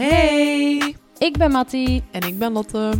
Hey! 0.00 0.96
Ik 1.18 1.38
ben 1.38 1.50
Mattie. 1.50 2.04
En 2.10 2.22
ik 2.22 2.38
ben 2.38 2.52
Lotte. 2.52 2.92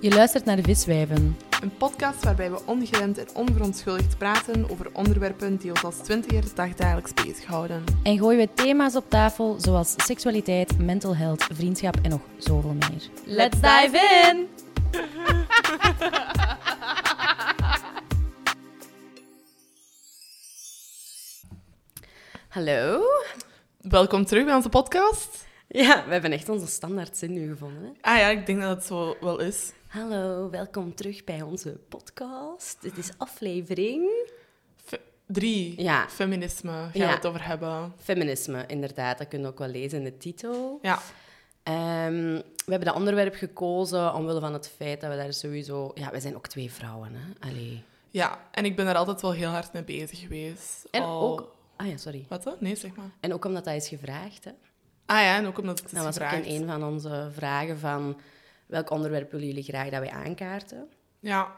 Je 0.00 0.14
luistert 0.14 0.44
naar 0.44 0.56
de 0.56 0.62
Viswijven. 0.62 1.36
Een 1.62 1.76
podcast 1.76 2.24
waarbij 2.24 2.50
we 2.50 2.60
ongeremd 2.64 3.18
en 3.18 3.26
onverontschuldigd 3.34 4.18
praten 4.18 4.70
over 4.70 4.90
onderwerpen 4.92 5.56
die 5.56 5.70
ons 5.70 5.84
als 5.84 5.96
twintiger 5.96 6.44
dagdagelijks 6.54 7.14
bezighouden. 7.14 7.84
En 8.02 8.18
gooien 8.18 8.38
we 8.38 8.48
thema's 8.54 8.96
op 8.96 9.10
tafel 9.10 9.56
zoals 9.60 9.94
seksualiteit, 9.96 10.78
mental 10.78 11.16
health, 11.16 11.46
vriendschap 11.52 11.96
en 12.02 12.10
nog 12.10 12.20
zoveel 12.38 12.74
meer. 12.74 13.08
Let's 13.24 13.60
dive 13.60 13.98
in! 14.30 14.48
Hallo. 22.48 23.02
Welkom 23.80 24.24
terug 24.24 24.44
bij 24.44 24.54
onze 24.54 24.68
podcast. 24.68 25.46
Ja, 25.68 26.04
we 26.06 26.12
hebben 26.12 26.32
echt 26.32 26.48
onze 26.48 26.66
standaard 26.66 27.16
zin 27.16 27.32
nu 27.32 27.48
gevonden. 27.48 27.82
Hè? 27.82 27.90
Ah 28.00 28.18
ja, 28.18 28.28
ik 28.28 28.46
denk 28.46 28.60
dat 28.60 28.76
het 28.76 28.84
zo 28.84 29.16
wel 29.20 29.38
is. 29.40 29.72
Hallo, 29.88 30.50
welkom 30.50 30.94
terug 30.94 31.24
bij 31.24 31.42
onze 31.42 31.70
podcast. 31.88 32.76
Dit 32.82 32.96
is 32.96 33.10
aflevering 33.16 34.08
Fe- 34.84 35.00
drie. 35.26 35.82
Ja. 35.82 36.08
Feminisme 36.08 36.70
gaan 36.70 36.90
we 36.92 36.98
Ja. 36.98 37.14
het 37.14 37.26
over 37.26 37.46
hebben. 37.46 37.92
feminisme, 38.02 38.64
inderdaad. 38.66 39.18
Dat 39.18 39.28
kun 39.28 39.40
je 39.40 39.46
ook 39.46 39.58
wel 39.58 39.68
lezen 39.68 39.98
in 39.98 40.04
de 40.04 40.16
titel. 40.16 40.78
Ja. 40.82 40.98
Ehm, 41.62 42.32
we 42.64 42.70
hebben 42.70 42.88
dat 42.88 42.96
onderwerp 42.96 43.34
gekozen 43.34 44.14
omwille 44.14 44.40
van 44.40 44.52
het 44.52 44.68
feit 44.76 45.00
dat 45.00 45.10
we 45.10 45.16
daar 45.16 45.32
sowieso... 45.32 45.90
Ja, 45.94 46.10
wij 46.10 46.20
zijn 46.20 46.36
ook 46.36 46.46
twee 46.46 46.70
vrouwen, 46.72 47.10
hè. 47.14 47.48
Allee. 47.48 47.82
Ja, 48.10 48.48
en 48.50 48.64
ik 48.64 48.76
ben 48.76 48.84
daar 48.86 48.96
altijd 48.96 49.20
wel 49.20 49.32
heel 49.32 49.48
hard 49.50 49.72
mee 49.72 49.84
bezig 49.84 50.18
geweest. 50.20 50.84
En 50.90 51.02
Al- 51.02 51.22
ook... 51.32 51.56
Ah 51.76 51.86
ja, 51.88 51.96
sorry. 51.96 52.26
Wat 52.28 52.42
dan? 52.42 52.56
Nee, 52.60 52.76
zeg 52.76 52.94
maar. 52.96 53.10
En 53.20 53.32
ook 53.32 53.44
omdat 53.44 53.64
dat 53.64 53.74
is 53.74 53.88
gevraagd, 53.88 54.44
hè. 54.44 54.50
Ah 55.10 55.20
ja, 55.20 55.36
en 55.36 55.46
ook 55.46 55.58
omdat 55.58 55.78
het 55.78 55.86
is 55.86 55.92
Dat 55.94 56.04
was 56.04 56.16
gevraagd. 56.16 56.36
ook 56.38 56.44
in 56.44 56.60
een 56.62 56.68
van 56.68 56.84
onze 56.84 57.30
vragen 57.34 57.78
van... 57.78 58.20
Welk 58.66 58.90
onderwerp 58.90 59.30
willen 59.30 59.46
jullie 59.46 59.62
graag 59.62 59.88
dat 59.88 60.00
wij 60.00 60.10
aankaarten? 60.10 60.88
Ja. 61.20 61.52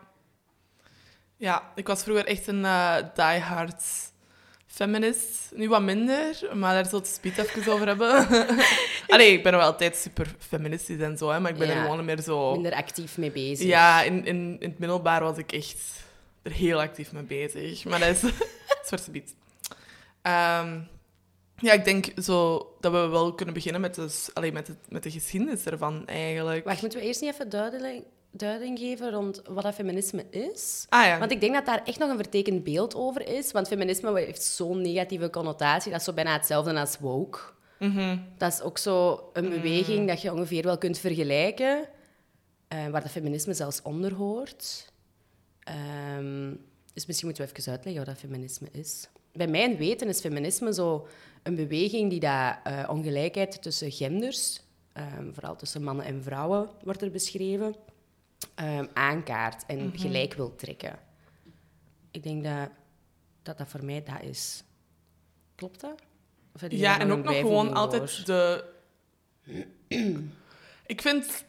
Ja, 1.36 1.70
ik 1.74 1.86
was 1.86 2.02
vroeger 2.02 2.26
echt 2.26 2.46
een 2.46 2.64
eh 2.64 2.96
diehard 3.14 3.82
feminist. 4.66 5.50
Nu 5.54 5.68
wat 5.68 5.82
minder, 5.82 6.48
maar 6.54 6.74
daar 6.74 6.84
zullen 6.84 7.00
we 7.02 7.06
het 7.06 7.16
speed 7.16 7.38
even 7.38 7.72
over 7.72 7.86
hebben. 7.86 8.26
Allee, 9.08 9.32
ik 9.32 9.42
ben 9.42 9.52
nog 9.52 9.60
wel 9.60 9.70
altijd 9.70 9.96
super 9.96 10.34
feministisch 10.38 11.00
en 11.00 11.18
zo, 11.18 11.30
hè, 11.30 11.40
maar 11.40 11.50
ik 11.50 11.58
ben 11.58 11.68
Ja. 11.68 11.74
er 11.74 11.80
gewoon 11.82 12.04
meer 12.04 12.20
zo... 12.20 12.52
Minder 12.52 12.72
actief 12.74 13.18
mee 13.18 13.30
bezig. 13.30 13.66
Ja, 13.66 14.02
in, 14.02 14.24
in, 14.26 14.56
in 14.60 14.68
het 14.70 14.78
middelbaar 14.78 15.22
was 15.22 15.38
ik 15.38 15.52
echt 15.52 15.78
er 16.42 16.52
heel 16.52 16.80
actief 16.80 17.12
mee 17.12 17.22
bezig. 17.22 17.84
Maar 17.84 17.98
dat 17.98 18.08
is 18.08 18.20
zwarte 18.88 19.10
biet. 19.10 19.34
Ehm, 20.22 20.78
ja, 21.60 21.72
ik 21.72 21.84
denk 21.84 22.12
zo 22.22 22.66
dat 22.80 22.92
we 22.92 23.06
wel 23.06 23.34
kunnen 23.34 23.54
beginnen 23.54 23.80
met, 23.80 23.94
dus, 23.94 24.30
allee, 24.34 24.52
met, 24.52 24.66
het, 24.66 24.76
met 24.88 25.02
de 25.02 25.10
geschiedenis 25.10 25.64
ervan, 25.64 26.06
eigenlijk. 26.06 26.64
Wacht, 26.64 26.80
moeten 26.80 26.98
we 27.00 27.04
eerst 27.06 27.20
niet 27.20 27.32
even 27.32 27.48
duiding, 27.48 28.04
duiding 28.30 28.78
geven 28.78 29.10
rond 29.10 29.42
wat 29.48 29.62
dat 29.62 29.74
feminisme 29.74 30.24
is? 30.30 30.86
Ah 30.88 31.04
ja. 31.06 31.18
Want 31.18 31.30
ik 31.32 31.40
denk 31.40 31.54
dat 31.54 31.66
daar 31.66 31.82
echt 31.84 31.98
nog 31.98 32.10
een 32.10 32.16
vertekend 32.16 32.64
beeld 32.64 32.94
over 32.94 33.28
is. 33.28 33.52
Want 33.52 33.68
feminisme 33.68 34.18
heeft 34.18 34.42
zo'n 34.42 34.80
negatieve 34.80 35.30
connotatie. 35.30 35.90
Dat 35.90 36.00
is 36.00 36.06
zo 36.06 36.12
bijna 36.12 36.32
hetzelfde 36.32 36.80
als 36.80 36.98
woke. 36.98 37.38
Mhm. 37.78 38.18
Dat 38.38 38.52
is 38.52 38.60
ook 38.62 38.78
zo 38.78 39.28
een 39.32 39.48
beweging 39.48 40.08
dat 40.08 40.22
je 40.22 40.32
ongeveer 40.32 40.62
wel 40.62 40.78
kunt 40.78 40.98
vergelijken. 40.98 41.88
eh, 42.68 42.86
waar 42.88 43.00
dat 43.02 43.10
feminisme 43.10 43.54
zelfs 43.54 43.82
onder 43.82 44.14
hoort. 44.14 44.92
Ehm, 45.60 46.54
dus 46.94 47.06
misschien 47.06 47.26
moeten 47.28 47.44
we 47.46 47.52
even 47.56 47.72
uitleggen 47.72 48.04
wat 48.04 48.14
dat 48.14 48.24
feminisme 48.30 48.68
is. 48.72 49.08
Bij 49.32 49.46
mijn 49.46 49.76
weten 49.76 50.08
is 50.08 50.20
feminisme 50.20 50.74
zo 50.74 51.06
een 51.42 51.54
beweging 51.54 52.10
die 52.10 52.20
dat, 52.20 52.56
eh, 52.64 52.88
ongelijkheid 52.88 53.62
tussen 53.62 53.92
genders, 53.92 54.60
ehm, 54.92 55.32
vooral 55.32 55.56
tussen 55.56 55.82
mannen 55.82 56.04
en 56.04 56.22
vrouwen, 56.22 56.70
wordt 56.84 57.02
er 57.02 57.10
beschreven, 57.10 57.74
ehm, 58.54 58.86
aankaart 58.92 59.66
en 59.66 59.92
gelijk 59.94 60.34
wil 60.34 60.54
trekken. 60.54 60.98
Ik 62.10 62.22
denk 62.22 62.44
dat, 62.44 62.70
dat 63.42 63.58
dat 63.58 63.68
voor 63.68 63.84
mij 63.84 64.02
dat 64.02 64.22
is. 64.22 64.64
Klopt 65.54 65.80
dat? 65.80 66.02
Ja, 66.68 66.98
en 66.98 67.10
ook 67.10 67.24
nog 67.24 67.36
gewoon 67.36 67.74
altijd 67.74 68.26
de... 68.26 68.64
ik 70.86 71.00
vind... 71.00 71.44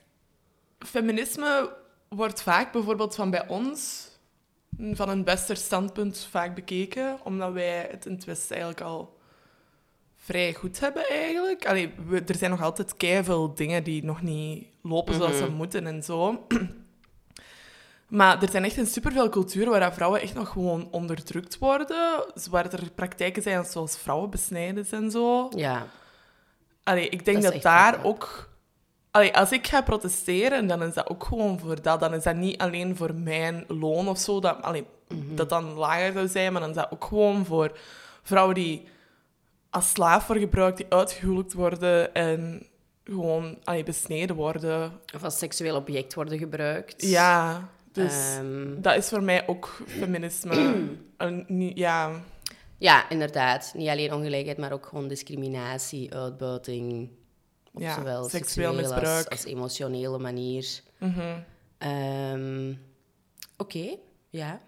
Feminisme 0.80 1.76
wordt 2.10 2.42
vaak 2.42 2.72
bijvoorbeeld 2.72 3.16
van 3.16 3.30
bij 3.30 3.48
ons 3.48 4.10
van 4.92 5.10
een 5.10 5.24
bester 5.24 5.58
standpunt 5.58 6.28
vaak 6.30 6.56
bekeken, 6.56 7.20
omdat 7.24 7.54
wij 7.54 7.88
het 7.92 8.06
in 8.06 8.14
het 8.14 8.24
Westen 8.24 8.56
eigenlijk 8.56 8.86
al 8.86 9.20
vrij 10.24 10.54
goed 10.54 10.80
hebben 10.80 11.10
eigenlijk. 11.10 11.66
Allee, 11.68 11.94
we- 12.08 12.24
er 12.28 12.36
zijn 12.36 12.52
nog 12.52 12.62
altijd 12.62 12.96
keiveel 12.98 13.54
dingen 13.54 13.84
die 13.84 14.04
nog 14.04 14.22
niet 14.22 14.68
lopen 14.82 15.14
zoals 15.14 15.38
ze 15.38 15.50
moeten 15.50 15.88
en 15.88 16.04
zo. 16.04 16.46
Maar 18.08 18.42
er 18.44 18.50
zijn 18.50 18.64
echt 18.64 18.78
in 18.78 18.86
superveel 18.86 19.30
culturen 19.30 19.70
waar 19.80 19.94
vrouwen 19.94 20.22
echt 20.22 20.34
nog 20.34 20.50
gewoon 20.50 20.88
onderdrukt 20.92 21.58
worden. 21.58 22.24
Waar 22.50 22.74
er 22.74 22.92
praktijken 22.96 23.42
zijn 23.42 23.66
zoals 23.66 23.98
vrouwenbesnijden 23.98 24.86
en 24.92 25.12
zo. 25.12 25.50
Ja, 25.56 25.88
Allee, 26.84 27.10
ik 27.10 27.26
denk 27.26 27.42
Dat 27.42 27.62
daar 27.62 28.04
ook... 28.04 28.50
Allee, 29.12 29.36
als 29.38 29.52
ik 29.52 29.68
ga 29.68 29.82
protesteren, 29.82 30.68
dan 30.68 30.84
is 30.84 30.94
dat 30.94 31.10
ook 31.10 31.24
gewoon 31.24 31.60
voor 31.60 31.82
dat. 31.82 32.00
Dan 32.00 32.14
is 32.14 32.24
dat 32.24 32.36
niet 32.36 32.58
alleen 32.62 32.96
voor 32.96 33.14
mijn 33.16 33.64
loon 33.68 34.08
of 34.08 34.18
zo, 34.20 34.40
dat, 34.40 34.62
allee, 34.62 34.86
Mhm. 35.08 35.36
dat 35.36 35.50
dan 35.50 35.74
lager 35.74 36.14
zou 36.14 36.28
zijn, 36.28 36.52
maar 36.52 36.62
dan 36.62 36.70
is 36.70 36.76
dat 36.76 36.92
ook 36.92 37.04
gewoon 37.04 37.46
voor 37.46 37.78
vrouwen 38.24 38.56
die 38.56 38.88
als 39.72 39.90
slaaf 39.90 40.28
worden 40.28 40.44
gebruikt, 40.44 40.78
die 40.78 40.86
uitgehuwelijkd 40.90 41.54
worden 41.54 42.14
en 42.14 42.68
gewoon 43.04 43.58
allee, 43.64 43.84
besneden 43.84 44.36
worden. 44.36 44.92
of 45.16 45.24
als 45.24 45.38
seksueel 45.38 45.76
object 45.76 46.14
worden 46.14 46.38
gebruikt. 46.38 47.02
Ja, 47.08 47.70
dus 47.92 48.36
Ehm, 48.38 48.82
dat 48.82 48.96
is 48.96 49.08
voor 49.08 49.24
mij 49.24 49.48
ook 49.48 49.82
feminisme. 49.88 50.84
Ja, 51.76 52.12
ja, 52.78 53.10
inderdaad. 53.10 53.72
Niet 53.76 53.90
alleen 53.90 54.14
ongelijkheid, 54.14 54.58
maar 54.58 54.72
ook 54.72 54.86
gewoon 54.86 55.08
discriminatie, 55.08 56.14
uitbuiting. 56.16 57.10
Op 57.74 57.82
Ja, 57.82 57.96
zowel 57.96 58.24
seksueel 58.24 58.44
seksuele 58.44 58.82
als, 58.82 58.92
misbruik. 58.92 59.28
als 59.28 59.46
emotionele 59.46 60.18
manier. 60.20 60.82
mhm. 60.98 61.40
Ehm, 61.78 62.74
Oké, 63.58 63.96
ja. 64.30 64.60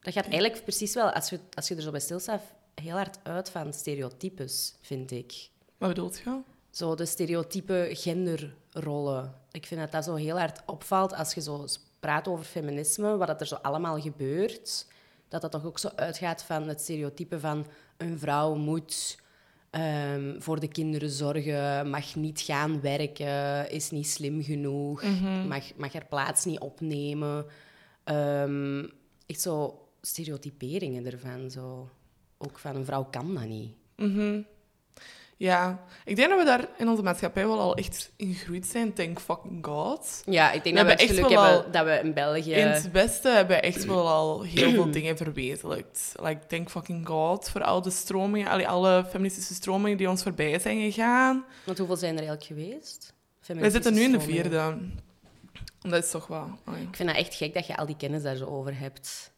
Dat 0.00 0.12
gaat 0.12 0.24
eigenlijk 0.28 0.62
precies 0.62 0.94
wel, 0.94 1.10
als 1.10 1.28
je, 1.30 1.40
als 1.54 1.68
je 1.68 1.74
er 1.76 1.82
zo 1.82 1.90
bij 1.90 2.00
stilstaat, 2.00 2.42
heel 2.74 2.96
hard 2.96 3.18
uit 3.22 3.50
van 3.50 3.72
stereotypes, 3.72 4.74
vind 4.80 5.10
ik. 5.10 5.48
wat 5.78 5.88
bedoelt 5.88 6.20
je? 6.24 6.40
Zo 6.70 6.94
de 6.94 7.06
stereotype 7.06 7.88
genderrollen. 7.92 9.34
Ik 9.50 9.66
vind 9.66 9.80
dat 9.80 9.92
dat 9.92 10.04
zo 10.04 10.14
heel 10.14 10.38
hard 10.38 10.62
opvalt 10.66 11.14
als 11.14 11.34
je 11.34 11.40
zo 11.40 11.66
praat 12.00 12.28
over 12.28 12.44
feminisme, 12.44 13.16
wat 13.16 13.26
dat 13.26 13.40
er 13.40 13.46
zo 13.46 13.54
allemaal 13.54 14.00
gebeurt. 14.00 14.86
Dat 15.28 15.40
dat 15.40 15.50
toch 15.50 15.64
ook 15.64 15.78
zo 15.78 15.88
uitgaat 15.96 16.42
van 16.42 16.68
het 16.68 16.80
stereotype 16.80 17.40
van 17.40 17.66
een 17.96 18.18
vrouw 18.18 18.54
moet 18.54 19.18
ehm, 19.70 20.40
voor 20.40 20.60
de 20.60 20.68
kinderen 20.68 21.10
zorgen, 21.10 21.90
mag 21.90 22.14
niet 22.14 22.40
gaan 22.40 22.80
werken, 22.80 23.70
is 23.70 23.90
niet 23.90 24.08
slim 24.08 24.42
genoeg, 24.42 25.02
mag, 25.48 25.76
mag 25.76 25.92
haar 25.92 26.06
plaats 26.06 26.44
niet 26.44 26.60
opnemen. 26.60 27.46
Ehm, 28.04 28.86
echt 29.26 29.40
zo 29.40 29.86
stereotyperingen 30.00 31.06
ervan. 31.06 31.50
Zo. 31.50 31.88
Ook 32.44 32.58
van 32.58 32.76
een 32.76 32.84
vrouw 32.84 33.04
kan 33.04 33.34
dat 33.34 33.44
niet. 33.44 33.72
Mhm. 33.96 34.40
Ja, 35.36 35.84
ik 36.04 36.16
denk 36.16 36.28
dat 36.28 36.38
we 36.38 36.44
daar 36.44 36.68
in 36.78 36.88
onze 36.88 37.02
maatschappij 37.02 37.46
wel 37.46 37.60
al 37.60 37.76
echt 37.76 38.12
in 38.16 38.34
gegroeid 38.34 38.66
zijn. 38.66 38.92
Thank 38.92 39.20
fucking 39.20 39.66
god. 39.66 40.22
Ja, 40.24 40.52
ik 40.52 40.64
denk 40.64 40.76
We 40.76 40.84
dat 40.84 40.92
we 40.92 40.98
echt 41.02 41.14
geluk 41.14 41.28
wel 41.28 41.42
hebben 41.42 41.72
dat 41.72 41.84
we 41.84 42.00
in 42.02 42.14
België... 42.14 42.52
In 42.52 42.66
het 42.66 42.90
Westen 42.90 43.34
hebben 43.34 43.56
we 43.56 43.62
echt 43.62 43.84
wel 43.84 44.08
al 44.08 44.42
heel 44.42 44.70
veel 44.70 44.90
dingen 45.00 45.16
verwezenlijkt. 45.16 46.12
Like, 46.22 46.46
thank 46.46 46.70
fucking 46.70 47.06
god 47.06 47.50
voor 47.50 47.62
al 47.62 47.82
de 47.82 47.90
stromingen, 47.90 48.66
alle 48.66 49.04
feministische 49.10 49.54
stromingen 49.54 49.98
die 49.98 50.10
ons 50.10 50.22
voorbij 50.22 50.58
zijn 50.58 50.80
gegaan. 50.80 51.44
Want 51.64 51.78
hoeveel 51.78 51.96
zijn 51.96 52.18
er 52.18 52.26
eigenlijk 52.26 52.46
geweest? 52.46 53.14
Wij 53.46 53.70
zitten 53.70 53.94
nu 53.94 54.00
in 54.00 54.12
de 54.12 54.20
vierde. 54.20 54.78
Dat 55.80 56.04
is 56.04 56.10
toch 56.10 56.26
wel... 56.26 56.58
allee. 56.64 56.82
Ik 56.82 56.96
vind 56.96 57.08
dat 57.08 57.18
echt 57.18 57.34
gek 57.34 57.54
dat 57.54 57.66
je 57.66 57.76
al 57.76 57.86
die 57.86 57.96
kennis 57.96 58.22
daar 58.22 58.36
zo 58.36 58.46
over 58.46 58.78
hebt. 58.78 59.31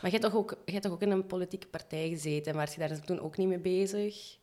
Maar 0.00 0.10
je 0.10 0.18
hebt 0.18 0.22
toch 0.22 0.34
ook, 0.34 0.56
hebt 0.64 0.82
toch 0.82 0.92
ook 0.92 1.02
in 1.02 1.10
een 1.10 1.26
politieke 1.26 1.66
partij 1.66 2.08
gezeten, 2.08 2.54
maar 2.54 2.68
je 2.74 2.88
daar 2.88 3.00
toen 3.00 3.20
ook 3.20 3.36
niet 3.36 3.48
mee 3.48 3.58
bezig? 3.58 4.36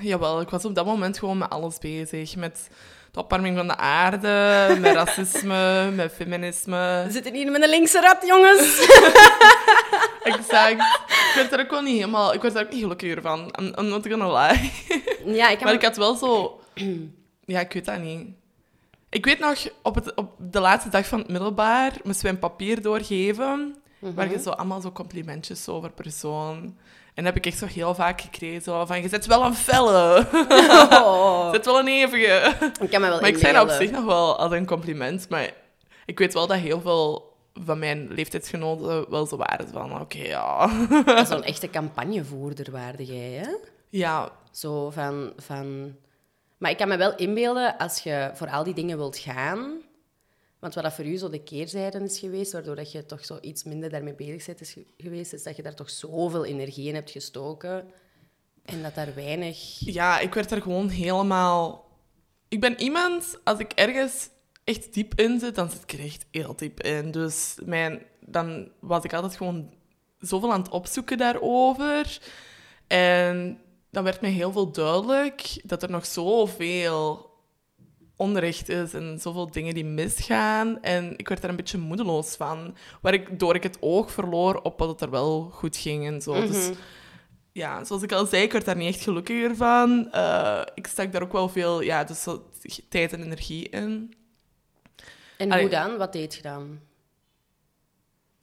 Jawel, 0.00 0.40
ik 0.40 0.48
was 0.48 0.64
op 0.64 0.74
dat 0.74 0.86
moment 0.86 1.18
gewoon 1.18 1.38
met 1.38 1.50
alles 1.50 1.78
bezig. 1.78 2.36
Met 2.36 2.68
de 3.10 3.18
opwarming 3.18 3.56
van 3.56 3.66
de 3.66 3.76
aarde, 3.76 4.28
met 4.80 4.94
racisme, 4.94 5.90
met 5.94 6.12
feminisme. 6.12 7.02
We 7.06 7.12
zitten 7.12 7.34
hier 7.34 7.50
met 7.50 7.62
een 7.62 7.68
linkse 7.68 8.00
rat, 8.00 8.26
jongens! 8.26 8.88
Exact. 10.32 10.80
Ik 11.08 11.32
werd 11.34 11.52
er 11.52 11.60
ook 11.60 11.70
wel 11.70 11.82
niet 11.82 11.96
helemaal... 11.96 12.34
Ik 12.34 12.42
werd 12.42 12.54
er 12.54 12.64
ook 12.64 12.72
niet 12.72 12.82
gelukkiger 12.82 13.22
van. 13.22 13.54
I'm, 13.60 13.72
I'm 13.78 13.88
not 13.88 14.06
gonna 14.06 14.48
lie. 14.48 14.72
ja, 15.38 15.48
ik 15.48 15.56
kan 15.56 15.66
Maar 15.66 15.74
ik 15.74 15.82
had 15.82 15.96
wel 15.96 16.14
zo... 16.14 16.60
Ja, 17.44 17.60
ik 17.60 17.72
weet 17.72 17.84
dat 17.84 17.98
niet. 17.98 18.26
Ik 19.08 19.24
weet 19.24 19.38
nog, 19.38 19.68
op, 19.82 19.94
het, 19.94 20.14
op 20.14 20.32
de 20.38 20.60
laatste 20.60 20.88
dag 20.88 21.06
van 21.06 21.18
het 21.18 21.28
middelbaar 21.28 21.92
moesten 22.02 22.24
we 22.24 22.30
een 22.30 22.38
papier 22.38 22.82
doorgeven, 22.82 23.81
waar 24.14 24.30
je 24.30 24.38
zo 24.38 24.50
allemaal 24.50 24.80
zo 24.80 24.92
complimentjes 24.92 25.68
over 25.68 25.90
persoon. 25.90 26.76
En 27.14 27.24
dat 27.24 27.34
heb 27.34 27.36
ik 27.36 27.46
echt 27.46 27.58
zo 27.58 27.66
heel 27.66 27.94
vaak 27.94 28.20
gekregen. 28.20 28.62
Zo 28.62 28.84
van, 28.86 29.02
je 29.02 29.08
zet 29.08 29.26
wel 29.26 29.44
een 29.44 29.54
felle. 29.54 30.26
Oh, 30.90 31.50
Zet 31.54 31.64
wel 31.64 31.78
een 31.78 31.88
evige. 31.88 32.54
ik 32.80 32.90
kan 32.90 33.00
me 33.00 33.08
wel 33.08 33.20
Maar 33.20 33.28
ik 33.28 33.38
zei 33.38 33.52
dat 33.52 33.62
op 33.62 33.70
zich 33.70 33.90
nog 33.90 34.04
wel 34.04 34.38
als 34.38 34.52
een 34.52 34.66
compliment. 34.66 35.28
Maar 35.28 35.50
ik 36.04 36.18
weet 36.18 36.34
wel 36.34 36.46
dat 36.46 36.58
heel 36.58 36.80
veel 36.80 37.36
van 37.54 37.78
mijn 37.78 38.08
leeftijdsgenoten 38.12 39.10
wel 39.10 39.26
zo 39.26 39.36
waren 39.36 39.68
van... 39.68 40.00
Oké, 40.00 40.18
ja. 40.18 40.68
Zo'n 41.30 41.44
echte 41.44 41.70
campagnevoerder 41.70 42.70
waarde 42.70 43.04
jij, 43.04 43.30
hè? 43.30 43.48
ja, 43.88 44.30
Zo 44.50 44.90
van, 44.90 45.32
van... 45.36 45.96
Maar 46.58 46.70
ik 46.70 46.76
kan 46.76 46.88
me 46.88 46.96
wel 46.96 47.14
inbeelden, 47.16 47.76
als 47.78 47.98
je 47.98 48.30
voor 48.34 48.48
al 48.48 48.64
die 48.64 48.74
dingen 48.74 48.96
wilt 48.96 49.18
gaan... 49.18 49.80
Want 50.62 50.74
wat 50.74 50.84
dat 50.84 50.92
voor 50.92 51.04
u 51.06 51.16
zo 51.16 51.28
de 51.28 51.42
keerzijde 51.42 51.98
is 51.98 52.18
geweest, 52.18 52.52
waardoor 52.52 52.76
dat 52.76 52.92
je 52.92 53.06
toch 53.06 53.24
zo 53.24 53.38
iets 53.40 53.64
minder 53.64 53.90
daarmee 53.90 54.14
bezig 54.14 54.46
bent 54.46 54.60
is 54.60 54.72
ge- 54.72 54.86
geweest, 54.96 55.32
is 55.32 55.42
dat 55.42 55.56
je 55.56 55.62
daar 55.62 55.74
toch 55.74 55.90
zoveel 55.90 56.44
energie 56.44 56.88
in 56.88 56.94
hebt 56.94 57.10
gestoken. 57.10 57.90
En 58.64 58.82
dat 58.82 58.94
daar 58.94 59.14
weinig... 59.14 59.78
ja, 59.78 60.18
ik 60.18 60.34
werd 60.34 60.50
er 60.50 60.62
gewoon 60.62 60.88
helemaal... 60.88 61.90
Ik 62.48 62.60
ben 62.60 62.80
iemand, 62.80 63.38
als 63.44 63.58
ik 63.58 63.72
ergens 63.72 64.28
echt 64.64 64.94
diep 64.94 65.20
in 65.20 65.40
zit, 65.40 65.54
dan 65.54 65.70
zit 65.70 65.82
ik 65.82 65.92
er 65.92 66.04
echt 66.04 66.26
heel 66.30 66.56
diep 66.56 66.80
in. 66.82 67.10
Dus 67.10 67.54
mijn, 67.64 68.02
dan 68.20 68.70
was 68.80 69.04
ik 69.04 69.12
altijd 69.12 69.36
gewoon 69.36 69.74
zoveel 70.18 70.52
aan 70.52 70.62
het 70.62 70.70
opzoeken 70.70 71.18
daarover. 71.18 72.20
En 72.86 73.60
dan 73.90 74.04
werd 74.04 74.20
mij 74.20 74.30
heel 74.30 74.52
veel 74.52 74.72
duidelijk 74.72 75.60
dat 75.64 75.82
er 75.82 75.90
nog 75.90 76.06
zoveel 76.06 77.30
onrecht 78.22 78.68
is 78.68 78.94
en 78.94 79.18
zoveel 79.20 79.50
dingen 79.50 79.74
die 79.74 79.84
misgaan. 79.84 80.82
En 80.82 81.14
ik 81.16 81.28
werd 81.28 81.40
daar 81.40 81.50
een 81.50 81.56
beetje 81.56 81.78
moedeloos 81.78 82.36
van. 82.36 82.76
Waardoor 83.00 83.54
ik 83.54 83.62
het 83.62 83.76
oog 83.80 84.10
verloor 84.10 84.60
op 84.62 84.78
wat 84.78 84.88
het 84.88 85.00
er 85.00 85.10
wel 85.10 85.50
goed 85.52 85.76
ging 85.76 86.06
en 86.06 86.20
zo. 86.20 86.46
Dus 86.46 86.70
ja, 87.52 87.84
zoals 87.84 88.02
ik 88.02 88.12
al 88.12 88.26
zei, 88.26 88.42
ik 88.42 88.52
werd 88.52 88.64
daar 88.64 88.76
niet 88.76 88.94
echt 88.94 89.02
gelukkiger 89.02 89.56
van. 89.56 90.12
Eh, 90.12 90.62
ik 90.74 90.86
stak 90.86 91.12
daar 91.12 91.22
ook 91.22 91.32
wel 91.32 91.48
veel 91.48 91.80
ja, 91.80 92.04
dus 92.04 92.26
tijd 92.88 93.12
en 93.12 93.22
energie 93.22 93.68
in. 93.68 94.14
En 95.36 95.50
Allee. 95.50 95.62
hoe 95.62 95.70
dan? 95.70 95.96
Wat 95.96 96.12
deed 96.12 96.34
je 96.34 96.42
dan? 96.42 96.80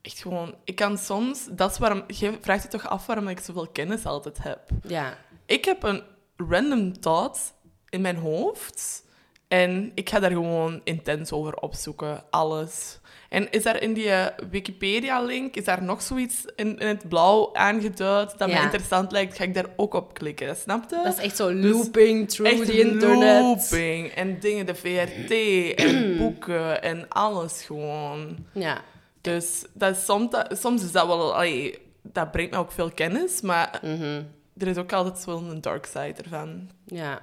Echt 0.02 0.18
gewoon, 0.18 0.54
ik 0.64 0.76
kan 0.76 0.98
soms, 0.98 1.48
dat 1.50 1.70
is 1.70 1.78
waarom, 1.78 2.04
je 2.06 2.38
vraagt 2.40 2.62
je 2.62 2.68
toch 2.68 2.88
af 2.88 3.06
waarom 3.06 3.28
ik 3.28 3.40
zoveel 3.40 3.68
kennis 3.68 4.04
altijd 4.04 4.42
heb. 4.42 4.68
Ja. 4.86 5.18
Ik 5.46 5.64
heb 5.64 5.82
een 5.82 6.02
random 6.36 7.00
thought 7.00 7.52
in 7.88 8.00
mijn 8.00 8.16
hoofd 8.16 9.04
en 9.50 9.92
ik 9.94 10.08
ga 10.08 10.20
daar 10.20 10.30
gewoon 10.30 10.80
intens 10.84 11.32
over 11.32 11.54
opzoeken, 11.56 12.22
alles. 12.30 12.98
En 13.28 13.50
is 13.50 13.62
daar 13.62 13.82
in 13.82 13.92
die 13.92 14.10
eh, 14.10 14.26
Wikipedia-link, 14.50 15.54
is 15.56 15.64
daar 15.64 15.82
nog 15.82 16.02
zoiets 16.02 16.44
in, 16.56 16.78
in 16.78 16.86
het 16.86 17.08
blauw 17.08 17.50
aangeduid 17.54 18.38
dat 18.38 18.48
Ja. 18.50 18.56
me 18.58 18.62
interessant 18.62 19.12
lijkt, 19.12 19.36
ga 19.36 19.44
ik 19.44 19.54
daar 19.54 19.66
ook 19.76 19.94
op 19.94 20.14
klikken, 20.14 20.56
snap 20.56 20.90
je? 20.90 21.00
Dat 21.04 21.18
is 21.18 21.24
echt 21.24 21.36
zo 21.36 21.52
looping 21.54 22.28
through 22.30 22.64
the 22.64 22.80
internet. 22.80 23.42
looping 23.42 24.08
en 24.08 24.40
dingen, 24.40 24.66
de 24.66 24.74
VRT 24.74 25.30
en 25.78 26.16
boeken 26.18 26.82
en 26.82 27.08
alles 27.08 27.62
gewoon. 27.62 28.36
Ja. 28.52 28.80
Dus 29.20 29.64
dat 29.72 29.96
is 29.96 30.04
soms, 30.04 30.30
dat- 30.30 30.58
soms 30.60 30.82
is 30.82 30.92
dat 30.92 31.06
wel... 31.06 31.34
allee, 31.34 31.78
dat 32.02 32.30
brengt 32.30 32.50
me 32.52 32.58
ook 32.58 32.72
veel 32.72 32.90
kennis, 32.90 33.40
maar 33.40 33.78
Mhm. 33.82 34.22
er 34.58 34.66
is 34.66 34.76
ook 34.76 34.92
altijd 34.92 35.24
wel 35.24 35.38
een 35.50 35.60
dark 35.60 35.86
side 35.86 36.14
ervan. 36.22 36.70
Ja. 36.86 37.20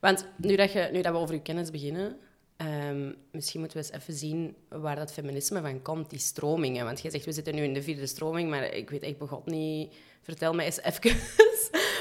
Want 0.00 0.26
nu 0.36 0.56
dat, 0.56 0.72
je, 0.72 0.88
nu 0.92 1.02
dat 1.02 1.12
we 1.12 1.18
over 1.18 1.34
je 1.34 1.42
kennis 1.42 1.70
beginnen, 1.70 2.16
ehm, 2.56 3.12
misschien 3.32 3.60
moeten 3.60 3.78
we 3.78 3.84
eens 3.84 3.94
even 4.02 4.14
zien 4.14 4.56
waar 4.68 4.96
dat 4.96 5.12
feminisme 5.12 5.60
van 5.60 5.82
komt, 5.82 6.10
die 6.10 6.18
stromingen. 6.18 6.84
Want 6.84 7.00
jij 7.00 7.10
zegt, 7.10 7.24
we 7.24 7.32
zitten 7.32 7.54
nu 7.54 7.62
in 7.62 7.74
de 7.74 7.82
vierde 7.82 8.06
stroming, 8.06 8.50
maar 8.50 8.64
ik 8.74 8.90
weet 8.90 9.02
echt 9.02 9.18
begot 9.18 9.46
niet... 9.46 9.94
Vertel 10.22 10.52
me 10.52 10.64
eens 10.64 10.82
even 10.82 11.16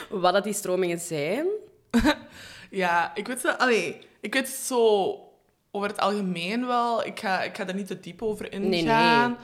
wat 0.21 0.33
dat 0.33 0.43
die 0.43 0.53
stromingen 0.53 0.99
zijn. 0.99 1.45
Ja, 2.69 3.15
ik 3.15 3.27
weet, 3.27 3.39
zo, 3.39 3.49
allee, 3.49 3.99
ik 4.19 4.33
weet 4.33 4.47
zo 4.47 5.13
over 5.71 5.89
het 5.89 5.99
algemeen 5.99 6.67
wel. 6.67 7.05
Ik 7.05 7.19
ga, 7.19 7.43
ik 7.43 7.57
ga 7.57 7.63
daar 7.63 7.75
niet 7.75 7.87
te 7.87 7.99
diep 7.99 8.21
over 8.21 8.51
ingaan. 8.51 8.69
Nee, 8.69 8.83
nee. 8.83 9.35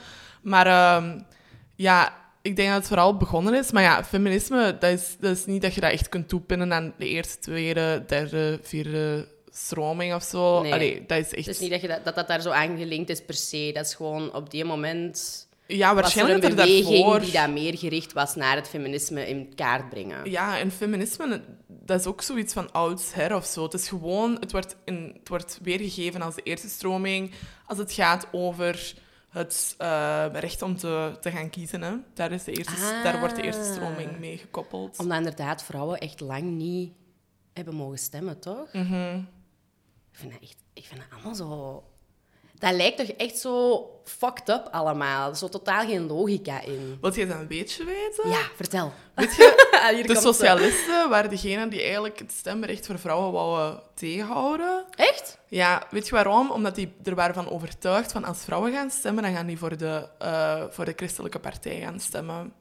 Maar 0.42 0.68
ehm, 0.68 1.20
ja, 1.76 2.25
ik 2.46 2.56
denk 2.56 2.70
dat 2.70 2.78
het 2.78 2.88
vooral 2.88 3.18
begonnen 3.18 3.54
is. 3.54 3.72
Maar 3.72 3.84
ja, 3.84 4.04
feminisme, 4.04 4.78
dat 4.80 4.92
is, 4.92 5.16
dat 5.20 5.38
is 5.38 5.46
niet 5.46 5.62
dat 5.62 5.74
je 5.74 5.82
dat 5.82 5.92
echt 5.92 6.10
kunt 6.10 6.30
toepinnen 6.30 6.74
aan 6.74 6.94
de 6.98 7.08
eerste, 7.08 7.40
tweede, 7.40 8.04
derde, 8.08 8.60
vierde 8.62 9.28
stroming 9.52 10.14
of 10.14 10.24
zo. 10.24 10.62
Nee. 10.62 10.74
Allee, 10.74 11.04
dat 11.08 11.18
is 11.18 11.34
echt... 11.34 11.46
Het 11.46 11.56
is 11.56 11.60
niet 11.60 11.72
dat, 11.72 11.82
je 11.82 11.88
dat, 11.88 12.06
dat 12.06 12.16
dat 12.16 12.28
daar 12.28 12.42
zo 12.42 12.50
aan 12.50 12.78
gelinkt 12.78 13.10
is 13.10 13.26
per 13.26 13.36
se. 13.36 13.72
Dat 13.74 13.86
is 13.86 13.94
gewoon 13.94 14.34
op 14.34 14.50
die 14.52 14.66
moment... 14.66 15.48
ja, 15.68 15.88
Was 15.88 15.96
er 15.96 16.02
waarschijnlijk 16.02 16.44
een 16.44 16.50
dat 16.50 16.60
er 16.60 16.66
beweging 16.66 17.02
daarvoor... 17.02 17.20
die 17.20 17.32
daar 17.32 17.50
meer 17.50 17.78
gericht 17.78 18.14
was 18.14 18.36
naar 18.36 18.56
het 18.56 18.68
feminisme 18.68 19.28
in 19.28 19.56
kaart 19.56 19.90
brengen. 19.90 20.32
Ja, 20.32 20.60
en 20.60 20.72
feminisme, 20.72 21.42
dat 21.68 22.00
is 22.00 22.06
ook 22.06 22.22
zoiets 22.22 22.54
van 22.54 22.72
oudsher 22.72 23.36
of 23.36 23.46
zo. 23.46 23.64
Het 23.64 23.74
is 23.74 23.88
gewoon, 23.88 24.38
het 24.40 24.52
wordt, 24.52 24.76
in, 24.86 25.12
het 25.20 25.30
wordt 25.30 25.60
weergegeven 25.62 26.22
als 26.22 26.36
de 26.36 26.44
eerste 26.44 26.70
stroming 26.70 27.32
als 27.66 27.78
het 27.78 27.92
gaat 27.92 28.28
over 28.32 28.94
het 29.36 29.76
eh, 29.78 30.26
recht 30.32 30.62
om 30.62 30.78
te, 30.78 31.18
te 31.22 31.32
gaan 31.32 31.50
kiezen. 31.50 31.82
Hè. 31.82 31.96
Daar, 32.14 32.32
is 32.32 32.44
de 32.44 32.52
eerste, 32.52 33.00
daar 33.04 33.20
wordt 33.20 33.36
de 33.36 33.42
eerste 33.42 33.62
Ah. 33.62 33.72
stroming 33.72 34.20
mee 34.20 34.38
gekoppeld. 34.38 35.00
Omdat 35.00 35.18
inderdaad 35.18 35.64
vrouwen 35.64 35.98
echt 36.00 36.20
lang 36.20 36.44
niet 36.44 36.94
hebben 37.54 37.76
mogen 37.76 37.98
stemmen, 38.00 38.40
toch? 38.40 38.74
Mhm. 38.74 39.16
Ik 40.12 40.18
vind 40.22 40.32
dat 40.32 40.42
echt... 40.42 40.64
Ik 40.74 40.86
vind 40.86 41.00
dat 41.02 41.10
allemaal 41.14 41.36
zo... 41.36 41.84
Dat 42.60 42.74
lijkt 42.74 42.98
toch 42.98 43.08
echt 43.08 43.38
zo 43.38 43.90
fucked 44.04 44.50
up 44.50 44.68
allemaal. 44.72 45.32
Er 45.32 45.50
totaal 45.50 45.86
geen 45.86 46.08
logica 46.08 46.62
in. 46.62 46.98
Wil 47.02 47.14
je 47.14 47.28
dat 47.28 47.40
een 47.40 47.48
beetje 47.48 47.84
weten? 47.84 48.30
Ja, 48.30 48.42
vertel. 48.56 48.94
Weet 49.16 49.36
je, 49.36 49.64
Hier 49.94 50.08
de 50.08 50.16
socialisten 50.16 51.10
waren 51.10 51.30
degenen 51.30 51.70
die 51.70 51.82
eigenlijk 51.82 52.20
het 52.20 52.32
stemrecht 52.32 52.86
voor 52.86 53.00
vrouwen 53.00 53.32
wouden 53.32 53.82
tegenhouden. 53.94 54.86
Echt? 54.96 55.38
Ja, 55.48 55.88
weet 55.90 56.08
je 56.08 56.14
waarom? 56.14 56.52
Omdat 56.52 56.76
die 56.76 56.94
er 57.04 57.16
waren 57.16 57.36
van 57.36 57.50
overtuigd 57.50 58.12
van 58.12 58.24
als 58.24 58.44
vrouwen 58.44 58.72
gaan 58.72 58.90
stemmen, 58.90 59.24
dan 59.24 59.34
gaan 59.34 59.48
die 59.48 59.58
voor 59.58 59.78
de, 59.78 60.10
eh, 60.20 60.64
voor 60.70 60.86
de 60.86 60.94
christelijke 60.96 61.40
partij 61.40 61.80
gaan 61.80 62.00
stemmen. 62.00 62.54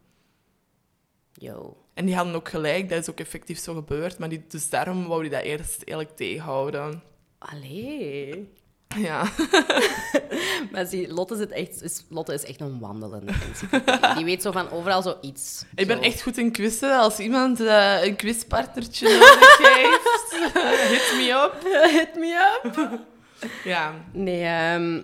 Yo. 1.33 1.77
En 1.95 2.07
die 2.07 2.15
hadden 2.17 2.35
ook 2.35 2.49
gelijk, 2.49 2.89
dat 2.89 2.99
is 2.99 3.11
ook 3.11 3.21
effectief 3.21 3.59
zo 3.59 3.75
gebeurd. 3.75 4.19
Maar 4.19 4.29
die, 4.29 4.45
dus 4.49 4.71
daarom 4.71 5.07
wou 5.07 5.23
die 5.23 5.31
dat 5.31 5.43
eerst 5.43 5.83
eigenlijk 5.83 6.17
tegenhouden. 6.17 7.03
Allee. 7.39 8.53
Ja. 8.97 9.25
Maar 10.73 10.87
zie, 10.87 11.13
Lotte, 11.13 11.37
zit 11.37 11.51
echt, 11.51 11.83
is, 11.83 12.05
Lotte 12.09 12.33
is 12.35 12.45
echt 12.45 12.61
een 12.61 12.79
wandelende 12.81 13.33
encyclopedie. 13.49 14.15
Die 14.15 14.25
weet 14.25 14.43
zo 14.43 14.53
van 14.53 14.71
overal 14.71 15.03
zoiets. 15.03 15.65
Ik 15.75 15.87
ben 15.87 15.97
Zo. 15.97 16.03
echt 16.03 16.23
goed 16.23 16.39
in 16.39 16.53
quizzen. 16.53 16.99
Als 16.99 17.19
iemand 17.19 17.61
eh, 17.61 18.05
een 18.05 18.17
quizpartnertje 18.17 19.09
nodig 19.09 19.59
heeft, 19.59 20.33
hit 20.93 21.13
me 21.17 21.31
up. 21.45 21.63
Hit 21.99 22.15
me 22.15 22.57
up. 22.65 22.99
Ja. 23.65 23.95
Nee, 24.13 24.45
ehm, 24.45 25.01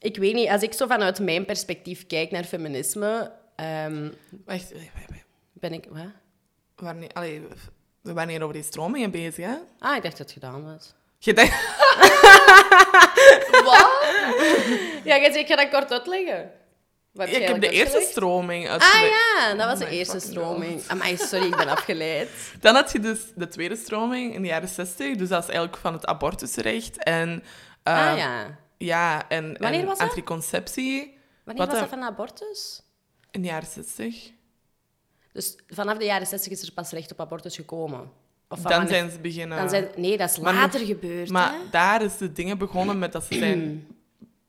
ik 0.00 0.16
weet 0.16 0.34
niet. 0.34 0.48
Als 0.48 0.62
ik 0.62 0.72
zo 0.72 0.86
vanuit 0.86 1.18
mijn 1.20 1.44
perspectief 1.44 2.06
kijk 2.06 2.30
naar 2.30 2.44
feminisme, 2.44 3.32
ehm, 3.56 4.08
Wacht, 4.44 4.72
wacht, 4.72 4.92
wacht, 4.94 5.08
wacht. 5.08 5.24
ben 5.52 5.72
ik... 5.72 5.84
Wat? 6.76 6.94
Niet, 6.94 7.14
allee, 7.14 7.42
we 8.02 8.12
waren 8.12 8.30
hier 8.30 8.42
over 8.42 8.54
die 8.54 8.62
stromingen 8.62 9.10
bezig, 9.10 9.44
hè? 9.44 9.54
Ah, 9.78 9.96
ik 9.96 10.02
dacht 10.02 10.18
dat 10.18 10.26
het 10.26 10.32
gedaan 10.32 10.64
was. 10.64 10.94
Je 11.18 11.32
denkt... 11.34 11.54
Ja, 15.04 15.18
jij 15.18 15.32
zegt, 15.32 15.36
ik 15.36 15.46
ga 15.46 15.56
dat 15.56 15.68
kort 15.68 15.92
uitleggen. 15.92 16.50
Wat 17.12 17.30
Ja, 17.30 17.36
ik 17.36 17.46
heb 17.46 17.60
de 17.60 17.70
eerste 17.70 18.00
stroming 18.10 18.68
Ah 18.68 18.80
ja, 18.80 19.54
dat 19.54 19.66
was 19.66 19.78
de 19.78 19.88
eerste 19.88 20.20
stroming. 20.20 20.82
Amai, 20.86 21.16
sorry, 21.16 21.46
ik 21.46 21.56
ben 21.56 21.68
afgeleid. 21.68 22.28
Dan 22.60 22.74
had 22.74 22.92
je 22.92 23.00
dus 23.00 23.20
de 23.34 23.48
tweede 23.48 23.76
stroming 23.76 24.34
in 24.34 24.42
de 24.42 24.48
jaren 24.48 24.68
60. 24.68 25.16
Dus 25.16 25.28
dat 25.28 25.42
is 25.42 25.48
eigenlijk 25.48 25.76
van 25.76 25.92
het 25.92 26.06
abortusrecht. 26.06 27.02
En, 27.02 27.44
ah 27.82 28.16
ja. 28.16 28.58
Ja, 28.78 29.28
en, 29.28 29.56
Wanneer 29.58 29.80
en 29.80 29.86
was 29.86 29.98
dat? 29.98 30.08
anticonceptie 30.08 31.18
Wanneer 31.44 31.64
wat 31.64 31.72
was 31.72 31.80
dat 31.80 31.98
van 31.98 32.02
abortus? 32.02 32.82
in 33.30 33.42
de 33.42 33.48
jaren 33.48 33.68
60. 33.68 34.30
Dus 35.32 35.56
vanaf 35.68 35.96
de 35.96 36.04
jaren 36.04 36.26
60 36.26 36.52
is 36.52 36.62
er 36.62 36.72
pas 36.72 36.90
recht 36.90 37.12
op 37.12 37.20
abortus 37.20 37.56
gekomen. 37.56 38.12
Of 38.56 38.60
Dan 38.62 38.72
wanneer- 38.72 38.88
zijn 38.88 39.10
ze 39.10 39.18
beginnen... 39.18 39.58
Dan 39.58 39.68
zijn, 39.68 39.88
nee, 39.96 40.16
dat 40.16 40.30
is 40.30 40.36
later 40.36 40.80
gebeurd. 40.86 41.30
Maar 41.30 41.52
hè? 41.52 41.58
daar 41.70 42.02
is 42.02 42.16
de 42.16 42.32
dingen 42.32 42.58
begonnen 42.58 42.98
met 42.98 43.12
dat 43.12 43.24
ze 43.24 43.34
zijn 43.38 43.86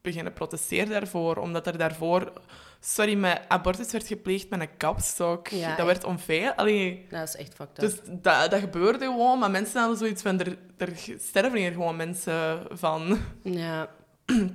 beginnen 0.02 0.34
protesteren 0.34 0.90
daarvoor. 0.90 1.38
Omdat 1.38 1.68
er 1.68 1.78
daarvoor... 1.78 2.32
Sorry, 2.80 3.18
maar 3.18 3.46
abortus 3.48 3.92
werd 3.92 4.08
gepleegd 4.08 4.50
met 4.50 4.60
een 4.62 4.78
kapstok. 4.78 5.48
Ja, 5.48 5.68
dat 5.70 5.78
echt. 5.78 5.86
werd 5.88 6.04
onveilig. 6.04 6.56
Allee, 6.56 7.06
Dat 7.10 7.28
is 7.28 7.36
echt 7.36 7.54
fucked 7.56 7.84
up. 7.84 7.90
dus 7.90 8.00
dat, 8.22 8.52
dat 8.52 8.60
gebeurde 8.60 9.06
gewoon. 9.06 9.40
Maar 9.40 9.52
mensen 9.52 9.80
hadden 9.80 9.98
zoiets 9.98 10.22
van... 10.22 10.40
Er, 10.40 10.58
er 10.78 10.90
sterven 11.20 11.60
hier 11.60 11.72
gewoon 11.72 11.96
mensen 11.96 12.62
van. 12.72 13.18
Ja. 13.44 13.90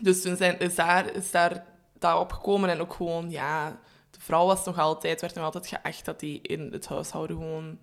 Dus 0.00 0.22
toen 0.22 0.36
zijn, 0.36 0.58
is, 0.58 0.74
daar, 0.74 1.14
is 1.14 1.30
daar 1.30 1.64
dat 1.98 2.18
opgekomen. 2.18 2.70
En 2.70 2.80
ook 2.80 2.94
gewoon, 2.94 3.30
ja... 3.30 3.78
De 4.10 4.20
vrouw 4.22 4.46
was 4.46 4.64
nog 4.64 4.78
altijd... 4.78 5.20
werd 5.20 5.34
nog 5.34 5.44
altijd 5.44 5.66
geacht 5.66 6.04
dat 6.04 6.20
die 6.20 6.40
in 6.42 6.68
het 6.72 6.86
huishouden 6.88 7.36
gewoon... 7.36 7.78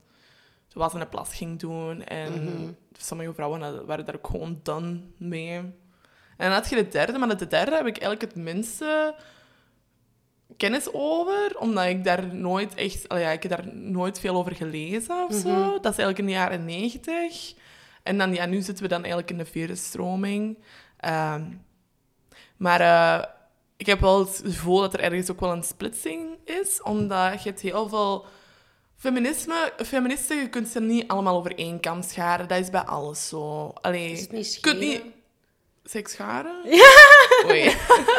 Was 0.74 0.94
in 0.94 1.00
de 1.00 1.06
plas 1.06 1.34
ging 1.36 1.60
doen. 1.60 2.04
En 2.04 2.44
Mhm. 2.44 2.72
sommige 2.98 3.34
vrouwen 3.34 3.86
waren 3.86 4.06
daar 4.06 4.16
ook 4.16 4.28
gewoon 4.28 4.60
done 4.64 5.00
mee. 5.18 5.56
En 5.58 6.50
dan 6.50 6.52
had 6.52 6.70
je 6.70 6.76
de 6.76 6.88
derde, 6.88 7.18
maar 7.18 7.38
de 7.38 7.48
derde 7.48 7.76
heb 7.76 7.86
ik 7.86 7.98
eigenlijk 7.98 8.22
het 8.22 8.36
minste 8.44 9.16
kennis 10.58 10.94
over, 10.94 11.58
omdat 11.60 11.86
ik 11.86 12.04
daar 12.04 12.36
nooit 12.36 12.74
echt... 12.76 13.06
ja, 13.08 13.30
ik 13.32 13.44
heb 13.44 13.52
daar 13.52 13.76
nooit 13.76 14.20
veel 14.20 14.36
over 14.36 14.56
gelezen 14.56 15.26
of 15.30 15.34
zo. 15.36 15.50
Dat 15.72 15.92
is 15.92 15.98
eigenlijk 15.98 16.18
in 16.20 16.26
de 16.26 16.32
jaren 16.32 16.66
negentig. 16.66 17.54
En 18.04 18.18
dan, 18.18 18.34
ja, 18.34 18.46
nu 18.46 18.62
zitten 18.62 18.84
we 18.84 18.90
dan 18.90 19.00
eigenlijk 19.00 19.32
in 19.32 19.38
de 19.38 19.46
vierde 19.46 19.76
stroming. 19.76 20.58
Ehm, 20.98 21.44
maar 22.58 22.82
eh, 22.82 23.24
ik 23.78 23.86
heb 23.86 24.00
wel 24.00 24.20
het 24.20 24.42
gevoel 24.46 24.80
dat 24.80 24.94
er 24.94 25.00
ergens 25.00 25.32
ook 25.32 25.40
wel 25.40 25.52
een 25.52 25.64
splitsing 25.64 26.38
is, 26.46 26.82
omdat 26.82 27.44
je 27.44 27.50
hebt 27.50 27.62
heel 27.62 27.90
veel... 27.90 28.26
Feminisme, 29.04 29.74
feministen, 29.86 30.38
je 30.38 30.50
kunt 30.50 30.68
ze 30.68 30.80
niet 30.80 31.08
allemaal 31.08 31.38
over 31.38 31.56
één 31.58 31.80
kam 31.80 32.02
scharen. 32.02 32.48
Dat 32.48 32.60
is 32.60 32.70
bij 32.70 32.82
alles 32.82 33.28
zo. 33.28 33.74
Allee, 33.82 34.12
Is 34.12 34.22
het 34.22 34.32
niet 34.32 34.54
je 34.56 34.62
kunt 34.62 34.80
niet... 34.80 35.02
Zeg 35.84 36.10
scharen? 36.10 36.56
Oei. 37.50 37.64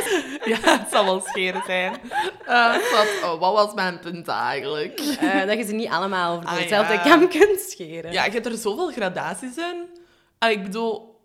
ja, 0.53 0.59
het 0.61 0.91
zal 0.91 1.05
wel 1.05 1.21
scheren 1.21 1.63
zijn. 1.67 2.01
Eh, 2.47 2.73
wat, 2.73 3.09
oh, 3.23 3.41
wat 3.41 3.53
was 3.53 3.75
mijn 3.75 3.99
punt 3.99 4.29
eigenlijk? 4.29 5.01
Eh, 5.01 5.47
dat 5.47 5.57
je 5.59 5.65
ze 5.65 5.73
niet 5.73 5.89
allemaal 5.89 6.37
over 6.37 6.49
Ah, 6.49 6.57
dezelfde 6.57 6.93
ja. 6.93 7.03
kam 7.03 7.29
kunt 7.29 7.61
scheren. 7.61 8.13
Ja, 8.13 8.25
je 8.25 8.31
hebt 8.31 8.47
er 8.47 8.57
zoveel 8.57 8.91
gradaties 8.93 9.57
in. 9.57 9.87
Allee, 10.39 10.57
ik 10.57 10.63
bedoel, 10.63 11.21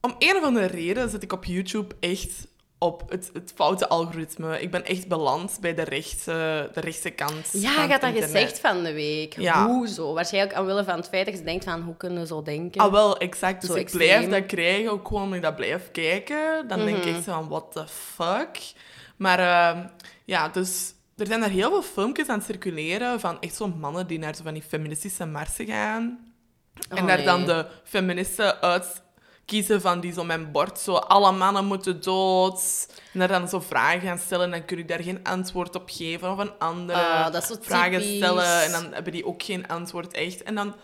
om 0.00 0.14
een 0.18 0.36
of 0.36 0.42
andere 0.42 0.66
reden 0.66 1.10
zit 1.10 1.22
ik 1.22 1.32
op 1.32 1.44
YouTube 1.44 1.94
echt 2.00 2.46
op 2.82 3.02
het, 3.10 3.30
het 3.32 3.52
foute 3.54 3.88
algoritme. 3.88 4.60
Ik 4.60 4.70
ben 4.70 4.84
echt 4.84 5.08
beland 5.08 5.58
bij 5.60 5.74
de 5.74 5.82
rechtse, 5.82 6.70
de 6.72 6.80
rechtse 6.80 7.10
kant. 7.10 7.48
Ja, 7.52 7.82
je 7.82 7.90
had 7.90 8.00
dat 8.00 8.14
gezegd 8.16 8.60
van 8.60 8.82
de 8.82 8.92
week. 8.92 9.36
Ja. 9.40 9.66
Hoezo? 9.66 10.12
Waarschijnlijk 10.12 10.58
omwille 10.58 10.84
van 10.84 10.96
het 10.96 11.08
feit 11.08 11.26
dat 11.26 11.38
je 11.38 11.44
denkt 11.44 11.64
van, 11.64 11.80
hoe 11.82 11.96
kunnen 11.96 12.20
we 12.20 12.26
zo 12.26 12.42
denken? 12.42 12.80
Ah, 12.80 12.92
wel, 12.92 13.18
exact. 13.18 13.60
Dus 13.60 13.70
Zo 13.70 13.76
ik 13.76 13.82
extreem. 13.82 14.08
blijf 14.26 14.40
dat 14.40 14.46
krijgen, 14.46 14.90
ook 14.90 15.06
gewoon 15.06 15.22
omdat 15.22 15.36
ik 15.38 15.42
dat 15.44 15.56
blijf 15.56 15.90
kijken. 15.90 16.68
Dan 16.68 16.78
denk 16.84 16.98
Mhm. 16.98 17.08
ik 17.08 17.14
zo 17.14 17.32
van, 17.32 17.48
what 17.48 17.72
the 17.72 17.86
fuck? 17.88 18.72
Maar 19.16 19.38
ehm, 19.38 19.86
ja, 20.24 20.48
dus 20.48 20.92
er 21.16 21.26
zijn 21.26 21.42
er 21.42 21.50
heel 21.50 21.70
veel 21.70 21.82
filmpjes 21.82 22.28
aan 22.28 22.36
het 22.38 22.46
circuleren 22.46 23.20
van 23.20 23.40
echt 23.40 23.54
zo'n 23.54 23.78
mannen 23.80 24.06
die 24.06 24.18
naar 24.18 24.34
zo 24.34 24.42
van 24.42 24.54
die 24.54 24.62
feministische 24.62 25.26
marsen 25.26 25.66
gaan. 25.66 26.30
en 26.88 26.98
Oh, 26.98 27.06
daar 27.06 27.22
dan 27.24 27.44
de 27.44 27.66
feministen 27.84 28.60
uitkiezen 29.52 29.80
van 29.80 30.00
die 30.00 30.12
zo 30.12 30.24
mijn 30.24 30.52
bord 30.52 30.78
zo, 30.78 30.94
alle 30.94 31.32
mannen 31.32 31.64
moeten 31.64 32.02
dood. 32.02 32.86
En 33.12 33.18
daar 33.18 33.28
dan 33.28 33.48
zo 33.48 33.60
vragen 33.60 34.00
gaan 34.00 34.18
stellen 34.18 34.44
en 34.44 34.50
dan 34.50 34.64
kun 34.64 34.76
je 34.76 34.84
daar 34.84 35.02
geen 35.02 35.24
antwoord 35.24 35.74
op 35.74 35.88
geven. 35.90 36.30
Of 36.30 36.38
een 36.38 36.58
andere 36.58 36.98
Ah, 36.98 37.32
dat 37.32 37.58
vragen 37.60 38.00
typisch. 38.00 38.16
stellen 38.16 38.62
en 38.62 38.72
dan 38.72 38.92
hebben 38.92 39.12
die 39.12 39.26
ook 39.26 39.42
geen 39.42 39.68
antwoord 39.68 40.12
echt. 40.12 40.42
En 40.42 40.54
dan, 40.54 40.74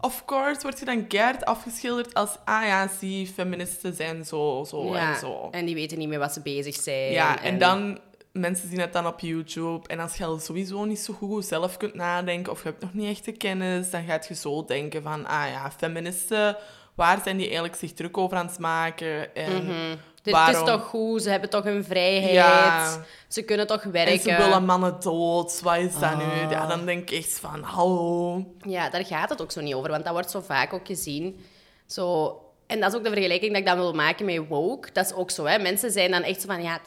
of 0.00 0.24
course, 0.24 0.60
word 0.62 0.78
je 0.78 0.84
dan 0.84 1.06
keihard 1.06 1.44
afgeschilderd 1.44 2.14
als, 2.14 2.30
ah 2.44 2.64
ja, 2.64 2.88
zie, 2.98 3.26
feministen 3.26 3.94
zijn 3.94 4.24
zo, 4.24 4.64
zo 4.68 4.94
ja. 4.94 5.12
en 5.12 5.18
zo. 5.18 5.48
En 5.50 5.64
die 5.64 5.74
weten 5.74 5.98
niet 5.98 6.08
meer 6.08 6.18
wat 6.18 6.32
ze 6.32 6.40
bezig 6.40 6.74
zijn. 6.74 7.12
Ja, 7.12 7.42
en 7.42 7.58
dan, 7.58 7.98
mensen 8.32 8.68
zien 8.68 8.80
het 8.80 8.92
dan 8.92 9.06
op 9.06 9.20
YouTube. 9.20 9.88
En 9.88 10.00
als 10.00 10.16
je 10.16 10.24
al 10.24 10.38
sowieso 10.38 10.84
niet 10.84 10.98
zo 10.98 11.12
goed 11.12 11.44
zelf 11.44 11.76
kunt 11.76 11.94
nadenken, 11.94 12.52
of 12.52 12.62
je 12.62 12.68
hebt 12.68 12.82
nog 12.82 12.94
niet 12.94 13.08
echt 13.08 13.24
de 13.24 13.32
kennis, 13.32 13.90
dan 13.90 14.04
gaat 14.04 14.28
je 14.28 14.34
zo 14.34 14.64
denken 14.64 15.02
van, 15.02 15.26
ah 15.26 15.48
ja, 15.48 15.70
feministen, 15.70 16.56
waar 16.94 17.20
zijn 17.24 17.36
die 17.36 17.44
eigenlijk 17.46 17.74
zich 17.76 17.92
druk 17.92 18.18
over 18.18 18.36
aan 18.36 18.46
het 18.46 18.58
maken? 18.58 19.34
En 19.34 19.66
Dus 19.66 20.32
het 20.32 20.32
waarom... 20.32 20.62
is 20.66 20.70
toch 20.72 20.82
goed, 20.84 21.22
ze 21.22 21.30
hebben 21.30 21.50
toch 21.50 21.64
hun 21.64 21.84
vrijheid. 21.84 22.32
Ja. 22.32 23.04
Ze 23.28 23.42
kunnen 23.42 23.66
toch 23.66 23.82
En 23.82 23.90
werken. 23.92 24.20
ze 24.20 24.36
willen 24.36 24.64
mannen 24.64 25.00
dood, 25.00 25.60
wat 25.62 25.76
is 25.76 25.98
dat 25.98 26.16
nu? 26.16 26.22
Ah. 26.24 26.50
Ja, 26.50 26.66
dan 26.66 26.84
denk 26.86 27.10
ik 27.10 27.18
echt 27.18 27.38
van, 27.38 27.62
hallo. 27.62 28.44
Ja, 28.66 28.90
daar 28.90 29.04
gaat 29.06 29.28
het 29.30 29.42
ook 29.42 29.52
zo 29.52 29.60
niet 29.60 29.74
over, 29.74 29.90
want 29.90 30.04
dat 30.04 30.12
wordt 30.12 30.30
zo 30.30 30.40
vaak 30.40 30.72
ook 30.72 30.86
gezien. 30.86 31.44
Zo, 31.86 32.36
en 32.66 32.80
dat 32.80 32.92
is 32.92 32.98
ook 32.98 33.04
de 33.04 33.10
vergelijking 33.10 33.50
dat 33.50 33.60
ik 33.60 33.66
dan 33.66 33.76
wil 33.76 33.92
maken 33.92 34.24
met 34.26 34.48
woke. 34.48 34.88
Dat 34.92 35.04
is 35.04 35.12
ook 35.14 35.30
zo, 35.30 35.44
hè. 35.44 35.58
Mensen 35.58 35.90
zijn 35.90 36.10
dan 36.10 36.22
echt 36.22 36.40
zo 36.40 36.46
van, 36.46 36.62
ja, 36.62 36.80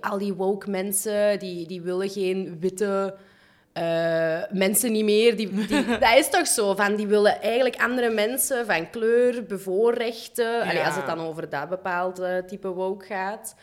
al 0.00 0.18
die 0.18 0.32
woke 0.34 0.70
mensen, 0.70 1.38
die, 1.38 1.66
die 1.66 1.82
willen 1.82 2.08
geen 2.10 2.56
witte 2.60 3.16
eh, 3.72 4.42
mensen 4.50 4.92
niet 4.92 5.04
meer. 5.04 5.36
Die, 5.36 5.66
die, 5.66 5.86
dat 5.98 6.16
is 6.16 6.30
toch 6.30 6.46
zo, 6.46 6.74
van, 6.74 6.96
die 6.96 7.06
willen 7.06 7.40
eigenlijk 7.40 7.76
andere 7.76 8.10
mensen 8.10 8.66
van 8.66 8.90
kleur 8.90 9.44
bevoorrechten. 9.44 10.62
Allee, 10.62 10.84
als 10.84 10.96
het 10.96 11.06
dan 11.06 11.20
over 11.20 11.48
dat 11.48 11.68
bepaalde 11.68 12.44
type 12.46 12.68
woke 12.68 13.04
gaat. 13.04 13.54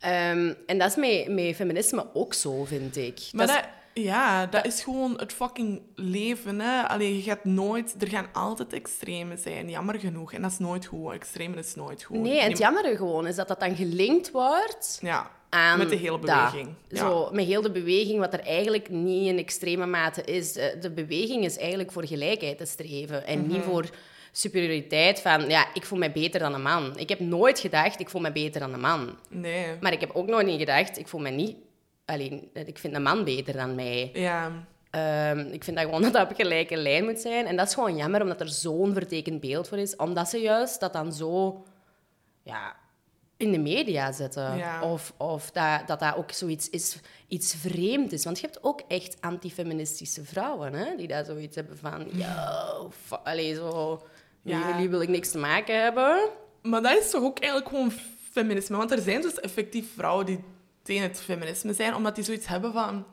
Ehm, 0.00 0.52
en 0.66 0.78
dat 0.78 0.88
is 0.88 0.96
met, 0.96 1.28
met 1.34 1.56
feminisme 1.56 2.06
ook 2.12 2.34
zo, 2.34 2.64
vind 2.64 2.96
ik. 2.96 3.20
Maar 3.32 3.46
dat 3.46 3.64
ja, 4.02 4.46
dat 4.46 4.66
is 4.66 4.82
gewoon 4.82 5.14
het 5.18 5.32
fucking 5.32 5.80
leven. 5.94 6.60
Hè? 6.60 6.82
Allee, 6.82 7.16
je 7.16 7.22
gaat 7.22 7.44
nooit... 7.44 7.94
Er 7.98 8.08
gaan 8.08 8.26
altijd 8.32 8.72
extremen 8.72 9.38
zijn, 9.38 9.68
jammer 9.70 9.98
genoeg. 9.98 10.32
En 10.32 10.42
dat 10.42 10.50
is 10.50 10.58
nooit 10.58 10.86
goed. 10.86 11.12
Extremen 11.12 11.58
is 11.58 11.74
nooit 11.74 12.02
goed. 12.02 12.18
Nee, 12.18 12.40
het 12.40 12.58
jammere 12.58 12.96
gewoon 12.96 13.26
is 13.26 13.36
dat 13.36 13.48
dat 13.48 13.60
dan 13.60 13.76
gelinkt 13.76 14.30
wordt 14.30 14.98
Ja, 15.02 15.30
aan 15.48 15.78
met 15.78 15.88
de 15.88 15.96
hele 15.96 16.18
beweging. 16.18 16.68
Ja. 16.88 16.96
Zo, 16.98 17.28
met 17.32 17.44
heel 17.46 17.62
de 17.62 17.70
beweging, 17.70 18.18
wat 18.18 18.32
er 18.32 18.40
eigenlijk 18.40 18.88
niet 18.90 19.26
in 19.26 19.38
extreme 19.38 19.86
mate 19.86 20.22
is. 20.22 20.56
Eh, 20.56 20.80
De 20.80 20.90
beweging 20.90 21.44
is 21.44 21.56
eigenlijk 21.58 21.92
voor 21.92 22.06
gelijkheid 22.06 22.58
te 22.58 22.66
streven 22.66 23.26
en 23.26 23.38
Mhm. 23.40 23.48
niet 23.48 23.62
voor 23.62 23.90
superioriteit 24.32 25.20
van, 25.20 25.48
ja, 25.48 25.66
ik 25.74 25.84
voel 25.84 25.98
mij 25.98 26.12
beter 26.12 26.40
dan 26.40 26.54
een 26.54 26.62
man. 26.62 26.98
Ik 26.98 27.08
heb 27.08 27.20
nooit 27.20 27.58
gedacht, 27.58 28.00
ik 28.00 28.08
voel 28.10 28.20
mij 28.20 28.32
beter 28.32 28.60
dan 28.60 28.72
een 28.72 28.80
man. 28.80 29.16
Nee. 29.28 29.66
Maar 29.80 29.92
ik 29.92 30.00
heb 30.00 30.10
ook 30.14 30.26
nooit 30.26 30.46
niet 30.46 30.58
gedacht, 30.58 30.98
ik 30.98 31.08
voel 31.08 31.20
mij 31.20 31.30
niet... 31.30 31.56
Alleen, 32.06 32.50
ik 32.52 32.78
vind 32.78 32.94
een 32.94 33.02
man 33.02 33.24
beter 33.24 33.56
dan 33.56 33.74
mij. 33.74 34.10
Ja, 34.14 34.66
Ehm, 34.96 35.38
ik 35.38 35.64
vind 35.64 35.76
dat 35.76 35.84
gewoon 35.84 36.02
dat 36.02 36.12
dat 36.12 36.30
op 36.30 36.36
gelijke 36.36 36.76
lijn 36.76 37.04
moet 37.04 37.18
zijn. 37.18 37.46
En 37.46 37.56
dat 37.56 37.66
is 37.66 37.74
gewoon 37.74 37.96
jammer, 37.96 38.22
omdat 38.22 38.40
er 38.40 38.48
zo'n 38.48 38.92
vertekend 38.92 39.40
beeld 39.40 39.68
voor 39.68 39.78
is. 39.78 39.96
Omdat 39.96 40.28
ze 40.28 40.38
juist 40.38 40.80
dat 40.80 40.92
dan 40.92 41.12
zo 41.12 41.64
ja, 42.42 42.76
in 43.36 43.52
de 43.52 43.58
media 43.58 44.12
zetten. 44.12 44.56
Ja. 44.56 44.82
Of, 44.82 45.12
of 45.16 45.50
dat, 45.50 45.86
dat 45.86 46.00
dat 46.00 46.16
ook 46.16 46.30
zoiets 46.30 46.70
is, 46.70 46.98
iets 47.28 47.54
vreemd 47.54 48.12
is. 48.12 48.24
Want 48.24 48.40
je 48.40 48.46
hebt 48.46 48.64
ook 48.64 48.82
echt 48.88 49.16
antifeministische 49.20 50.24
vrouwen, 50.24 50.72
hè, 50.72 50.96
die 50.96 51.06
daar 51.06 51.24
zoiets 51.24 51.56
hebben 51.56 51.78
van... 51.78 52.06
Yo, 52.12 52.90
allee, 53.22 53.54
zo... 53.54 54.02
Ja. 54.42 54.68
Jullie 54.68 54.88
wil 54.88 55.00
ik 55.00 55.08
niks 55.08 55.30
te 55.30 55.38
maken 55.38 55.82
hebben. 55.82 56.28
maar 56.62 56.82
dat 56.82 56.98
is 56.98 57.10
toch 57.10 57.22
ook 57.22 57.38
eigenlijk 57.38 57.70
gewoon 57.70 57.92
feminisme? 58.32 58.76
Want 58.76 58.90
er 58.90 59.00
zijn 59.00 59.22
dus 59.22 59.40
effectief 59.40 59.94
vrouwen 59.94 60.26
die 60.26 60.44
tegen 60.86 61.02
het 61.08 61.20
feminisme 61.20 61.72
zijn, 61.74 61.94
omdat 61.94 62.14
die 62.14 62.24
zoiets 62.24 62.46
hebben 62.46 62.72
van... 62.72 63.06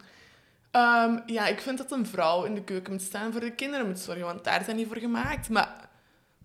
ehm, 0.71 1.17
ja, 1.25 1.47
ik 1.47 1.59
vind 1.61 1.77
dat 1.77 1.91
een 1.91 2.05
vrouw 2.07 2.43
in 2.43 2.55
de 2.55 2.63
keuken 2.63 2.91
moet 2.91 3.01
staan 3.01 3.31
voor 3.31 3.41
de 3.41 3.51
kinderen 3.55 3.87
moet 3.87 3.99
zorgen, 3.99 4.25
want 4.25 4.43
daar 4.43 4.63
zijn 4.63 4.77
die 4.77 4.87
voor 4.87 4.97
gemaakt. 4.97 5.49
Maar, 5.49 5.89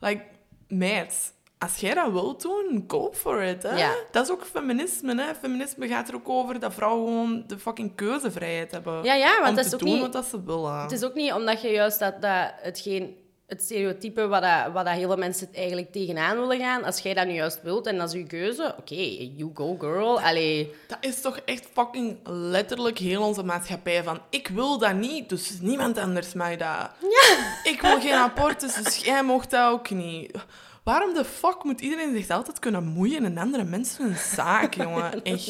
like, 0.01 0.25
meid, 0.69 1.33
als 1.59 1.77
jij 1.77 1.95
dat 1.95 2.13
wilt 2.13 2.43
doen, 2.43 2.85
go 2.89 3.13
for 3.15 3.43
it. 3.43 3.63
Hè? 3.63 3.77
Ja. 3.79 3.95
Dat 4.11 4.25
is 4.25 4.33
ook 4.33 4.45
feminisme. 4.45 5.23
Hè? 5.23 5.35
Feminisme 5.35 5.89
gaat 5.89 6.09
er 6.09 6.15
ook 6.15 6.29
over 6.29 6.61
dat 6.61 6.75
vrouwen 6.75 7.07
gewoon 7.07 7.45
de 7.47 7.59
fucking 7.59 7.95
keuzevrijheid 7.95 8.71
hebben. 8.71 9.03
Ja, 9.05 9.15
ja, 9.15 9.37
want 9.37 9.49
om 9.49 9.55
dat 9.55 9.65
te 9.65 9.69
is 9.69 9.75
ook 9.75 9.81
doen 9.89 10.01
niet- 10.03 10.13
wat 10.15 10.27
ze 10.27 10.43
willen. 10.45 10.81
Het 10.81 10.93
is 10.93 11.05
ook 11.05 11.15
niet 11.15 11.33
omdat 11.33 11.61
je 11.63 11.69
juist 11.69 11.99
dat, 11.99 12.23
dat 12.23 12.53
hetgeen, 12.57 13.17
het 13.49 13.63
stereotype 13.63 14.27
wat, 14.27 14.43
dat, 14.43 14.73
wat 14.73 14.85
dat 14.85 14.95
heel 14.95 15.07
veel 15.07 15.17
mensen 15.17 15.49
eigenlijk 15.55 15.93
tegenaan 15.93 16.39
willen 16.39 16.59
gaan, 16.59 16.85
als 16.85 16.99
jij 16.99 17.15
dat 17.15 17.27
nu 17.27 17.33
juist 17.33 17.63
wilt 17.63 17.87
en 17.87 17.99
dat 17.99 18.09
is 18.09 18.21
je 18.21 18.27
keuze, 18.27 18.75
oké, 18.79 18.95
you 19.37 19.51
go 19.55 19.77
girl. 19.79 20.21
Allee, 20.21 20.75
Dat 20.87 20.99
is 21.01 21.21
toch 21.21 21.39
echt 21.45 21.67
fucking 21.73 22.19
letterlijk 22.25 22.99
heel 22.99 23.23
onze 23.23 23.43
maatschappij 23.43 24.03
van 24.03 24.21
ik 24.31 24.49
wil 24.49 24.79
dat 24.79 24.95
niet, 24.95 25.29
dus 25.29 25.59
niemand 25.61 25.99
anders 25.99 26.33
mag 26.33 26.57
dat. 26.57 26.91
Ik 27.63 27.81
wil 27.81 28.01
geen 28.01 28.13
abortus, 28.13 28.75
dus 28.75 28.97
jij 28.97 29.23
mocht 29.23 29.51
dat 29.51 29.71
ook 29.73 29.91
niet. 29.91 30.33
Waarom 30.89 31.15
de 31.15 31.25
fuck 31.25 31.63
moet 31.63 31.81
iedereen 31.81 32.17
zich 32.17 32.31
altijd 32.31 32.59
kunnen 32.59 32.85
moeien 32.85 33.25
in 33.25 33.39
andere 33.39 33.65
mensen 33.65 34.05
hun 34.05 34.17
zaak, 34.17 34.75
jongen? 34.83 35.23
Echt. 35.23 35.47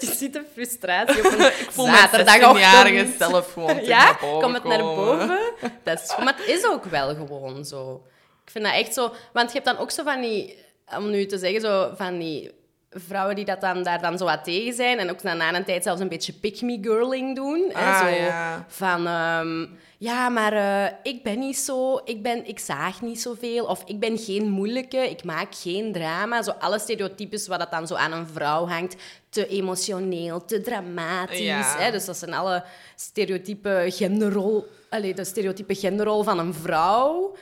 je 0.00 0.14
ziet 0.16 0.32
de 0.32 0.44
frustratie 0.52 1.26
op 1.26 1.32
een 1.32 1.46
Ik 1.64 1.68
voel 1.70 1.84
zaterdagochtend. 1.84 2.58
16-jarige 2.58 3.14
zelf 3.18 3.52
gewoon 3.52 3.84
Ja, 3.84 4.04
naar 4.04 4.18
boven 4.20 4.42
kom 4.42 4.54
het 4.54 4.64
naar 4.64 4.78
boven. 4.78 5.38
Dat 5.82 6.00
is, 6.02 6.16
maar 6.24 6.34
het 6.36 6.46
is 6.46 6.66
ook 6.66 6.84
wel 6.84 7.14
gewoon 7.14 7.64
zo. 7.64 8.02
Ik 8.44 8.50
vind 8.50 8.64
dat 8.64 8.74
echt 8.74 8.94
zo... 8.94 9.12
Want 9.32 9.52
je 9.52 9.60
hebt 9.60 9.64
dan 9.64 9.78
ook 9.78 9.90
zo 9.90 10.02
van 10.02 10.20
die... 10.20 10.58
Om 10.96 11.10
nu 11.10 11.26
te 11.26 11.38
zeggen, 11.38 11.60
zo 11.60 11.92
van 11.96 12.18
die 12.18 12.50
vrouwen 12.94 13.36
die 13.36 13.44
dat 13.44 13.60
dan, 13.60 13.82
daar 13.82 14.00
dan 14.00 14.18
zo 14.18 14.24
wat 14.24 14.44
tegen 14.44 14.72
zijn. 14.72 14.98
En 14.98 15.10
ook 15.10 15.22
dan 15.22 15.36
na 15.36 15.54
een 15.54 15.64
tijd 15.64 15.82
zelfs 15.82 16.00
een 16.00 16.08
beetje 16.08 16.32
pick-me-girling 16.32 17.34
doen. 17.36 17.70
hè, 17.72 17.84
Ah, 17.92 17.98
zo 18.00 18.06
ja. 18.08 18.64
Van... 18.68 19.06
ehm, 19.06 19.66
ja, 19.98 20.28
maar 20.28 20.52
eh, 20.52 20.92
ik 21.02 21.22
ben 21.22 21.38
niet 21.38 21.56
zo... 21.56 22.00
Ik, 22.04 22.22
ben, 22.22 22.46
ik 22.48 22.58
zaag 22.58 23.02
niet 23.02 23.20
zoveel. 23.20 23.64
Of 23.64 23.82
ik 23.86 23.98
ben 24.00 24.18
geen 24.18 24.48
moeilijke. 24.48 25.10
Ik 25.10 25.24
maak 25.24 25.54
geen 25.54 25.92
drama. 25.92 26.42
Zo 26.42 26.50
alle 26.50 26.78
stereotypes 26.78 27.46
wat 27.46 27.58
dat 27.58 27.70
dan 27.70 27.86
zo 27.86 27.94
aan 27.94 28.12
een 28.12 28.26
vrouw 28.26 28.66
hangt. 28.66 28.96
Te 29.28 29.46
emotioneel, 29.46 30.44
te 30.44 30.60
dramatisch. 30.60 31.38
Ja. 31.38 31.76
Hè? 31.78 31.90
Dus 31.90 32.04
dat 32.04 32.16
zijn 32.16 32.34
alle 32.34 32.64
stereotype 32.96 33.86
genderrol... 33.88 34.66
Allee, 34.90 35.14
de 35.14 35.24
stereotype 35.24 35.74
genderrol 35.74 36.22
van 36.22 36.38
een 36.38 36.54
vrouw. 36.54 37.36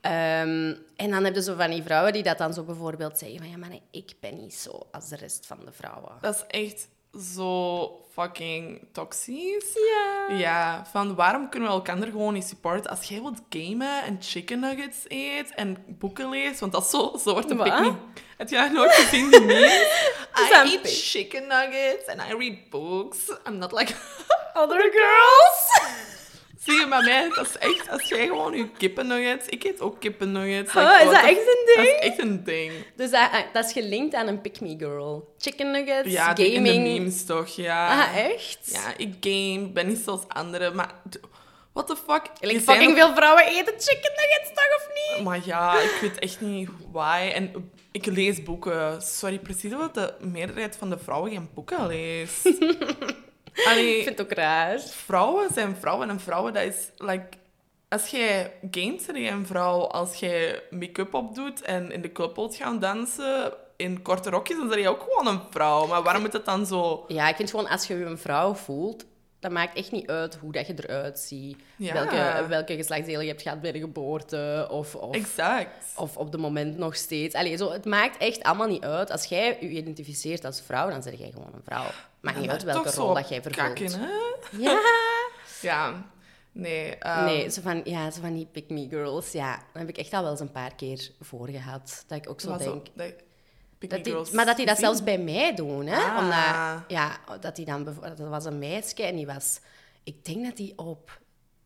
Ehm, 0.00 0.74
en 0.96 1.10
dan 1.10 1.24
heb 1.24 1.34
je 1.34 1.42
zo 1.42 1.54
van 1.56 1.70
die 1.70 1.82
vrouwen 1.82 2.12
die 2.12 2.22
dat 2.22 2.38
dan 2.38 2.54
zo 2.54 2.62
bijvoorbeeld 2.62 3.18
zeggen 3.18 3.38
van... 3.38 3.48
Ja, 3.50 3.56
maar 3.56 3.68
nee, 3.68 3.82
ik 3.90 4.12
ben 4.20 4.36
niet 4.36 4.54
zo 4.54 4.86
als 4.92 5.08
de 5.08 5.16
rest 5.16 5.46
van 5.46 5.58
de 5.64 5.72
vrouwen. 5.72 6.12
Dat 6.20 6.34
is 6.34 6.44
echt 6.46 6.88
zo 7.34 8.06
fucking 8.12 8.88
toxisch. 8.92 9.74
Ja. 9.74 10.36
Ja, 10.36 10.86
van 10.90 11.14
waarom 11.14 11.48
kunnen 11.48 11.68
we 11.68 11.74
elkaar 11.74 11.96
gewoon 11.96 12.32
niet 12.32 12.46
supporten? 12.46 12.90
Als 12.90 13.04
jij 13.04 13.20
wilt 13.20 13.42
gamen 13.48 14.02
en 14.02 14.16
chicken 14.20 14.60
nuggets 14.60 15.04
eet 15.08 15.54
en 15.54 15.76
boeken 15.86 16.28
leest, 16.28 16.60
want 16.60 16.72
dat 16.72 16.84
is 16.84 16.90
zo, 16.90 17.18
zo 17.18 17.32
wordt 17.32 17.50
een 17.50 17.62
pick-me. 17.62 17.92
Heb 18.36 18.48
jij 18.48 18.68
nooit 18.68 18.92
gezien 18.92 19.30
die? 19.30 19.40
I 20.38 20.50
eat 20.50 20.80
chicken 20.84 21.42
nuggets 21.46 22.06
and 22.06 22.20
I 22.20 22.34
read 22.36 22.70
books. 22.70 23.18
I'm 23.46 23.58
not 23.58 23.72
like 23.72 23.94
Other 24.54 24.90
girls. 24.90 25.58
Zie 26.64 26.74
je, 26.80 26.86
bij 26.88 27.02
mij, 27.02 27.28
dat 27.34 27.46
is 27.46 27.56
echt, 27.58 27.88
als 27.90 28.02
jij 28.08 28.26
gewoon 28.26 28.56
je 28.56 28.68
kippennuggets... 28.70 29.46
Ik 29.46 29.64
eet 29.64 29.80
ook 29.80 30.00
kippennuggets. 30.00 30.72
Huh, 30.72 30.82
like, 30.82 31.04
is 31.04 31.10
dat 31.10 31.24
echt 31.24 31.38
een 31.38 31.64
Dat 31.66 31.76
ding? 31.84 31.88
is 31.88 32.08
echt 32.08 32.18
een 32.18 32.44
ding. 32.44 32.72
Dus 32.96 33.10
dat, 33.10 33.30
dat 33.52 33.64
is 33.64 33.72
gelinkt 33.72 34.14
aan 34.14 34.26
een 34.26 34.40
pick-me 34.40 34.74
girl. 34.78 35.34
Chicken 35.38 35.70
nuggets, 35.70 36.10
Ja, 36.12 36.32
die 36.34 36.52
in 36.52 36.62
de 36.62 36.68
gaming. 36.72 36.98
memes 36.98 37.24
toch, 37.24 37.48
ja. 37.48 38.02
Ah, 38.02 38.16
echt? 38.16 38.58
Ja, 38.62 38.92
ik 38.96 39.14
game, 39.20 39.68
ben 39.72 39.86
niet 39.86 39.98
zoals 40.04 40.20
anderen, 40.28 40.74
maar... 40.76 40.94
What 41.72 41.86
the 41.86 41.96
fuck? 41.96 42.22
Like, 42.40 42.60
fucking 42.60 42.96
veel 42.96 43.14
vrouwen 43.14 43.44
eten 43.46 43.74
chicken 43.78 44.12
nuggets, 44.16 44.48
toch, 44.48 44.76
of 44.76 44.88
niet? 45.16 45.24
Maar 45.24 45.40
ja, 45.44 45.80
ik 45.80 45.98
weet 46.00 46.18
echt 46.18 46.40
niet 46.40 46.68
why. 46.92 47.30
En 47.34 47.70
ik 47.92 48.06
lees 48.06 48.42
boeken. 48.42 49.02
Sorry, 49.02 49.38
precies 49.38 49.72
wat 49.72 49.94
de 49.94 50.14
meerderheid 50.20 50.76
van 50.76 50.90
de 50.90 50.98
vrouwen 50.98 51.30
geen 51.30 51.48
boeken 51.54 51.86
leest. 51.86 52.42
Ik 53.54 54.02
vind 54.04 54.18
het 54.18 54.20
ook 54.20 54.32
raar. 54.32 54.80
vrouwen 54.80 55.48
zijn 55.52 55.76
vrouwen 55.76 56.10
en 56.10 56.20
vrouwen, 56.20 56.52
dat 56.52 56.62
is 56.62 56.90
like... 56.96 57.26
Als 57.88 58.08
jij 58.08 58.52
gamet, 58.70 59.06
ben 59.06 59.20
je 59.20 59.30
een 59.30 59.46
vrouw. 59.46 59.80
Als 59.80 60.14
jij 60.14 60.62
make-up 60.70 61.14
opdoet 61.14 61.62
en 61.62 61.92
in 61.92 62.02
de 62.02 62.12
club 62.12 62.36
wilt 62.36 62.56
gaan 62.56 62.78
dansen 62.78 63.52
in 63.76 64.02
korte 64.02 64.30
rokjes, 64.30 64.56
dan 64.56 64.68
ben 64.68 64.80
je 64.80 64.88
ook 64.88 65.06
gewoon 65.08 65.34
een 65.34 65.40
vrouw. 65.50 65.86
Maar 65.86 66.02
waarom 66.02 66.22
moet 66.22 66.32
het 66.32 66.44
dan 66.44 66.66
zo... 66.66 67.04
Ja, 67.08 67.28
ik 67.28 67.36
vind 67.36 67.50
gewoon, 67.50 67.68
als 67.68 67.86
je 67.86 67.98
je 67.98 68.04
een 68.04 68.18
vrouw 68.18 68.54
voelt, 68.54 69.04
dat 69.38 69.50
maakt 69.50 69.76
echt 69.76 69.92
niet 69.92 70.08
uit 70.10 70.34
hoe 70.34 70.52
dat 70.52 70.66
je 70.66 70.74
eruit 70.76 71.18
ziet. 71.18 71.56
Ja. 71.76 71.92
Welke, 71.92 72.48
welke 72.48 72.76
geslachtsdelen 72.76 73.22
je 73.22 73.28
hebt 73.28 73.42
gehad 73.42 73.60
bij 73.60 73.72
de 73.72 73.78
geboorte, 73.78 74.68
of, 74.70 74.94
of, 74.94 75.14
Exact. 75.14 75.92
of 75.96 76.16
op 76.16 76.32
de 76.32 76.38
moment 76.38 76.78
nog 76.78 76.96
steeds. 76.96 77.34
Allee, 77.34 77.56
zo, 77.56 77.70
het 77.70 77.84
maakt 77.84 78.16
echt 78.16 78.42
allemaal 78.42 78.68
niet 78.68 78.84
uit. 78.84 79.10
Als 79.10 79.24
jij 79.24 79.56
je 79.60 79.68
identificeert 79.68 80.44
als 80.44 80.62
vrouw, 80.66 80.90
dan 80.90 81.00
ben 81.04 81.16
jij 81.16 81.30
gewoon 81.30 81.52
een 81.54 81.62
vrouw. 81.64 81.86
Niet 82.20 82.34
Maar 82.34 82.48
uit 82.48 82.62
welke 82.62 82.90
zo 82.90 83.02
rol 83.04 83.14
dat 83.14 83.28
jij 83.28 83.42
vervult. 83.42 83.66
kakken, 83.66 84.00
hè? 84.00 84.08
Ja. 84.58 84.80
Ja. 85.60 86.06
Nee. 86.52 86.94
ehm, 86.96 87.24
Nee, 87.24 87.50
zo 87.50 87.60
van, 87.60 87.80
ja, 87.84 88.10
zo 88.10 88.20
van 88.20 88.34
die 88.34 88.46
pick-me 88.46 88.86
girls. 88.88 89.32
Ja, 89.32 89.62
heb 89.72 89.88
ik 89.88 89.98
echt 89.98 90.12
al 90.12 90.22
wel 90.22 90.30
eens 90.30 90.40
een 90.40 90.52
paar 90.52 90.74
keer 90.74 91.10
voor 91.20 91.48
gehad. 91.48 92.04
Dat 92.06 92.18
ik 92.18 92.28
ook 92.30 92.40
zo 92.40 92.48
maar 92.48 92.58
denk... 92.58 92.86
dat- 92.94 93.12
Pick 93.78 93.90
Dat 93.90 93.98
Me 93.98 94.04
die, 94.04 94.12
Girls 94.12 94.30
maar 94.30 94.44
dat 94.46 94.56
die 94.56 94.66
dat 94.66 94.78
zelfs 94.78 95.02
bij 95.02 95.18
mij 95.18 95.54
doen, 95.54 95.86
hè? 95.86 95.96
Ah. 96.02 96.16
Omdat, 96.18 96.84
ja, 96.88 97.18
dat 97.40 97.56
die 97.56 97.64
dan... 97.64 97.84
Dat 97.84 98.18
was 98.18 98.44
een 98.44 98.58
meisje 98.58 99.02
en 99.02 99.16
die 99.16 99.26
was... 99.26 99.60
Ik 100.04 100.24
denk 100.24 100.44
dat 100.44 100.56
die 100.56 100.72
op... 100.78 101.20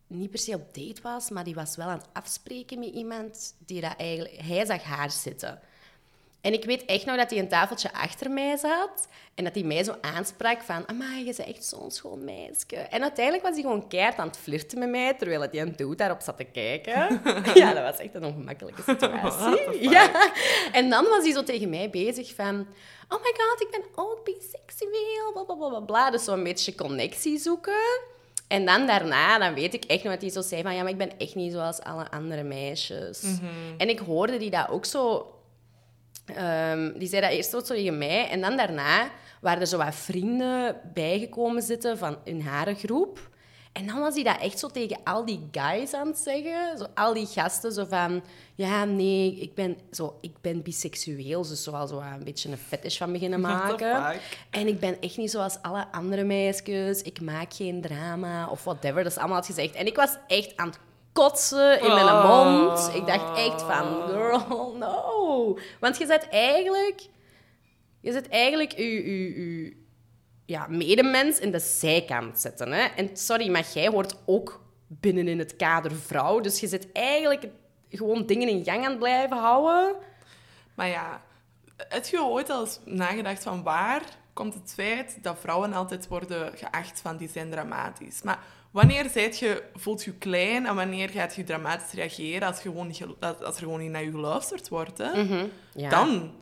Niet 0.07 0.31
per 0.31 0.39
se 0.39 0.55
op 0.55 0.75
date 0.75 1.03
was, 1.03 1.31
maar 1.31 1.45
die 1.45 1.55
was 1.55 1.77
wel 1.77 1.87
aan 1.87 1.99
het 1.99 2.09
afspreken 2.13 2.79
met 2.79 2.89
iemand 2.89 3.55
die 3.67 3.81
dat 3.81 3.95
eigenlijk... 3.97 4.41
Hij 4.41 4.67
zag 4.67 4.83
haar 4.83 5.11
zitten. 5.11 5.61
En 6.43 6.53
ik 6.53 6.65
weet 6.65 6.85
echt 6.85 7.05
nog 7.07 7.17
dat 7.17 7.31
hij 7.31 7.39
een 7.39 7.49
tafeltje 7.49 7.93
achter 7.93 8.31
mij 8.31 8.57
zat 8.57 9.09
en 9.35 9.45
dat 9.45 9.55
hij 9.55 9.63
mij 9.63 9.85
zo 9.85 9.95
aansprak 10.01 10.63
van 10.63 10.89
amai, 10.89 11.19
je 11.19 11.25
bent 11.25 11.49
echt 11.49 11.65
zo'n 11.65 11.91
schoon 11.91 12.25
meisje. 12.25 12.77
En 12.77 13.03
uiteindelijk 13.03 13.45
was 13.45 13.53
hij 13.53 13.63
gewoon 13.63 13.89
keihard 13.89 14.19
aan 14.19 14.27
het 14.27 14.37
flirten 14.37 14.79
met 14.79 14.89
mij, 14.89 15.15
terwijl 15.15 15.41
hij 15.41 15.61
een 15.61 15.77
dude 15.77 15.95
daarop 15.95 16.21
zat 16.21 16.37
te 16.37 16.45
kijken. 16.45 17.21
ja, 17.55 17.73
dat 17.73 17.83
was 17.83 17.99
echt 17.99 18.15
een 18.15 18.25
ongemakkelijke 18.25 18.83
situatie. 18.93 19.91
Ja. 19.91 20.33
En 20.73 20.91
dan 20.91 21.05
was 21.05 21.23
hij 21.23 21.33
zo 21.33 21.43
tegen 21.43 21.71
mij 21.71 21.91
bezig 21.91 22.35
van 22.35 22.67
oh 23.09 23.23
my 23.23 23.35
god, 23.37 23.61
ik 23.61 23.71
ben 23.71 23.85
ook 23.95 24.25
biseksueel, 24.25 25.33
bla 25.33 25.43
bla 25.43 25.69
bla 25.69 25.81
bla. 25.81 26.11
Dus 26.11 26.25
zo'n 26.25 26.45
beetje 26.45 26.75
connectie 26.75 27.39
zoeken. 27.39 28.11
En 28.49 28.67
dan 28.67 28.87
daarna, 28.87 29.39
dan 29.39 29.55
weet 29.55 29.75
ik 29.75 29.85
echt 29.85 30.03
nog 30.03 30.13
dat 30.13 30.23
hij 30.23 30.31
zo 30.31 30.41
zei 30.41 30.63
van... 30.63 30.75
Ja, 30.75 30.83
maar 30.83 30.91
ik 30.91 30.99
ben 30.99 31.19
echt 31.19 31.35
niet 31.35 31.53
zoals 31.53 31.81
alle 31.81 32.11
andere 32.11 32.43
meisjes. 32.43 33.23
En 33.77 33.89
ik 33.89 33.99
hoorde 33.99 34.37
die 34.37 34.51
dat 34.51 34.69
ook 34.69 34.85
zo... 34.85 35.27
ehm, 36.25 36.99
die 36.99 37.09
zei 37.09 37.21
dat 37.23 37.31
eerst 37.31 37.51
zo 37.51 37.61
tegen 37.61 37.99
mij. 37.99 38.29
En 38.29 38.41
dan 38.41 38.57
daarna 38.57 39.11
waren 39.41 39.61
er 39.61 39.67
zo 39.67 39.77
wat 39.77 39.95
vrienden 39.95 40.81
bijgekomen 40.95 41.63
zitten 41.63 41.99
van 41.99 42.17
in 42.25 42.41
haar 42.41 42.75
groep. 42.75 43.31
En 43.73 43.87
dan 43.87 44.01
was 44.01 44.15
hij 44.15 44.23
dat 44.23 44.41
echt 44.41 44.59
zo 44.59 44.69
tegen 44.69 44.99
al 45.05 45.25
die 45.25 45.49
guys 45.51 45.95
aan 45.95 46.07
het 46.07 46.19
zeggen. 46.19 46.79
Zo, 46.79 46.87
al 46.95 47.15
die 47.15 47.27
gasten 47.27 47.73
zo 47.73 47.85
van... 47.89 48.23
Ja, 48.55 48.85
nee, 48.85 49.41
ik 49.41 49.55
ben, 49.55 49.77
zo, 49.91 50.19
ik 50.21 50.41
ben 50.41 50.63
biseksueel. 50.63 51.43
Dus 51.43 51.63
zo 51.63 51.71
al 51.71 51.87
zo 51.87 52.01
een 52.01 52.25
beetje 52.25 52.51
een 52.51 52.57
fetish 52.57 52.99
van 52.99 53.13
beginnen 53.13 53.41
maken. 53.41 54.21
En 54.51 54.67
ik 54.67 54.81
ben 54.81 55.01
echt 55.01 55.17
niet 55.17 55.31
zoals 55.31 55.59
alle 55.63 55.87
andere 55.93 56.25
meisjes. 56.25 57.03
Ik 57.03 57.21
maak 57.21 57.55
geen 57.55 57.81
drama 57.81 58.49
of 58.49 58.65
whatever. 58.65 59.03
Dat 59.03 59.13
is 59.13 59.19
allemaal 59.19 59.37
had 59.37 59.47
gezegd. 59.47 59.75
En 59.75 59.87
ik 59.87 59.97
was 59.97 60.17
echt 60.27 60.57
aan 60.57 60.67
het 60.67 60.79
kotsen 61.13 61.81
in 61.81 61.93
mijn 61.93 62.07
Oh. 62.07 62.29
mond. 62.29 62.91
Ik 62.95 63.07
dacht 63.07 63.39
echt 63.39 63.63
van, 63.63 64.09
girl, 64.09 64.75
no. 64.79 65.59
Want 65.81 65.99
je 65.99 66.07
zet 66.07 66.29
eigenlijk... 66.29 67.09
Je 68.01 68.13
zet 68.13 68.29
eigenlijk 68.29 68.73
je, 68.73 68.85
je, 68.85 69.35
je 69.35 69.77
ja, 70.47 70.67
medemens 70.69 71.39
in 71.39 71.51
de 71.51 71.59
zijkant 71.59 72.41
zetten. 72.41 72.73
Hè? 72.73 72.83
En 72.83 73.17
sorry, 73.17 73.51
maar 73.51 73.67
jij 73.75 73.89
hoort 73.89 74.15
ook 74.27 74.61
binnen 74.87 75.29
in 75.29 75.39
het 75.39 75.57
kader 75.57 75.93
vrouw. 75.93 76.41
Dus 76.41 76.61
je 76.61 76.67
zit 76.69 76.93
eigenlijk 76.93 77.47
gewoon 77.89 78.27
dingen 78.27 78.49
in 78.49 78.65
gang 78.65 78.85
aan 78.85 78.91
het 78.91 78.99
blijven 78.99 79.37
houden. 79.37 79.95
Maar 80.75 80.89
ja, 80.89 81.23
heb 81.77 82.05
je 82.05 82.25
ooit 82.25 82.51
al 82.51 82.61
eens 82.61 82.81
nagedacht 82.85 83.43
van 83.43 83.63
waar 83.63 84.03
komt 84.33 84.55
het 84.55 84.73
feit 84.75 85.19
dat 85.23 85.39
vrouwen 85.41 85.73
altijd 85.73 86.09
worden 86.09 86.53
geacht 86.57 87.01
van 87.01 87.17
die 87.17 87.29
zijn 87.29 87.51
dramatisch? 87.51 88.23
Maar 88.23 88.39
wanneer 88.73 89.09
zijt 89.11 89.39
je, 89.39 89.63
voelt 89.75 90.05
je 90.05 90.13
klein 90.13 90.67
en 90.67 90.75
wanneer 90.75 91.09
gaat 91.09 91.35
je 91.35 91.45
dramatisch 91.45 91.93
reageren 91.93 92.49
als, 92.49 92.57
je 92.57 92.69
gewoon 92.69 92.87
niet, 92.87 93.05
als 93.21 93.57
er 93.57 93.63
gewoon 93.63 93.81
niet 93.81 93.91
naar 93.91 94.05
je 94.05 94.11
geluisterd 94.11 94.69
wordt? 94.69 94.99
Hè? 94.99 95.23
Mhm. 95.23 95.45
Ja. 95.75 95.89
Dan, 95.89 96.33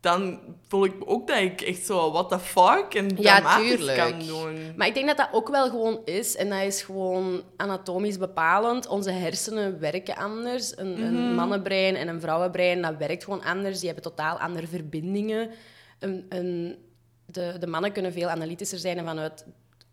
dan 0.00 0.40
voel 0.68 0.84
ik 0.84 0.94
ook 1.04 1.26
dat 1.26 1.38
ik 1.38 1.60
echt 1.60 1.86
zo, 1.86 2.12
what 2.12 2.28
the 2.28 2.38
fuck, 2.38 2.94
en 2.94 3.14
dramatisch 3.14 3.94
kan 3.94 4.18
doen. 4.18 4.72
Maar 4.76 4.86
ik 4.86 4.94
denk 4.94 5.06
dat 5.06 5.16
dat 5.16 5.28
ook 5.32 5.48
wel 5.48 5.68
gewoon 5.70 6.00
is, 6.04 6.36
en 6.36 6.48
dat 6.48 6.62
is 6.62 6.82
gewoon 6.82 7.42
anatomisch 7.56 8.18
bepalend. 8.18 8.86
Onze 8.86 9.10
hersenen 9.10 9.80
werken 9.80 10.16
anders. 10.16 10.78
Een, 10.78 11.02
een 11.02 11.34
mannenbrein 11.34 11.96
en 11.96 12.08
een 12.08 12.20
vrouwenbrein, 12.20 12.82
dat 12.82 12.96
werkt 12.96 13.24
gewoon 13.24 13.44
anders. 13.44 13.78
Die 13.78 13.86
hebben 13.86 14.04
totaal 14.10 14.38
andere 14.38 14.66
verbindingen. 14.66 15.50
Een, 15.98 16.26
een, 16.28 16.78
de, 17.26 17.56
de 17.58 17.66
mannen 17.66 17.92
kunnen 17.92 18.12
veel 18.12 18.28
analytischer 18.28 18.78
zijn 18.78 18.98
en 18.98 19.04
vanuit 19.04 19.44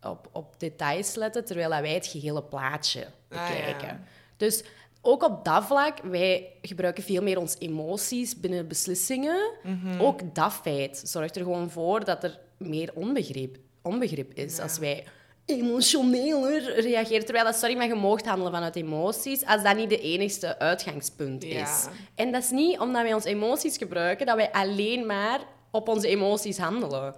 op, 0.02 0.28
op 0.32 0.54
details 0.58 1.14
letten, 1.14 1.44
terwijl 1.44 1.68
wij 1.68 1.94
het 1.94 2.06
gehele 2.06 2.42
plaatje 2.42 3.00
Ah, 3.00 3.08
ja. 3.28 3.46
bekijken. 3.48 4.04
Dus 4.36 4.64
ook 5.00 5.22
op 5.22 5.44
dat 5.44 5.64
vlak, 5.64 5.98
wij 6.02 6.52
gebruiken 6.62 7.02
veel 7.02 7.22
meer 7.22 7.38
onze 7.38 7.58
emoties 7.58 8.40
binnen 8.40 8.68
beslissingen. 8.68 9.50
Ook 9.98 10.34
dat 10.34 10.52
feit 10.52 11.02
zorgt 11.04 11.36
er 11.36 11.42
gewoon 11.42 11.70
voor 11.70 12.04
dat 12.04 12.24
er 12.24 12.38
meer 12.56 12.90
onbegrip, 12.94 13.56
onbegrip 13.82 14.32
is. 14.32 14.58
Als 14.60 14.78
wij 14.78 15.04
emotioneler 15.46 16.80
reageren. 16.80 17.24
Terwijl 17.24 17.44
dat, 17.44 17.56
sorry, 17.56 17.76
maar 17.76 17.86
je 17.86 17.94
moogt 17.94 18.26
handelen 18.26 18.52
vanuit 18.52 18.76
emoties, 18.76 19.44
als 19.46 19.62
dat 19.62 19.76
niet 19.76 19.88
de 19.88 20.00
enigste 20.00 20.58
uitgangspunt 20.58 21.44
is. 21.44 21.86
En 22.14 22.32
dat 22.32 22.42
is 22.42 22.50
niet 22.50 22.78
omdat 22.78 23.02
wij 23.02 23.14
onze 23.14 23.28
emoties 23.28 23.76
gebruiken, 23.76 24.26
dat 24.26 24.36
wij 24.36 24.52
alleen 24.52 25.06
maar 25.06 25.40
op 25.70 25.88
onze 25.88 26.08
emoties 26.08 26.58
handelen. 26.58 27.14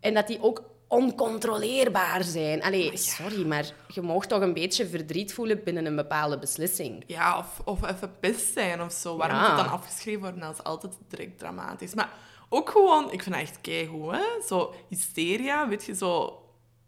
En 0.00 0.14
dat 0.14 0.26
die 0.26 0.42
ook 0.42 0.62
oncontroleerbaar 0.88 2.24
zijn. 2.24 2.62
Allee, 2.62 2.96
sorry, 2.96 3.46
maar 3.46 3.64
je 3.88 4.02
mag 4.02 4.26
toch 4.26 4.40
een 4.40 4.54
beetje 4.54 4.86
verdriet 4.86 5.34
voelen 5.34 5.64
binnen 5.64 5.86
een 5.86 5.96
bepaalde 5.96 6.38
beslissing. 6.38 7.04
Ja, 7.06 7.38
of, 7.38 7.60
of 7.64 7.90
even 7.90 8.18
pist 8.20 8.52
zijn 8.52 8.82
of 8.82 8.92
zo. 8.92 9.16
Waarom 9.16 9.36
Ja. 9.36 9.42
moet 9.48 9.50
het 9.58 9.64
dan 9.66 9.74
afgeschreven 9.78 10.20
worden 10.20 10.42
als 10.42 10.62
altijd 10.62 10.92
direct 11.08 11.38
dramatisch? 11.38 11.94
Maar 11.94 12.10
ook 12.48 12.70
gewoon, 12.70 13.12
ik 13.12 13.22
vind 13.22 13.34
dat 13.34 13.44
echt 13.44 13.60
keigoed, 13.60 14.10
hè. 14.12 14.24
Zo 14.46 14.74
hysteria, 14.88 15.68
weet 15.68 15.84
je, 15.84 15.94
zo 15.94 16.42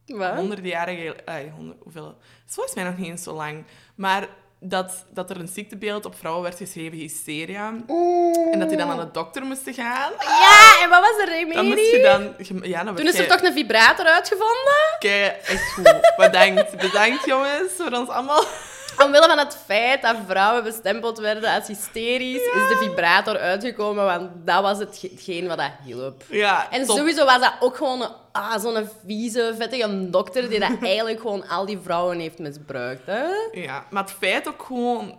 Wat? 0.06 0.34
honderden 0.34 0.66
jaren 0.66 1.26
eh, 1.26 1.52
honderd- 1.54 1.82
hoeveel? 1.82 2.06
Het 2.06 2.48
is 2.48 2.54
volgens 2.54 2.74
mij 2.74 2.84
nog 2.84 2.96
niet 2.96 3.06
eens 3.08 3.22
zo 3.22 3.34
lang. 3.34 3.64
Maar 3.94 4.28
dat, 4.60 5.04
dat 5.10 5.30
er 5.30 5.40
een 5.40 5.48
ziektebeeld 5.48 6.06
op 6.06 6.14
vrouwen 6.18 6.42
werd 6.42 6.56
geschreven, 6.56 6.98
hysteria. 6.98 7.74
En 8.52 8.58
dat 8.58 8.68
die 8.68 8.78
dan 8.78 8.90
aan 8.90 8.98
de 8.98 9.10
dokter 9.12 9.42
moesten 9.42 9.74
gaan. 9.74 10.12
Ja, 10.20 10.82
en 10.82 10.88
wat 10.90 11.00
was 11.00 11.16
de 11.16 11.26
remedie? 11.28 11.54
Dan 11.54 11.66
moest 11.66 11.90
je 11.90 12.00
dan... 12.02 12.60
Ja, 12.68 12.84
dan 12.84 12.94
Toen 12.94 13.06
is 13.06 13.12
er 13.12 13.18
jij- 13.26 13.36
toch 13.36 13.42
een 13.42 13.52
vibrator 13.52 14.06
uitgevonden? 14.06 14.74
Kei, 14.98 15.22
echt 15.44 15.72
goed. 15.72 16.12
Bedankt. 16.16 16.76
Bedankt, 16.76 17.24
jongens, 17.24 17.72
voor 17.76 17.92
ons 17.92 18.08
allemaal... 18.08 18.44
Omwille 19.04 19.26
van 19.28 19.38
het 19.38 19.58
feit 19.66 20.02
dat 20.02 20.16
vrouwen 20.28 20.64
bestempeld 20.64 21.18
werden 21.18 21.54
als 21.54 21.66
hysterisch, 21.66 22.34
is 22.42 22.68
de 22.68 22.76
vibrator 22.80 23.38
uitgekomen, 23.38 24.04
want 24.04 24.30
dat 24.44 24.62
was 24.62 24.78
het- 24.78 25.00
hetgeen 25.10 25.46
wat 25.46 25.58
dat 25.58 25.70
hielp. 25.84 26.22
Ja, 26.28 26.70
En 26.70 26.84
top. 26.86 26.96
sowieso 26.96 27.24
was 27.24 27.40
dat 27.40 27.52
ook 27.60 27.76
gewoon 27.76 28.02
een, 28.02 28.10
ah, 28.32 28.58
zo'n 28.60 28.88
vieze, 29.06 29.54
vettige 29.58 30.10
dokter 30.10 30.48
die 30.48 30.60
dat 30.60 30.70
eigenlijk 30.82 31.20
gewoon 31.20 31.48
al 31.48 31.66
die 31.66 31.78
vrouwen 31.82 32.18
heeft 32.18 32.38
misbruikt. 32.38 33.06
Hè? 33.06 33.24
Ja, 33.52 33.84
maar 33.90 34.02
het 34.02 34.12
feit 34.12 34.48
ook 34.48 34.62
gewoon... 34.62 35.18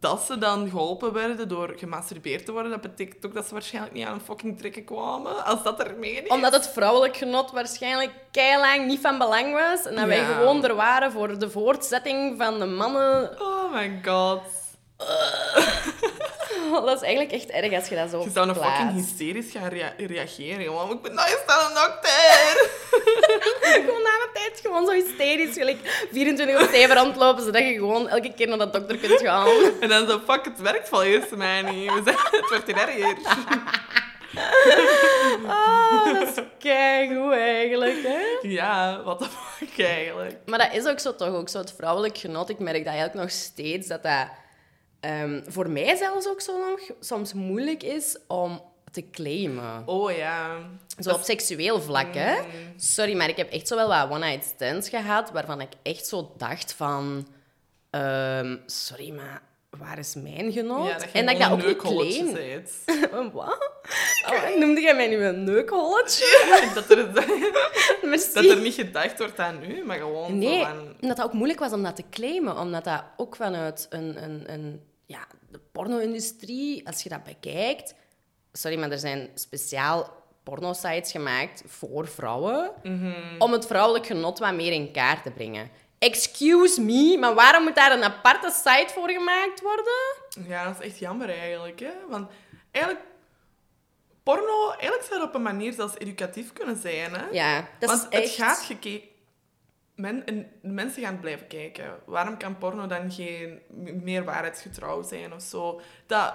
dat 0.00 0.22
ze 0.22 0.38
dan 0.38 0.68
geholpen 0.68 1.12
werden 1.12 1.48
door 1.48 1.74
gemasturbeerd 1.76 2.44
te 2.44 2.52
worden, 2.52 2.70
dat 2.70 2.80
betekent 2.80 3.26
ook 3.26 3.34
dat 3.34 3.46
ze 3.46 3.52
waarschijnlijk 3.52 3.94
niet 3.94 4.06
aan 4.06 4.14
een 4.14 4.20
fucking 4.20 4.58
trekken 4.58 4.84
kwamen. 4.84 5.44
Als 5.44 5.62
dat 5.62 5.80
er 5.80 5.94
mee 5.98 6.12
is. 6.12 6.28
Omdat 6.28 6.52
het 6.52 6.68
vrouwelijk 6.68 7.16
genot 7.16 7.50
waarschijnlijk 7.50 8.10
keilang 8.30 8.86
niet 8.86 9.00
van 9.00 9.18
belang 9.18 9.52
was. 9.52 9.86
En 9.86 9.94
dat 9.94 10.06
wij 10.06 10.24
gewoon 10.24 10.64
er 10.64 10.74
waren 10.74 11.12
voor 11.12 11.38
de 11.38 11.50
voortzetting 11.50 12.38
van 12.38 12.58
de 12.58 12.66
mannen. 12.66 13.40
Oh 13.40 13.72
my 13.72 14.00
god. 14.04 14.40
dat 16.86 16.96
is 16.96 17.00
eigenlijk 17.02 17.32
echt 17.32 17.50
erg 17.50 17.72
als 17.72 17.88
je 17.88 17.94
dat 17.94 18.10
zo 18.10 18.22
Je 18.22 18.30
zou 18.30 18.48
een 18.48 18.54
plaatst. 18.54 18.76
fucking 18.80 18.94
hysterisch 19.06 19.50
gaan 19.52 19.68
rea- 19.68 19.94
reageren. 19.96 20.62
Gewoon, 20.64 20.90
ik 20.90 21.02
ben 21.02 21.14
nou 21.14 21.28
eens 21.28 21.38
een 21.46 21.74
dokter. 21.74 22.70
Gewoon 23.84 24.02
na 24.02 24.10
een 24.10 24.30
tijd 24.32 24.60
gewoon 24.62 24.86
zo 24.86 24.92
hysterisch. 24.92 25.54
Gelijk 25.54 26.06
24 26.12 26.60
uur 26.60 26.68
7 26.72 26.96
rondlopen, 26.96 27.44
zodat 27.44 27.62
je 27.62 27.72
gewoon 27.72 28.08
elke 28.08 28.32
keer 28.34 28.48
naar 28.48 28.58
de 28.58 28.70
dokter 28.70 28.96
kunt 28.96 29.20
gaan. 29.20 29.48
En 29.80 29.88
dan 29.88 30.08
zo, 30.08 30.20
fuck, 30.28 30.44
het 30.44 30.60
werkt 30.60 30.88
volgens 30.88 31.28
mij 31.36 31.62
niet. 31.62 31.92
We 31.92 32.00
zijn, 32.04 32.16
het 32.30 32.48
wordt 32.48 32.66
hier 32.66 32.76
erger. 32.78 33.16
Ah, 35.46 36.04
dat 36.20 36.28
is 36.28 36.42
keigoed 36.58 37.32
eigenlijk, 37.32 38.02
hè? 38.02 38.48
Ja, 38.48 39.02
wat 39.04 39.18
de 39.18 39.26
fuck 39.56 39.84
eigenlijk. 39.86 40.36
Maar 40.46 40.58
dat 40.58 40.68
is 40.72 40.86
ook 40.86 40.98
zo 40.98 41.14
toch 41.14 41.28
ook 41.34 41.48
zo 41.48 41.58
het 41.58 41.74
vrouwelijk 41.76 42.18
genot. 42.18 42.48
Ik 42.48 42.58
merk 42.58 42.84
dat 42.84 42.86
eigenlijk 42.94 43.14
nog 43.14 43.30
steeds 43.30 43.86
dat 43.88 44.02
dat 44.02 44.26
ehm, 45.02 45.40
voor 45.46 45.70
mij 45.70 45.96
zelfs 45.96 46.28
ook 46.28 46.40
zo 46.40 46.58
nog 46.70 46.80
soms 47.00 47.32
moeilijk 47.32 47.82
is 47.82 48.18
om 48.26 48.62
te 48.90 49.10
claimen. 49.10 49.82
Oh 49.86 50.16
ja. 50.16 50.56
Zo 50.98 51.10
op 51.10 51.22
seksueel 51.22 51.80
vlak, 51.80 52.14
hè? 52.14 52.34
Sorry, 52.76 53.16
maar 53.16 53.28
ik 53.28 53.36
heb 53.36 53.50
echt 53.50 53.68
zo 53.68 53.76
wel 53.76 53.88
wat 53.88 54.10
one-night 54.10 54.44
stands 54.44 54.88
gehad 54.88 55.30
waarvan 55.30 55.60
ik 55.60 55.72
echt 55.82 56.06
zo 56.06 56.32
dacht 56.36 56.72
van... 56.72 57.26
ehm, 57.90 58.56
sorry, 58.66 59.10
maar 59.10 59.42
waar 59.78 59.98
is 59.98 60.14
mijn? 60.14 60.52
Ja, 60.52 60.62
dat 60.62 61.02
je 61.02 61.18
en 61.18 61.26
dat 61.26 61.34
ik 61.34 61.40
dat 61.40 61.50
ook 61.50 61.66
niet 61.66 61.76
claim. 61.76 62.32
Wat? 63.32 63.70
Oh, 64.30 64.56
noemde 64.60 64.80
jij 64.80 64.94
mij 64.94 65.08
nu 65.08 65.24
een 65.24 65.44
neukholletje? 65.44 66.70
dat, 66.74 66.90
er, 66.90 67.12
dat 68.34 68.44
er 68.44 68.60
niet 68.60 68.74
gedacht 68.74 69.18
wordt 69.18 69.38
aan 69.38 69.62
u, 69.70 69.84
maar 69.84 69.98
gewoon 69.98 70.38
Nee, 70.38 70.64
van... 70.64 70.96
omdat 71.00 71.16
dat 71.16 71.26
ook 71.26 71.32
moeilijk 71.32 71.60
was 71.60 71.72
om 71.72 71.82
dat 71.82 71.96
te 71.96 72.04
claimen. 72.10 72.58
Omdat 72.58 72.84
dat 72.84 73.04
ook 73.16 73.36
vanuit 73.36 73.86
een, 73.90 74.22
een, 74.22 74.52
een, 74.52 74.80
ja, 75.06 75.26
de 75.50 75.60
porno-industrie, 75.72 76.86
als 76.86 77.02
je 77.02 77.08
dat 77.08 77.24
bekijkt... 77.24 77.94
Sorry, 78.52 78.78
maar 78.78 78.90
er 78.90 78.98
zijn 78.98 79.30
speciaal 79.34 80.22
porno-sites 80.42 81.10
gemaakt 81.10 81.62
voor 81.66 82.08
vrouwen. 82.08 82.72
Mhm. 82.82 83.12
Om 83.38 83.52
het 83.52 83.66
vrouwelijk 83.66 84.06
genot 84.06 84.38
wat 84.38 84.54
meer 84.54 84.72
in 84.72 84.92
kaart 84.92 85.22
te 85.22 85.30
brengen. 85.30 85.70
Excuse 85.98 86.80
me, 86.80 87.16
maar 87.18 87.34
waarom 87.34 87.62
moet 87.62 87.74
daar 87.74 87.92
een 87.92 88.04
aparte 88.04 88.50
site 88.50 88.92
voor 88.92 89.10
gemaakt 89.10 89.60
worden? 89.60 90.48
Ja, 90.48 90.64
dat 90.64 90.80
is 90.80 90.86
echt 90.86 90.98
jammer 90.98 91.28
eigenlijk. 91.28 91.80
Hè? 91.80 91.92
Want 92.08 92.30
eigenlijk... 92.70 93.06
Porno, 94.22 94.70
eigenlijk 94.70 95.04
zou 95.10 95.22
op 95.22 95.34
een 95.34 95.42
manier 95.42 95.72
zelfs 95.72 95.98
educatief 95.98 96.52
kunnen 96.52 96.76
zijn. 96.76 97.14
Hè? 97.14 97.26
Ja, 97.30 97.68
dat 97.78 97.90
Want 97.90 98.02
is 98.10 98.18
echt... 98.18 98.26
het 98.26 98.34
gaat 98.34 98.58
gekeken... 98.58 99.08
Men, 99.94 100.26
en 100.26 100.46
mensen 100.62 101.02
gaan 101.02 101.20
blijven 101.20 101.46
kijken. 101.46 101.98
Waarom 102.06 102.36
kan 102.36 102.58
porno 102.58 102.86
dan 102.86 103.12
geen 103.12 103.60
meer 104.02 104.24
waarheidsgetrouw 104.24 105.02
zijn 105.02 105.32
of 105.32 105.42
zo? 105.42 105.80
Dat 106.06 106.34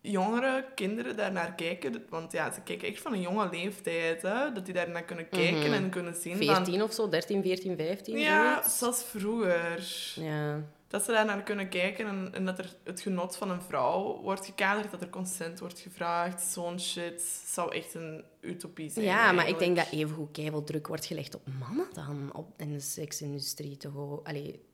jongere 0.00 0.64
kinderen 0.74 1.16
daar 1.16 1.32
naar 1.32 1.54
kijken, 1.54 2.04
want 2.08 2.32
ja, 2.32 2.52
ze 2.52 2.60
kijken 2.60 2.88
echt 2.88 3.00
van 3.00 3.12
een 3.12 3.20
jonge 3.20 3.48
leeftijd, 3.50 4.22
hè, 4.22 4.52
dat 4.52 4.64
die 4.64 4.74
daar 4.74 4.90
naar 4.90 5.04
kunnen 5.04 5.28
kijken 5.28 5.72
en 5.72 5.90
kunnen 5.90 6.14
zien 6.14 6.36
van... 6.36 6.54
14 6.54 6.82
of 6.82 6.92
zo, 6.92 7.08
13, 7.08 7.42
14, 7.42 7.76
15. 7.76 8.18
Ja, 8.18 8.68
zoals 8.68 9.04
vroeger. 9.04 10.12
Ja. 10.14 10.62
Dat 10.88 11.04
ze 11.04 11.12
daar 11.12 11.24
naar 11.24 11.42
kunnen 11.42 11.68
kijken 11.68 12.06
en, 12.06 12.30
en 12.32 12.44
dat 12.44 12.58
er 12.58 12.76
het 12.84 13.00
genot 13.00 13.36
van 13.36 13.50
een 13.50 13.62
vrouw 13.62 14.20
wordt 14.22 14.46
gekaderd, 14.46 14.90
dat 14.90 15.00
er 15.00 15.10
consent 15.10 15.58
wordt 15.58 15.78
gevraagd. 15.78 16.42
Zo'n 16.42 16.80
shit 16.80 17.22
zou 17.46 17.74
echt 17.74 17.94
een 17.94 18.24
utopie 18.40 18.90
zijn. 18.90 19.04
Ja, 19.04 19.32
maar 19.32 19.48
ik 19.48 19.58
denk 19.58 19.76
dat 19.76 19.88
evengoed 19.90 20.32
keiveel 20.32 20.64
druk 20.64 20.86
wordt 20.86 21.06
gelegd 21.06 21.34
op 21.34 21.42
mannen 21.58 21.86
dan 21.92 22.30
op, 22.32 22.52
in 22.56 22.72
de 22.72 22.80
seksindustrie. 22.80 23.76
Toch 23.76 23.96
ook. 23.96 24.26
Allee, 24.26 24.64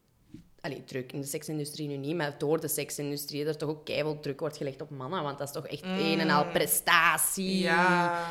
allee, 0.61 0.83
druk 0.83 1.11
in 1.11 1.21
de 1.21 1.27
seksindustrie 1.27 1.87
nu 1.87 1.97
niet, 1.97 2.15
maar 2.15 2.37
door 2.37 2.59
de 2.59 2.67
seksindustrie 2.67 3.45
er 3.45 3.57
toch 3.57 3.69
ook 3.69 3.85
keiveel 3.85 4.19
druk 4.19 4.39
wordt 4.39 4.57
gelegd 4.57 4.81
op 4.81 4.89
mannen. 4.89 5.23
Want 5.23 5.37
dat 5.37 5.47
is 5.47 5.53
toch 5.53 5.67
echt 5.67 5.83
een 5.83 6.19
en 6.19 6.29
al 6.29 6.45
prestatie. 6.45 7.55
Mm. 7.55 7.61
Ja. 7.61 8.27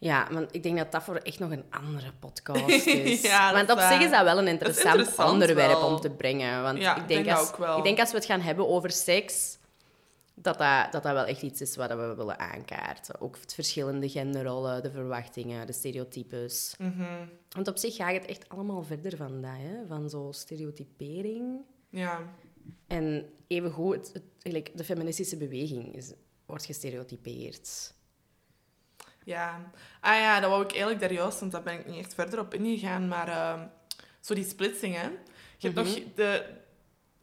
Ja, 0.00 0.28
want 0.30 0.54
ik 0.54 0.62
denk 0.62 0.78
dat 0.78 0.92
dat 0.92 1.02
voor 1.02 1.16
echt 1.16 1.38
nog 1.38 1.50
een 1.50 1.64
andere 1.70 2.12
podcast 2.20 2.86
is. 2.86 3.22
Ja, 3.22 3.52
want 3.52 3.70
op 3.70 3.78
zich 3.78 4.00
is 4.00 4.10
dat 4.10 4.22
wel 4.22 4.38
een 4.38 4.48
interessant, 4.48 4.96
interessant 4.96 5.30
onderwerp 5.30 5.78
wel. 5.78 5.88
om 5.88 6.00
te 6.00 6.10
brengen. 6.10 6.62
Want 6.62 6.78
Ja, 6.78 6.96
ik, 6.96 7.08
denk 7.08 7.24
denk 7.24 7.38
als, 7.38 7.48
ook 7.48 7.56
wel. 7.56 7.78
ik 7.78 7.84
denk 7.84 7.98
als 7.98 8.10
we 8.10 8.16
het 8.16 8.26
gaan 8.26 8.40
hebben 8.40 8.68
over 8.68 8.90
seks, 8.90 9.58
dat 10.34 10.58
dat, 10.58 10.92
dat 10.92 11.02
dat 11.02 11.12
wel 11.12 11.24
echt 11.24 11.42
iets 11.42 11.60
is 11.60 11.76
wat 11.76 11.88
we 11.88 12.14
willen 12.16 12.38
aankaarten. 12.38 13.20
Ook 13.20 13.36
het 13.40 13.54
verschillende 13.54 14.08
genderrollen, 14.08 14.82
de 14.82 14.90
verwachtingen, 14.90 15.66
de 15.66 15.72
stereotypes. 15.72 16.74
Mhm. 16.78 17.26
Want 17.48 17.68
op 17.68 17.76
zich 17.76 17.96
gaat 17.96 18.12
het 18.12 18.26
echt 18.26 18.48
allemaal 18.48 18.82
verder 18.82 19.16
van 19.16 19.40
dat, 19.40 19.56
hè? 19.56 19.86
van 19.88 20.10
zo'n 20.10 20.32
stereotypering. 20.32 21.60
Ja. 21.90 22.34
En 22.86 23.30
evengoed, 23.46 23.94
het, 23.96 24.12
het, 24.12 24.22
eigenlijk 24.42 24.76
de 24.76 24.84
feministische 24.84 25.36
beweging 25.36 25.96
is, 25.96 26.12
wordt 26.46 26.64
gestereotypeerd. 26.64 27.94
Ja. 29.24 29.60
Ah 30.00 30.14
ja, 30.16 30.40
dat 30.40 30.50
wou 30.50 30.62
ik 30.62 30.70
eigenlijk 30.70 31.00
daar 31.00 31.12
juist, 31.12 31.40
want 31.40 31.52
daar 31.52 31.62
ben 31.62 31.78
ik 31.78 31.86
niet 31.86 31.98
echt 31.98 32.14
verder 32.14 32.38
op 32.40 32.54
ingegaan. 32.54 33.08
Maar 33.08 33.28
ehm, 33.28 33.60
zo 34.20 34.34
die 34.34 34.44
splitsing, 34.44 34.94
hè. 34.96 35.08
Je 35.58 35.68
hebt 35.68 35.74
Mhm. 35.74 35.84
nog 35.86 35.98
de... 36.14 36.44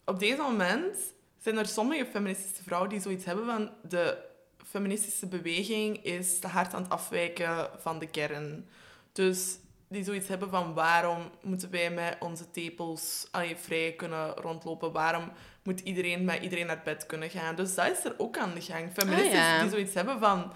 Op 0.05 0.19
deze 0.19 0.41
moment 0.41 0.95
zijn 1.41 1.57
er 1.57 1.65
sommige 1.65 2.05
feministische 2.05 2.63
vrouwen 2.63 2.89
die 2.89 2.99
zoiets 3.01 3.25
hebben 3.25 3.45
van... 3.45 3.71
De 3.89 4.17
feministische 4.65 5.27
beweging 5.27 6.03
is 6.03 6.39
te 6.39 6.47
hard 6.47 6.73
aan 6.73 6.81
het 6.81 6.91
afwijken 6.91 7.69
van 7.77 7.99
de 7.99 8.07
kern. 8.07 8.69
Dus 9.11 9.57
die 9.89 10.03
zoiets 10.03 10.27
hebben 10.27 10.49
van 10.49 10.73
waarom 10.73 11.31
moeten 11.41 11.71
wij 11.71 11.91
met 11.91 12.15
onze 12.19 12.51
tepels 12.51 13.27
allee, 13.31 13.55
vrij 13.57 13.93
kunnen 13.93 14.29
rondlopen? 14.33 14.91
Waarom 14.91 15.31
moet 15.63 15.79
iedereen 15.79 16.25
met 16.25 16.41
iedereen 16.43 16.65
naar 16.65 16.81
bed 16.83 17.05
kunnen 17.05 17.29
gaan? 17.29 17.55
Dus 17.55 17.75
dat 17.75 17.91
is 17.97 18.05
er 18.05 18.13
ook 18.17 18.37
aan 18.37 18.53
de 18.53 18.61
gang. 18.61 18.91
Feministen 18.93 19.29
Ah, 19.39 19.45
ja. 19.45 19.61
die 19.61 19.69
zoiets 19.69 19.93
hebben 19.93 20.19
van... 20.19 20.53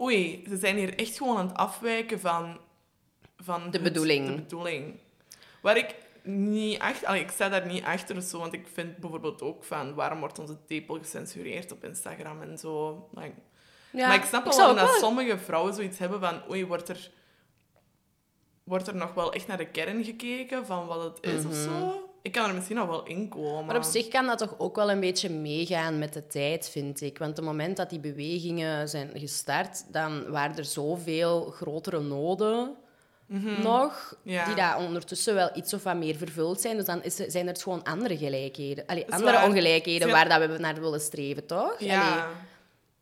Oei, 0.00 0.44
ze 0.48 0.56
zijn 0.56 0.76
hier 0.76 0.98
echt 0.98 1.16
gewoon 1.16 1.36
aan 1.36 1.46
het 1.48 1.56
afwijken 1.56 2.20
van... 2.20 2.58
van 3.36 3.60
De 3.60 3.70
het- 3.70 3.82
bedoeling. 3.82 4.26
De 4.26 4.34
bedoeling. 4.34 4.94
Waar 5.62 5.76
ik 5.76 5.94
niet 6.22 6.78
achter... 6.78 7.06
allee, 7.08 7.20
ik 7.22 7.30
sta 7.30 7.48
daar 7.48 7.66
niet 7.66 7.84
achter 7.84 8.16
of 8.16 8.22
zo, 8.22 8.38
want 8.38 8.52
ik 8.52 8.66
vind 8.72 8.96
bijvoorbeeld 8.96 9.42
ook 9.42 9.64
van... 9.64 9.94
Waarom 9.94 10.18
wordt 10.20 10.38
onze 10.38 10.56
tepel 10.66 10.98
gecensureerd 10.98 11.72
op 11.72 11.84
Instagram 11.84 12.42
en 12.42 12.58
zo? 12.58 13.08
Like, 13.14 13.34
Ja, 13.92 14.06
maar 14.08 14.16
ik 14.16 14.24
snap 14.24 14.44
wel 14.44 14.56
waarom 14.56 14.74
ook 14.76 14.80
dat 14.80 14.90
wel- 14.90 14.98
sommige 14.98 15.38
vrouwen 15.38 15.74
zoiets 15.74 15.98
hebben 15.98 16.20
van... 16.20 16.42
Oei, 16.50 16.66
wordt 16.66 16.88
er, 16.88 17.10
wordt 18.64 18.86
er 18.88 18.94
nog 18.96 19.14
wel 19.14 19.32
echt 19.32 19.46
naar 19.46 19.56
de 19.56 19.66
kern 19.70 20.04
gekeken 20.04 20.66
van 20.66 20.86
wat 20.86 21.02
het 21.02 21.34
is 21.34 21.44
of 21.44 21.54
zo? 21.54 22.09
Ik 22.22 22.32
kan 22.32 22.48
er 22.48 22.54
misschien 22.54 22.76
nog 22.76 22.86
wel 22.88 23.04
in 23.06 23.28
komen. 23.28 23.64
Maar 23.66 23.76
op 23.76 23.82
zich 23.82 24.08
kan 24.08 24.26
dat 24.26 24.38
toch 24.38 24.54
ook 24.58 24.76
wel 24.76 24.90
een 24.90 25.00
beetje 25.00 25.30
meegaan 25.30 25.98
met 25.98 26.12
de 26.12 26.26
tijd, 26.26 26.68
vind 26.70 27.00
ik. 27.00 27.18
Want 27.18 27.30
op 27.30 27.36
het 27.36 27.44
moment 27.44 27.76
dat 27.76 27.90
die 27.90 28.00
bewegingen 28.00 28.88
zijn 28.88 29.10
gestart, 29.14 29.84
dan 29.92 30.30
waren 30.30 30.56
er 30.56 30.64
zoveel 30.64 31.50
grotere 31.50 32.00
noden 32.00 32.74
nog, 33.62 34.14
Mhm. 34.22 34.30
Ja. 34.34 34.44
die 34.44 34.54
daar 34.54 34.78
ondertussen 34.78 35.34
wel 35.34 35.50
iets 35.54 35.74
of 35.74 35.82
wat 35.82 35.96
meer 35.96 36.16
vervuld 36.16 36.60
zijn. 36.60 36.76
Dus 36.76 36.84
dan 36.86 37.02
is 37.02 37.18
er, 37.18 37.30
zijn 37.30 37.48
er 37.48 37.56
gewoon 37.56 37.82
andere 37.84 38.16
gelijkheden, 38.16 38.86
allee, 38.86 39.12
andere 39.12 39.32
waar. 39.32 39.44
ongelijkheden 39.46 40.08
Ja. 40.08 40.12
waar 40.14 40.28
dat 40.40 40.50
we 40.50 40.58
naar 40.58 40.80
willen 40.80 41.00
streven, 41.00 41.46
toch? 41.46 41.74
Allee, 41.74 41.88
Ja. 41.88 42.28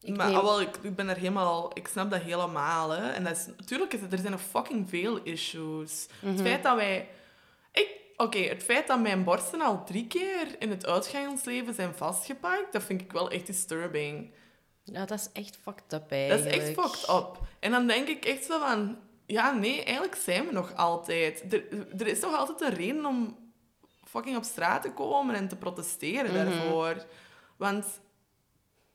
ik 0.03 0.17
maar 0.17 0.31
neem- 0.31 0.43
wel, 0.43 0.61
ik, 0.61 0.77
ik 0.83 0.97
ben 0.97 1.09
er 1.09 1.17
helemaal... 1.17 1.71
Ik 1.75 1.89
snap 1.89 2.11
dat 2.11 2.21
helemaal, 2.21 2.91
hè. 2.91 3.11
En 3.11 3.25
dat 3.25 3.37
is, 3.37 3.47
natuurlijk 3.57 3.93
is 3.93 4.01
er 4.11 4.19
zijn 4.19 4.31
nog 4.33 4.41
fucking 4.43 4.89
veel 4.89 5.19
issues. 5.23 6.07
Mhm. 6.21 6.33
Het 6.33 6.41
feit 6.41 6.63
dat 6.63 6.77
wij... 6.77 7.09
Ik, 7.73 7.89
Oké, 8.21 8.39
het 8.39 8.63
feit 8.63 8.87
dat 8.87 9.01
mijn 9.01 9.25
borsten 9.25 9.61
al 9.61 9.85
drie 9.85 10.07
keer 10.07 10.57
in 10.59 10.71
het 10.71 10.87
uitgangsleven 10.87 11.75
zijn 11.75 11.95
vastgepakt, 11.95 12.73
dat 12.73 12.83
vind 12.83 13.01
ik 13.01 13.13
wel 13.13 13.31
echt 13.31 13.47
disturbing. 13.47 14.31
ja, 14.85 15.05
dat 15.05 15.19
is 15.19 15.29
echt 15.33 15.59
fucked 15.63 15.93
up, 15.93 16.09
Dat 16.09 16.11
eigenlijk. 16.11 16.55
is 16.57 16.69
echt 16.69 16.81
fucked 16.81 17.09
up. 17.17 17.39
En 17.61 17.71
dan 17.71 17.87
denk 17.87 18.09
ik 18.09 18.25
echt 18.25 18.45
zo 18.45 18.59
van... 18.59 18.99
Ja, 19.27 19.53
nee, 19.53 19.85
eigenlijk 19.85 20.15
zijn 20.15 20.47
we 20.47 20.53
nog 20.53 20.75
altijd. 20.77 21.53
Er, 21.53 21.63
er 21.99 22.07
is 22.07 22.21
nog 22.21 22.35
altijd 22.37 22.61
een 22.61 22.77
reden 22.77 23.07
om 23.07 23.37
fucking 24.05 24.37
op 24.37 24.45
straat 24.45 24.83
te 24.83 24.93
komen 24.93 25.35
en 25.35 25.49
te 25.49 25.57
protesteren 25.57 26.35
daarvoor. 26.35 27.05
Want 27.57 27.87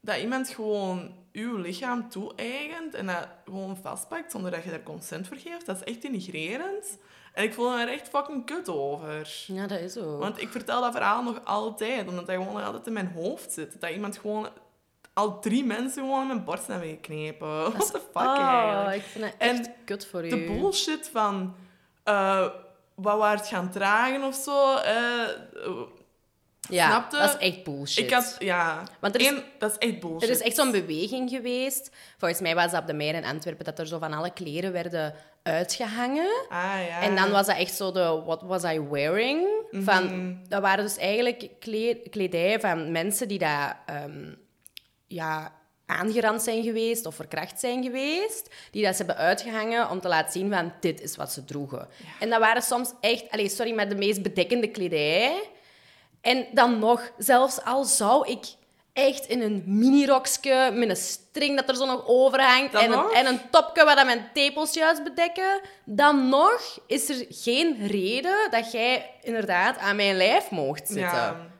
dat 0.00 0.16
iemand 0.16 0.48
gewoon 0.48 1.14
uw 1.32 1.56
lichaam 1.56 2.08
toe-eigent 2.08 2.94
en 2.94 3.06
dat 3.06 3.28
gewoon 3.44 3.76
vastpakt 3.76 4.32
zonder 4.32 4.50
dat 4.50 4.64
je 4.64 4.70
daar 4.70 4.82
consent 4.82 5.28
voor 5.28 5.36
geeft, 5.36 5.66
dat 5.66 5.76
is 5.76 5.84
echt 5.84 6.02
denigrerend. 6.02 6.98
En 7.34 7.44
ik 7.44 7.54
voel 7.54 7.70
me 7.70 7.80
er 7.80 7.88
echt 7.88 8.08
fucking 8.08 8.46
kut 8.46 8.68
over. 8.68 9.28
Ja, 9.46 9.66
dat 9.66 9.80
is 9.80 9.96
ook. 9.96 10.18
Want 10.20 10.40
ik 10.40 10.48
vertel 10.48 10.80
dat 10.80 10.92
verhaal 10.92 11.22
nog 11.22 11.40
altijd, 11.44 12.08
omdat 12.08 12.26
dat 12.26 12.36
gewoon 12.36 12.64
altijd 12.64 12.86
in 12.86 12.92
mijn 12.92 13.12
hoofd 13.14 13.52
zit. 13.52 13.80
Dat 13.80 13.90
iemand 13.90 14.18
gewoon... 14.18 14.48
Al 15.12 15.38
drie 15.40 15.64
mensen 15.64 16.02
gewoon 16.02 16.20
in 16.20 16.26
mijn 16.26 16.44
borst 16.44 16.66
hebben 16.66 16.88
geknepen. 16.88 17.48
What 17.72 17.90
the 17.92 18.00
fuck, 18.12 18.22
oh, 18.26 18.38
eigenlijk? 18.38 18.96
ik 18.96 19.02
vind 19.02 19.24
het 19.24 19.34
En 19.38 19.56
echt 19.58 19.70
kut 19.84 20.06
voor 20.06 20.24
u. 20.24 20.28
De 20.28 20.36
bullshit 20.44 21.08
van... 21.12 21.54
eh 22.04 22.46
wat 22.94 23.18
we 23.20 23.24
het 23.26 23.46
gaan 23.46 23.70
dragen 23.70 24.22
of 24.22 24.34
zo. 24.34 24.76
eh, 24.76 25.28
Ja, 26.68 26.88
Snapte? 26.90 27.16
dat 27.16 27.28
is 27.28 27.36
echt 27.48 27.64
bullshit. 27.64 28.04
Ik 28.04 28.10
had, 28.12 28.36
ja. 28.38 28.82
Want 29.00 29.14
er 29.14 29.20
is- 29.20 29.26
Eén, 29.28 29.42
dat 29.58 29.70
is 29.70 29.78
echt 29.78 30.00
bullshit. 30.00 30.22
Er 30.22 30.34
is 30.34 30.40
echt 30.40 30.56
zo'n 30.56 30.70
beweging 30.70 31.30
geweest. 31.30 31.90
Volgens 32.18 32.40
mij 32.40 32.54
was 32.54 32.70
dat 32.70 32.80
op 32.80 32.86
de 32.86 32.92
Meer 32.94 33.14
in 33.14 33.24
Antwerpen, 33.24 33.64
dat 33.64 33.78
er 33.78 33.86
zo 33.86 33.98
van 33.98 34.12
alle 34.12 34.32
kleren 34.32 34.72
werden 34.72 35.14
uitgehangen. 35.44 36.46
Ah, 36.48 36.74
ja. 36.88 37.00
En 37.02 37.16
dan 37.16 37.30
was 37.30 37.46
dat 37.46 37.56
echt 37.56 37.74
zo 37.74 37.92
de 37.92 38.22
what 38.24 38.42
was 38.42 38.64
I 38.64 38.80
wearing? 38.80 39.46
Van, 39.70 40.38
dat 40.48 40.60
waren 40.62 40.84
dus 40.84 40.96
eigenlijk 40.96 41.50
kle- 41.60 42.00
kledij 42.10 42.60
van 42.60 42.92
mensen 42.92 43.28
die 43.28 43.38
daar 43.38 43.82
ehm, 43.86 44.32
ja, 45.06 45.52
aangerand 45.86 46.42
zijn 46.42 46.62
geweest 46.62 47.06
of 47.06 47.14
verkracht 47.14 47.60
zijn 47.60 47.82
geweest. 47.82 48.54
Die 48.70 48.84
dat 48.84 48.96
ze 48.96 49.04
hebben 49.04 49.24
uitgehangen 49.24 49.90
om 49.90 50.00
te 50.00 50.08
laten 50.08 50.32
zien 50.32 50.52
van 50.52 50.72
dit 50.80 51.00
is 51.00 51.16
wat 51.16 51.32
ze 51.32 51.44
droegen. 51.44 51.88
En 52.20 52.30
dat 52.30 52.40
waren 52.40 52.62
soms 52.62 52.92
echt, 53.00 53.30
allez, 53.30 53.54
sorry, 53.56 53.74
maar 53.74 53.88
de 53.88 53.94
meest 53.94 54.22
bedekkende 54.22 54.68
kledij. 54.68 55.42
En 56.20 56.46
dan 56.52 56.78
nog, 56.78 57.12
zelfs 57.18 57.64
al 57.64 57.84
zou 57.84 58.28
ik 58.30 58.44
echt 58.94 59.26
in 59.26 59.40
een 59.40 59.62
minirokje 59.66 60.70
met 60.74 60.88
een 60.88 60.96
string 60.96 61.56
dat 61.56 61.68
er 61.68 61.76
zo 61.76 61.86
nog 61.86 62.06
overhangt 62.06 62.74
en 62.74 62.92
een, 62.92 63.10
en 63.12 63.26
een 63.26 63.40
topje 63.50 63.84
waar 63.84 63.96
dat 63.96 64.04
mijn 64.04 64.30
tepels 64.32 64.74
juist 64.74 65.04
bedekken, 65.04 65.60
dan 65.84 66.28
nog 66.28 66.78
is 66.86 67.08
er 67.08 67.26
geen 67.28 67.86
reden 67.86 68.50
dat 68.50 68.72
jij 68.72 69.10
inderdaad 69.22 69.78
aan 69.78 69.96
mijn 69.96 70.16
lijf 70.16 70.50
mocht 70.50 70.86
zitten. 70.86 71.02
Ja. 71.02 71.52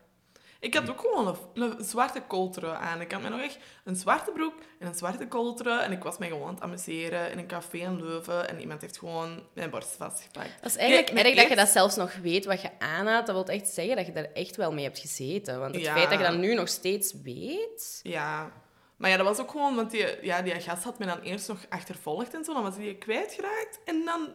Ik 0.64 0.74
had 0.74 0.90
ook 0.90 1.00
gewoon 1.00 1.26
een, 1.54 1.62
een 1.62 1.84
zwarte 1.84 2.22
coltre 2.26 2.72
aan. 2.72 3.00
Ik 3.00 3.12
had 3.12 3.20
mij 3.20 3.30
nog 3.30 3.40
echt 3.40 3.58
een 3.84 3.96
zwarte 3.96 4.30
broek 4.30 4.54
en 4.78 4.86
een 4.86 4.94
zwarte 4.94 5.28
coltre. 5.28 5.78
En 5.78 5.92
ik 5.92 6.02
was 6.02 6.18
mij 6.18 6.28
gewoon 6.28 6.46
aan 6.48 6.54
het 6.54 6.62
amuseren 6.62 7.30
in 7.30 7.38
een 7.38 7.46
café 7.46 7.78
in 7.78 8.02
Leuven. 8.02 8.48
En 8.48 8.60
iemand 8.60 8.80
heeft 8.80 8.98
gewoon 8.98 9.42
mijn 9.54 9.70
borst 9.70 9.96
vastgepakt. 9.96 10.50
Dat 10.60 10.70
is 10.70 10.76
eigenlijk 10.76 11.12
Nee, 11.12 11.24
erg 11.24 11.34
dat 11.34 11.48
je 11.48 11.56
dat 11.56 11.68
zelfs 11.68 11.96
nog 11.96 12.14
weet 12.22 12.44
wat 12.44 12.60
je 12.62 12.70
aanhad. 12.78 13.26
Dat 13.26 13.34
wil 13.46 13.54
echt 13.54 13.68
zeggen 13.68 13.96
dat 13.96 14.06
je 14.06 14.12
daar 14.12 14.32
echt 14.32 14.56
wel 14.56 14.72
mee 14.72 14.84
hebt 14.84 14.98
gezeten. 14.98 15.60
Want 15.60 15.74
het 15.74 15.84
Ja. 15.84 15.92
feit 15.94 16.10
dat 16.10 16.18
je 16.18 16.24
dat 16.24 16.36
nu 16.36 16.54
nog 16.54 16.68
steeds 16.68 17.14
weet... 17.22 18.00
Ja. 18.02 18.50
Maar 18.96 19.10
ja, 19.10 19.16
dat 19.16 19.26
was 19.26 19.40
ook 19.40 19.50
gewoon... 19.50 19.74
Want 19.74 19.90
die, 19.90 20.06
ja, 20.22 20.42
die 20.42 20.60
gast 20.60 20.84
had 20.84 20.98
me 20.98 21.06
dan 21.06 21.20
eerst 21.20 21.48
nog 21.48 21.58
achtervolgd 21.68 22.34
en 22.34 22.44
zo. 22.44 22.52
Dan 22.52 22.62
was 22.62 22.74
hij 22.74 22.84
die 22.84 22.96
kwijtgeraakt. 22.98 23.80
En 23.84 24.04
dan... 24.04 24.34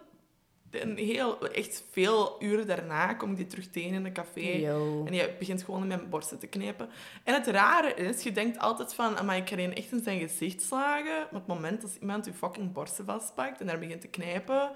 Een 0.71 0.97
heel, 0.97 1.47
echt 1.49 1.83
veel 1.91 2.35
uren 2.43 2.67
daarna 2.67 3.13
kom 3.13 3.31
ik 3.31 3.37
die 3.37 3.47
terug 3.47 3.67
tegen 3.69 3.93
in 3.93 4.05
een 4.05 4.13
café. 4.13 4.39
Yo. 4.39 5.03
En 5.05 5.11
die 5.11 5.29
begint 5.39 5.63
gewoon 5.63 5.81
in 5.81 5.87
mijn 5.87 6.09
borsten 6.09 6.39
te 6.39 6.47
knepen. 6.47 6.89
En 7.23 7.33
het 7.33 7.47
rare 7.47 7.93
is, 7.93 8.23
je 8.23 8.31
denkt 8.31 8.59
altijd 8.59 8.93
van... 8.93 9.25
Maar 9.25 9.37
ik 9.37 9.49
ga 9.49 9.55
die 9.55 9.73
echt 9.73 9.91
in 9.91 10.03
zijn 10.03 10.19
gezicht 10.19 10.61
slagen. 10.61 11.13
Maar 11.15 11.25
op 11.41 11.47
het 11.47 11.47
moment 11.47 11.81
dat 11.81 11.97
iemand 12.01 12.25
je 12.25 12.33
fucking 12.33 12.71
borsten 12.73 13.05
vastpakt 13.05 13.59
en 13.59 13.67
daar 13.67 13.79
begint 13.79 14.01
te 14.01 14.07
knijpen... 14.07 14.71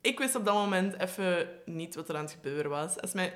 Ik 0.00 0.18
wist 0.18 0.34
op 0.34 0.44
dat 0.44 0.54
moment 0.54 1.00
even 1.00 1.48
niet 1.64 1.94
wat 1.94 2.08
er 2.08 2.16
aan 2.16 2.24
het 2.24 2.32
gebeuren 2.32 2.70
was. 2.70 3.00
Als 3.00 3.12
mijn, 3.12 3.32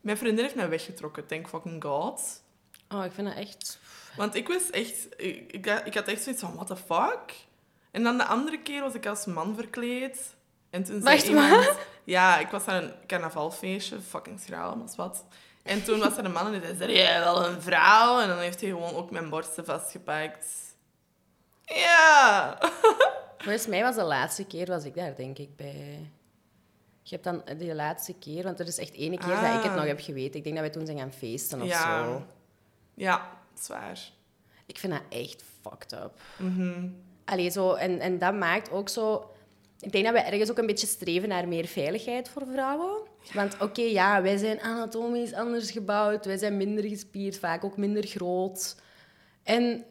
mijn 0.00 0.16
vriendin 0.16 0.44
heeft 0.44 0.56
mij 0.56 0.68
weggetrokken, 0.68 1.26
thank 1.26 1.48
fucking 1.48 1.82
god. 1.84 2.42
Oh, 2.88 3.04
ik 3.04 3.12
vind 3.12 3.26
dat 3.26 3.36
echt... 3.36 3.78
Want 4.16 4.34
ik 4.34 4.48
wist 4.48 4.70
echt... 4.70 5.08
Ik, 5.16 5.52
ik, 5.52 5.66
had- 5.66 5.86
ik 5.86 5.94
had 5.94 6.08
echt 6.08 6.22
zoiets 6.22 6.40
van, 6.42 6.54
what 6.54 6.66
the 6.66 6.76
fuck? 6.76 7.34
En 7.90 8.02
dan 8.02 8.16
de 8.16 8.24
andere 8.24 8.58
keer 8.62 8.80
was 8.80 8.94
ik 8.94 9.06
als 9.06 9.26
man 9.26 9.54
verkleed. 9.54 10.34
En 10.72 10.82
toen 10.84 11.02
zei 11.02 11.14
Wacht, 11.16 11.28
iemand... 11.28 11.76
Ja, 12.04 12.38
ik 12.38 12.48
was 12.48 12.66
aan 12.66 12.82
een 12.82 12.92
carnavalfeestje. 13.06 14.00
Fucking 14.00 14.40
schraal, 14.40 14.76
maar 14.76 14.86
is 14.86 14.96
wat. 14.96 15.24
En 15.62 15.84
toen 15.84 15.98
was 15.98 16.16
er 16.16 16.24
een 16.24 16.32
man 16.32 16.54
en 16.54 16.60
die 16.60 16.76
zei, 16.76 16.92
jij 16.92 17.18
wel 17.20 17.46
een 17.46 17.62
vrouw? 17.62 18.20
En 18.20 18.28
dan 18.28 18.38
heeft 18.38 18.60
hij 18.60 18.70
gewoon 18.70 18.94
ook 18.94 19.10
mijn 19.10 19.28
borsten 19.30 19.64
vastgepakt. 19.64 20.46
Ja! 21.64 22.58
Volgens 23.38 23.66
mij 23.66 23.82
was 23.82 23.94
de 23.94 24.02
laatste 24.02 24.44
keer 24.44 24.66
was 24.66 24.84
ik 24.84 24.94
daar, 24.94 25.16
denk 25.16 25.38
ik, 25.38 25.56
bij... 25.56 26.10
Je 27.02 27.18
hebt 27.18 27.24
dan 27.24 27.42
de 27.58 27.74
laatste 27.74 28.12
keer... 28.14 28.42
Want 28.42 28.60
er 28.60 28.66
is 28.66 28.78
echt 28.78 28.92
ene 28.92 29.18
keer 29.18 29.28
dat 29.28 29.38
ik 29.54 29.62
het 29.62 29.64
Ah. 29.64 29.74
nog 29.74 29.84
heb 29.84 30.00
geweten. 30.00 30.34
Ik 30.38 30.44
denk 30.44 30.56
dat 30.56 30.64
wij 30.64 30.70
toen 30.74 30.86
zijn 30.86 30.98
gaan 30.98 31.12
feesten 31.12 31.62
of 31.62 31.68
Ja. 31.68 32.04
zo. 32.04 32.22
Ja, 32.94 33.28
zwaar. 33.60 33.98
Ik 34.66 34.78
vind 34.78 34.92
dat 34.92 35.02
echt 35.08 35.44
fucked 35.62 35.92
up. 35.92 36.12
Mhm. 36.36 36.88
Allee, 37.24 37.50
zo, 37.50 37.72
en, 37.72 38.00
en 38.00 38.18
dat 38.18 38.34
maakt 38.34 38.70
ook 38.70 38.88
zo... 38.88 39.31
Ik 39.82 39.92
denk 39.92 40.04
dat 40.04 40.14
we 40.14 40.20
ergens 40.20 40.50
ook 40.50 40.58
een 40.58 40.66
beetje 40.66 40.86
streven 40.86 41.28
naar 41.28 41.48
meer 41.48 41.66
veiligheid 41.66 42.28
voor 42.28 42.46
vrouwen. 42.52 43.02
Want 43.34 43.56
oké, 43.60 43.82
ja, 43.82 44.22
wij 44.22 44.36
zijn 44.36 44.60
anatomisch 44.60 45.32
anders 45.32 45.70
gebouwd. 45.70 46.24
Wij 46.24 46.36
zijn 46.36 46.56
minder 46.56 46.84
gespierd, 46.84 47.38
vaak 47.38 47.64
ook 47.64 47.76
minder 47.76 48.06
groot. 48.06 48.76
En 49.42 49.84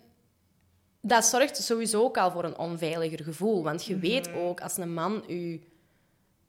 dat 1.02 1.26
zorgt 1.26 1.64
sowieso 1.64 2.04
ook 2.04 2.18
al 2.18 2.32
voor 2.32 2.44
een 2.44 2.58
onveiliger 2.58 3.24
gevoel. 3.24 3.64
Want 3.64 3.86
je 3.86 3.98
weet 3.98 4.34
ook, 4.34 4.62
als 4.62 4.78
een 4.78 4.94
man 4.94 5.24
u... 5.28 5.62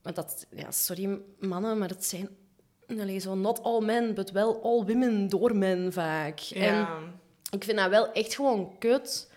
Want 0.02 0.16
dat... 0.16 0.46
Ja, 0.50 0.70
sorry, 0.70 1.20
mannen, 1.38 1.78
maar 1.78 1.88
het 1.88 2.04
zijn... 2.04 2.28
Zo 3.20 3.34
not 3.34 3.62
all 3.62 3.80
men, 3.84 4.14
but 4.14 4.30
well 4.30 4.56
all 4.62 4.84
women 4.84 5.28
door 5.28 5.56
men 5.56 5.92
vaak. 5.92 6.40
En 6.54 6.62
Ja. 6.62 6.98
ik 7.50 7.64
vind 7.64 7.78
dat 7.78 7.90
wel 7.90 8.12
echt 8.12 8.34
gewoon 8.34 8.78
kut. 8.78 9.30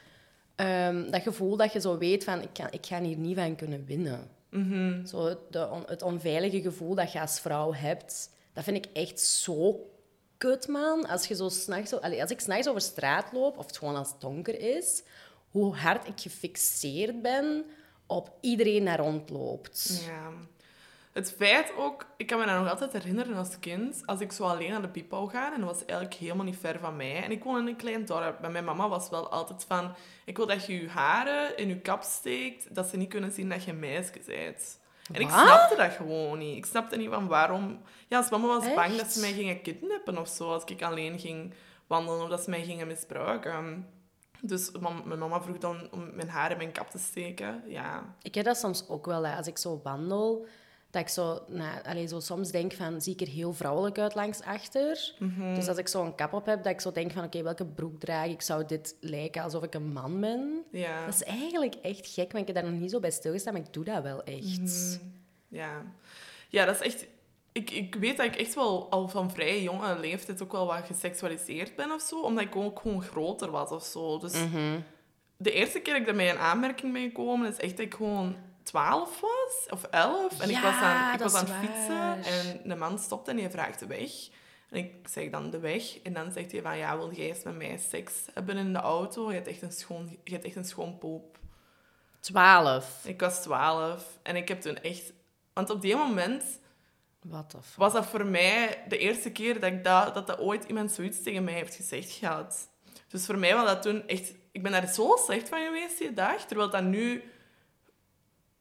Ehm, 0.56 1.12
dat 1.12 1.22
gevoel 1.22 1.58
dat 1.58 1.74
je 1.74 1.80
zo 1.82 1.98
weet 1.98 2.24
van, 2.24 2.41
ik, 2.41 2.50
kan, 2.54 2.68
ik 2.72 2.86
ga 2.86 3.02
hier 3.02 3.18
niet 3.18 3.38
van 3.38 3.56
kunnen 3.56 3.86
winnen. 3.86 4.28
Mhm. 4.50 5.06
Zo 5.06 5.26
het, 5.26 5.38
de 5.50 5.70
on- 5.70 5.84
het 5.88 6.02
onveilige 6.02 6.62
gevoel 6.62 6.96
dat 6.96 7.12
je 7.12 7.22
als 7.22 7.39
vrouw 7.39 7.74
hebt, 7.74 8.30
dat 8.54 8.63
vind 8.63 8.86
ik 8.86 8.91
echt 8.94 9.20
zo 9.20 9.89
kut, 10.38 10.68
man. 10.68 11.08
Als, 11.08 11.28
je 11.28 11.36
zo 11.36 11.50
s'nachts 11.50 11.94
als 12.02 12.32
ik 12.32 12.39
s'nachts 12.39 12.68
over 12.68 12.82
straat 12.82 13.32
loop, 13.34 13.58
of 13.58 13.65
het 13.65 13.78
gewoon 13.78 13.96
als 13.96 14.10
het 14.12 14.22
donker 14.22 14.60
is, 14.78 15.04
hoe 15.50 15.76
hard 15.76 16.08
ik 16.08 16.20
gefixeerd 16.20 17.22
ben 17.22 17.65
op 18.08 18.32
iedereen 18.41 18.86
daar 18.86 19.00
rondloopt. 19.00 20.04
Ja. 20.08 20.32
Het 21.15 21.34
feit 21.38 21.71
ook, 21.78 22.06
ik 22.17 22.28
kan 22.28 22.39
me 22.39 22.45
dat 22.45 22.60
nog 22.60 22.69
altijd 22.69 22.93
herinneren 22.93 23.36
als 23.36 23.60
kind, 23.60 24.01
als 24.06 24.19
ik 24.19 24.32
zo 24.32 24.43
alleen 24.43 24.69
naar 24.71 24.82
de 24.82 24.88
piep 24.88 25.12
wou 25.12 25.30
gaan, 25.30 25.54
en 25.54 25.60
dat 25.60 25.69
was 25.69 25.86
eigenlijk 25.86 26.19
helemaal 26.19 26.45
niet 26.45 26.58
ver 26.58 26.80
van 26.80 26.95
mij. 26.95 27.23
En 27.23 27.32
ik 27.32 27.43
woon 27.43 27.60
in 27.60 27.67
een 27.67 27.75
klein 27.75 28.06
dorp, 28.06 28.39
maar 28.41 28.51
mijn 28.51 28.65
mama 28.65 28.89
was 28.89 29.10
wel 29.10 29.30
altijd 29.30 29.65
van, 29.67 29.93
ik 30.25 30.38
wil 30.38 30.45
dat 30.45 30.65
je 30.65 30.82
je 30.82 30.89
haren 30.89 31.58
in 31.58 31.67
je 31.67 31.80
kap 31.80 32.01
steekt, 32.01 32.75
dat 32.75 32.88
ze 32.88 32.97
niet 32.97 33.10
kunnen 33.10 33.32
zien 33.32 33.49
dat 33.49 33.63
je 33.63 33.71
een 33.71 33.80
meisje 33.80 34.12
bent. 34.25 34.80
En 35.13 35.21
ik 35.21 35.30
Wat? 35.30 35.39
snapte 35.39 35.75
dat 35.75 35.91
gewoon 35.91 36.38
niet. 36.38 36.58
Ik 36.58 36.65
snapte 36.65 36.97
niet 36.97 37.10
van 37.10 37.28
waarom... 37.28 37.82
Ja, 38.08 38.17
als 38.17 38.30
mama 38.30 38.47
was 38.47 38.73
bang 38.73 38.95
dat 38.95 39.12
ze 39.12 39.19
mij 39.19 39.34
gingen 39.34 39.62
kidnappen 39.62 40.17
of 40.17 40.28
zo, 40.28 40.54
als 40.54 40.63
ik 40.63 40.82
alleen 40.82 41.19
ging 41.19 41.54
wandelen, 41.88 42.23
of 42.23 42.30
dat 42.30 42.43
ze 42.43 42.49
mij 42.49 42.63
gingen 42.63 42.88
misbruiken. 42.88 43.88
Dus 44.41 44.71
mijn 45.06 45.19
mama 45.19 45.41
vroeg 45.41 45.58
dan 45.58 45.88
om 45.91 46.15
mijn 46.15 46.30
haar 46.30 46.51
in 46.51 46.58
mijn 46.58 46.71
kap 46.71 46.89
te 46.89 46.97
steken. 46.99 47.63
Ja, 47.67 48.15
Ik 48.21 48.36
heb 48.36 48.45
dat 48.45 48.58
soms 48.58 48.86
ook 48.89 49.06
wel, 49.06 49.25
hè, 49.25 49.36
als 49.38 49.47
ik 49.47 49.58
zo 49.58 49.80
wandel, 49.84 50.45
dat 50.95 51.03
ik 51.03 51.10
zo, 51.10 51.43
nou, 51.47 51.84
allee, 51.84 52.08
zo 52.08 52.19
soms 52.19 52.51
denk 52.51 52.73
van, 52.73 53.01
zie 53.01 53.13
ik 53.13 53.21
er 53.21 53.27
heel 53.27 53.53
vrouwelijk 53.53 53.99
uit 53.99 54.15
langs 54.15 54.41
achter? 54.41 55.13
Dus 55.55 55.67
als 55.67 55.77
ik 55.77 55.88
zo 55.88 56.05
een 56.05 56.15
kap 56.15 56.34
op 56.34 56.45
heb, 56.45 56.63
dat 56.63 56.73
ik 56.73 56.81
zo 56.81 56.91
denk 56.91 57.12
van, 57.12 57.23
oké, 57.23 57.43
welke 57.43 57.65
broek 57.65 57.99
draag 57.99 58.27
ik? 58.27 58.41
Zou 58.41 58.65
dit 58.65 58.95
lijken 58.99 59.43
alsof 59.43 59.63
ik 59.63 59.73
een 59.73 59.91
man 59.91 60.19
ben? 60.19 60.63
ja. 60.71 61.05
Dat 61.05 61.13
is 61.13 61.23
eigenlijk 61.23 61.75
echt 61.75 62.08
gek, 62.08 62.31
want 62.31 62.47
ik 62.47 62.53
heb 62.53 62.63
daar 62.63 62.71
nog 62.71 62.81
niet 62.81 62.91
zo 62.91 62.99
bij 62.99 63.12
stilgestaan, 63.12 63.53
maar 63.53 63.62
ik 63.62 63.73
doe 63.73 63.84
dat 63.84 64.03
wel 64.03 64.23
echt. 64.23 64.99
Ja, 65.47 65.84
ja 66.49 66.65
dat 66.65 66.75
is 66.75 66.81
echt... 66.81 67.05
Ik, 67.51 67.71
ik 67.71 67.95
weet 67.95 68.17
dat 68.17 68.25
ik 68.25 68.36
echt 68.36 68.55
wel 68.55 68.89
al 68.89 69.08
van 69.08 69.31
vrij 69.31 69.62
jonge 69.62 69.99
leeftijd 69.99 70.41
ook 70.43 70.51
wel 70.51 70.65
wat 70.65 70.86
geseksualiseerd 70.86 71.75
ben 71.75 71.91
of 71.91 72.01
zo, 72.01 72.21
omdat 72.21 72.43
ik 72.43 72.55
ook 72.55 72.79
gewoon 72.79 73.01
groter 73.01 73.51
was 73.51 73.69
of 73.69 73.84
zo. 73.84 74.19
Dus 74.19 74.34
de 75.38 75.51
eerste 75.51 75.79
keer 75.79 75.93
dat 75.93 76.01
ik 76.01 76.08
daarmee 76.08 76.29
in 76.29 76.38
aanmerking 76.38 76.93
ben 76.93 77.01
gekomen, 77.01 77.49
is 77.49 77.58
echt 77.58 77.77
dat 77.77 77.86
ik 77.86 77.93
gewoon 77.93 78.36
12 78.65 79.19
was, 79.21 79.67
of 79.69 79.84
11. 79.84 80.39
En 80.39 80.49
ik 80.49 80.62
was 80.62 80.73
aan, 80.73 81.13
ik 81.13 81.19
was 81.19 81.34
aan 81.34 81.45
het 81.45 81.56
fietsen 81.56 82.23
en 82.23 82.62
de 82.69 82.75
man 82.75 82.99
stopt 82.99 83.28
en 83.28 83.38
hij 83.38 83.49
vraagt 83.49 83.80
de 83.80 83.86
weg. 83.86 84.12
En 84.69 84.78
ik 84.78 85.08
zeg 85.10 85.30
dan 85.30 85.49
de 85.49 85.60
weg. 85.60 86.01
En 86.01 86.13
dan 86.13 86.32
zegt 86.32 86.51
hij 86.51 86.62
van, 86.62 86.78
ja, 86.78 86.97
wil 86.97 87.13
jij 87.13 87.28
eens 87.28 87.43
met 87.43 87.56
mij 87.56 87.78
seks 87.89 88.13
hebben 88.34 88.58
in 88.58 88.73
de 88.73 88.80
auto? 88.80 89.30
Je 89.30 89.36
hebt 89.36 89.47
echt 89.47 89.62
een 89.62 89.71
schoon, 89.71 90.17
je 90.23 90.32
hebt 90.32 90.45
echt 90.45 90.56
een 90.56 90.65
schoon 90.65 90.97
poep. 90.97 91.38
Twaalf. 92.19 93.01
Ik 93.06 93.19
was 93.19 93.41
12 93.41 94.19
en 94.23 94.36
ik 94.36 94.47
heb 94.47 94.62
toen 94.62 94.78
echt... 94.78 95.13
Want 95.54 95.69
op 95.69 95.82
die 95.82 95.95
moment 95.95 96.43
Wat 97.21 97.56
was 97.75 97.93
dat 97.93 98.06
voor 98.06 98.25
mij 98.25 98.84
de 98.88 98.97
eerste 98.97 99.32
keer 99.32 99.60
dat, 99.60 99.71
ik 99.71 99.84
dat, 99.84 100.13
dat, 100.13 100.28
dat 100.28 100.39
ooit 100.39 100.63
iemand 100.63 100.91
zoiets 100.91 101.23
tegen 101.23 101.43
mij 101.43 101.54
heeft 101.54 101.75
gezegd 101.75 102.12
gehad. 102.12 102.69
Dus 103.08 103.25
voor 103.25 103.38
mij 103.38 103.54
was 103.54 103.65
dat 103.65 103.82
toen 103.82 104.08
echt... 104.08 104.34
Ik 104.51 104.63
ben 104.63 104.71
daar 104.71 104.88
zo 104.88 105.15
slecht 105.25 105.49
van 105.49 105.65
geweest 105.65 105.97
die 105.97 106.13
dag, 106.13 106.45
terwijl 106.45 106.69
dat 106.69 106.84
nu... 106.84 107.23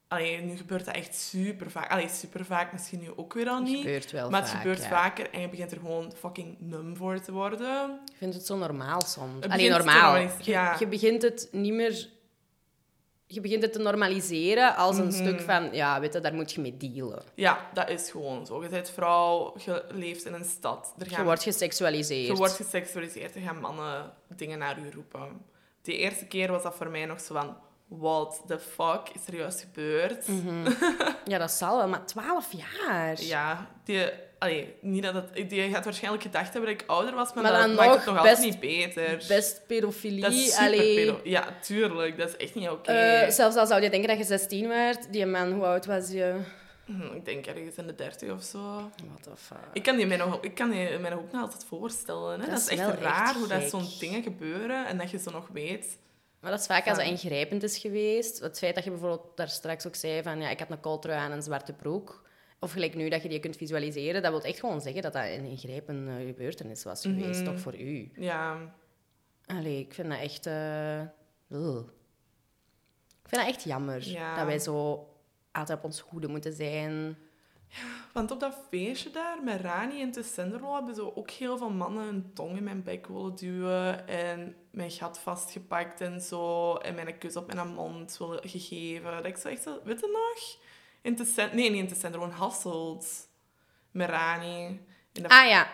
Allee, 0.07 0.41
nu 0.41 0.57
gebeurt 0.57 0.85
dat 0.85 0.95
echt 0.95 1.15
super 1.15 1.71
vaak. 1.71 1.91
Allee, 1.91 2.09
super 2.09 2.45
vaak, 2.45 2.71
misschien 2.71 2.99
nu 2.99 3.09
ook 3.15 3.33
weer 3.33 3.47
al 3.47 3.55
Het 3.55 3.63
niet. 3.63 3.77
gebeurt 3.77 4.11
wel 4.11 4.29
maar 4.29 4.41
het 4.41 4.49
vaak, 4.49 4.61
gebeurt 4.61 4.81
ja. 4.83 4.89
vaker 4.89 5.29
en 5.31 5.41
je 5.41 5.49
begint 5.49 5.71
er 5.71 5.77
gewoon 5.79 6.13
fucking 6.17 6.55
num 6.59 6.95
voor 6.95 7.19
te 7.21 7.31
worden. 7.31 7.99
Ik 8.05 8.17
vind 8.17 8.33
het 8.33 8.45
zo 8.45 8.57
normaal 8.57 9.01
soms. 9.01 9.43
Het 9.43 9.51
Alleen 9.51 9.69
normaal. 9.69 10.13
normalis- 10.13 10.45
Je, 10.45 10.51
ja. 10.51 10.75
je 10.79 10.87
begint 10.87 11.21
het 11.21 11.47
niet 11.51 11.73
meer... 11.73 12.09
Je 13.27 13.41
begint 13.41 13.61
het 13.61 13.73
te 13.73 13.79
normaliseren 13.79 14.75
als 14.75 14.95
Mhm. 14.95 15.05
een 15.05 15.11
stuk 15.11 15.41
van... 15.41 15.69
Ja, 15.73 15.99
weet 15.99 16.13
je, 16.13 16.19
daar 16.19 16.33
moet 16.33 16.51
je 16.51 16.61
mee 16.61 16.77
dealen. 16.77 17.23
Ja, 17.35 17.69
dat 17.73 17.89
is 17.89 18.11
gewoon 18.11 18.45
zo. 18.45 18.63
Je 18.63 18.69
bent 18.69 18.89
vrouw, 18.89 19.53
je 19.65 19.85
leeft 19.89 20.25
in 20.25 20.33
een 20.33 20.45
stad. 20.45 20.93
Er 20.97 21.09
Je 21.09 21.23
wordt 21.23 21.43
geseksualiseerd. 21.43 22.27
Je 22.27 22.33
wordt 22.35 22.53
geseksualiseerd 22.53 23.35
en 23.35 23.41
gaan 23.41 23.59
mannen 23.59 24.13
dingen 24.35 24.59
naar 24.59 24.79
u 24.79 24.89
roepen. 24.93 25.41
De 25.81 25.97
eerste 25.97 26.25
keer 26.25 26.51
was 26.51 26.63
dat 26.63 26.75
voor 26.75 26.89
mij 26.89 27.05
nog 27.05 27.19
zo 27.21 27.33
van... 27.33 27.57
What 27.87 28.41
the 28.47 28.59
fuck 28.59 29.01
is 29.13 29.27
er 29.27 29.35
juist 29.35 29.59
gebeurd? 29.59 30.25
Ja, 31.25 31.37
dat 31.37 31.51
zal 31.51 31.77
wel, 31.77 31.87
maar 31.87 32.05
twaalf 32.05 32.47
jaar. 32.51 33.21
Ja, 33.21 33.67
die, 33.83 34.03
Allee, 34.39 34.73
niet 34.81 35.03
dat 35.03 35.13
het... 35.13 35.51
Je 35.51 35.69
gaat 35.69 35.83
waarschijnlijk 35.83 36.23
gedacht 36.23 36.53
hebben 36.53 36.71
dat 36.71 36.81
ik 36.81 36.89
ouder 36.89 37.13
was, 37.15 37.33
maar, 37.33 37.43
Maar 37.43 37.51
dat 37.67 37.75
maakt 37.75 37.87
nog 37.89 37.95
het 37.95 38.05
nog 38.05 38.17
altijd 38.17 38.35
best- 38.37 38.49
niet 38.49 38.59
beter. 38.59 39.23
Best 39.27 39.61
pedofilie. 39.67 40.21
dat 40.21 40.31
is 40.31 40.55
super 40.55 40.69
pedo- 40.77 41.19
Ja, 41.23 41.47
tuurlijk. 41.61 42.17
Dat 42.17 42.27
is 42.29 42.37
echt 42.37 42.55
niet 42.55 42.69
oké. 42.69 42.91
Eh, 42.91 43.29
zelfs 43.29 43.55
al 43.55 43.65
zou 43.67 43.81
je 43.81 43.89
denken 43.89 44.09
dat 44.09 44.17
je 44.17 44.23
16 44.23 44.67
werd, 44.67 45.11
die 45.13 45.25
man, 45.25 45.51
hoe 45.51 45.65
oud 45.65 45.85
was 45.85 46.09
je? 46.11 46.35
Hm, 46.85 47.15
Ik 47.15 47.25
denk 47.25 47.45
ergens 47.45 47.75
in 47.75 47.87
de 47.87 47.95
30 47.95 48.31
of 48.31 48.43
zo. 48.43 48.59
What 49.07 49.23
the 49.23 49.31
fuck? 49.35 49.57
Ik 49.73 49.83
kan 49.83 49.95
die 49.95 50.05
mij 50.05 50.17
nog, 50.17 50.37
ik 50.41 50.55
kan 50.55 50.69
die 50.69 50.99
mij 50.99 51.09
nog 51.09 51.19
ook 51.19 51.31
niet 51.31 51.41
altijd 51.41 51.65
voorstellen. 51.67 52.31
Hè? 52.31 52.37
Dat 52.37 52.49
Dat, 52.49 52.59
is 52.59 52.67
echt 52.67 52.99
raar 52.99 53.23
echt 53.25 53.35
hoe 53.35 53.47
dat 53.47 53.63
zo'n 53.69 53.87
dingen 53.99 54.23
gebeuren 54.23 54.85
en 54.87 54.97
dat 54.97 55.11
je 55.11 55.17
ze 55.19 55.29
nog 55.29 55.47
weet. 55.53 55.97
Maar 56.45 56.53
dat 56.53 56.63
is 56.63 56.69
vaak 56.69 56.87
als 56.87 56.97
het 56.97 57.07
ingrijpend 57.07 57.63
is 57.63 57.77
geweest. 57.77 58.39
Het 58.39 58.57
feit 58.57 58.75
dat 58.75 58.83
je 58.83 58.89
bijvoorbeeld 58.89 59.37
daar 59.37 59.49
straks 59.49 59.87
ook 59.87 59.95
zei 59.95 60.23
van 60.23 60.41
ja, 60.41 60.49
ik 60.49 60.59
had 60.59 60.69
een 60.71 60.79
kooltrui 60.79 61.17
aan 61.17 61.31
en 61.31 61.37
een 61.37 61.43
zwarte 61.43 61.73
broek. 61.73 62.23
Of 62.59 62.71
gelijk 62.71 62.95
nu 62.95 63.09
dat 63.09 63.23
je 63.23 63.29
die 63.29 63.39
kunt 63.39 63.57
visualiseren, 63.57 64.21
dat 64.21 64.31
wil 64.31 64.41
echt 64.43 64.59
gewoon 64.59 64.81
zeggen 64.81 65.01
dat 65.01 65.13
dat 65.13 65.23
een 65.23 65.45
ingrijpende 65.45 66.25
gebeurtenis 66.25 66.83
was 66.83 67.01
geweest, 67.01 67.41
Mhm. 67.41 67.51
toch 67.51 67.59
voor 67.59 67.79
u. 67.79 68.11
Ja, 68.15 68.73
Allee, 69.45 69.79
ik 69.79 69.93
vind 69.93 70.09
dat 70.09 70.19
echt... 70.19 70.45
eh. 70.45 71.01
Ik 73.23 73.29
vind 73.31 73.41
dat 73.45 73.47
echt 73.47 73.63
jammer 73.63 74.07
Ja. 74.09 74.35
dat 74.35 74.45
wij 74.45 74.59
zo 74.59 75.07
altijd 75.51 75.77
op 75.77 75.83
ons 75.83 75.99
hoede 75.99 76.27
moeten 76.27 76.53
zijn. 76.53 77.17
Want 78.13 78.31
op 78.31 78.39
dat 78.39 78.57
feestje 78.69 79.09
daar 79.11 79.43
met 79.43 79.61
Rani 79.61 80.01
en 80.01 80.11
Tessenderlo 80.11 80.73
hebben 80.73 80.95
zo 80.95 81.11
ook 81.15 81.29
heel 81.29 81.57
veel 81.57 81.69
mannen 81.69 82.03
hun 82.03 82.31
tong 82.33 82.57
in 82.57 82.63
mijn 82.63 82.83
bek 82.83 83.07
willen 83.07 83.35
duwen 83.35 84.07
en 84.07 84.55
mijn 84.71 84.91
gat 84.91 85.19
vastgepakt 85.19 86.01
en 86.01 86.21
zo 86.21 86.75
en 86.75 86.95
mijn 86.95 87.17
kus 87.17 87.35
op 87.35 87.53
mijn 87.53 87.73
mond 87.73 88.17
willen 88.17 88.49
gegeven. 88.49 89.11
Dat 89.11 89.25
ik 89.25 89.37
zo 89.37 89.47
echt 89.47 89.63
zo, 89.63 89.79
weet 89.83 89.99
je 89.99 90.07
nog? 90.07 90.63
In 91.01 91.27
nee, 91.53 91.69
niet 91.69 91.79
in 91.79 91.87
Tessenderlo, 91.87 92.25
in 92.25 92.31
Hasselt. 92.31 93.27
Met 93.91 94.09
Rani. 94.09 94.79
Dat 95.11 95.31
Ah 95.31 95.47
ja, 95.47 95.67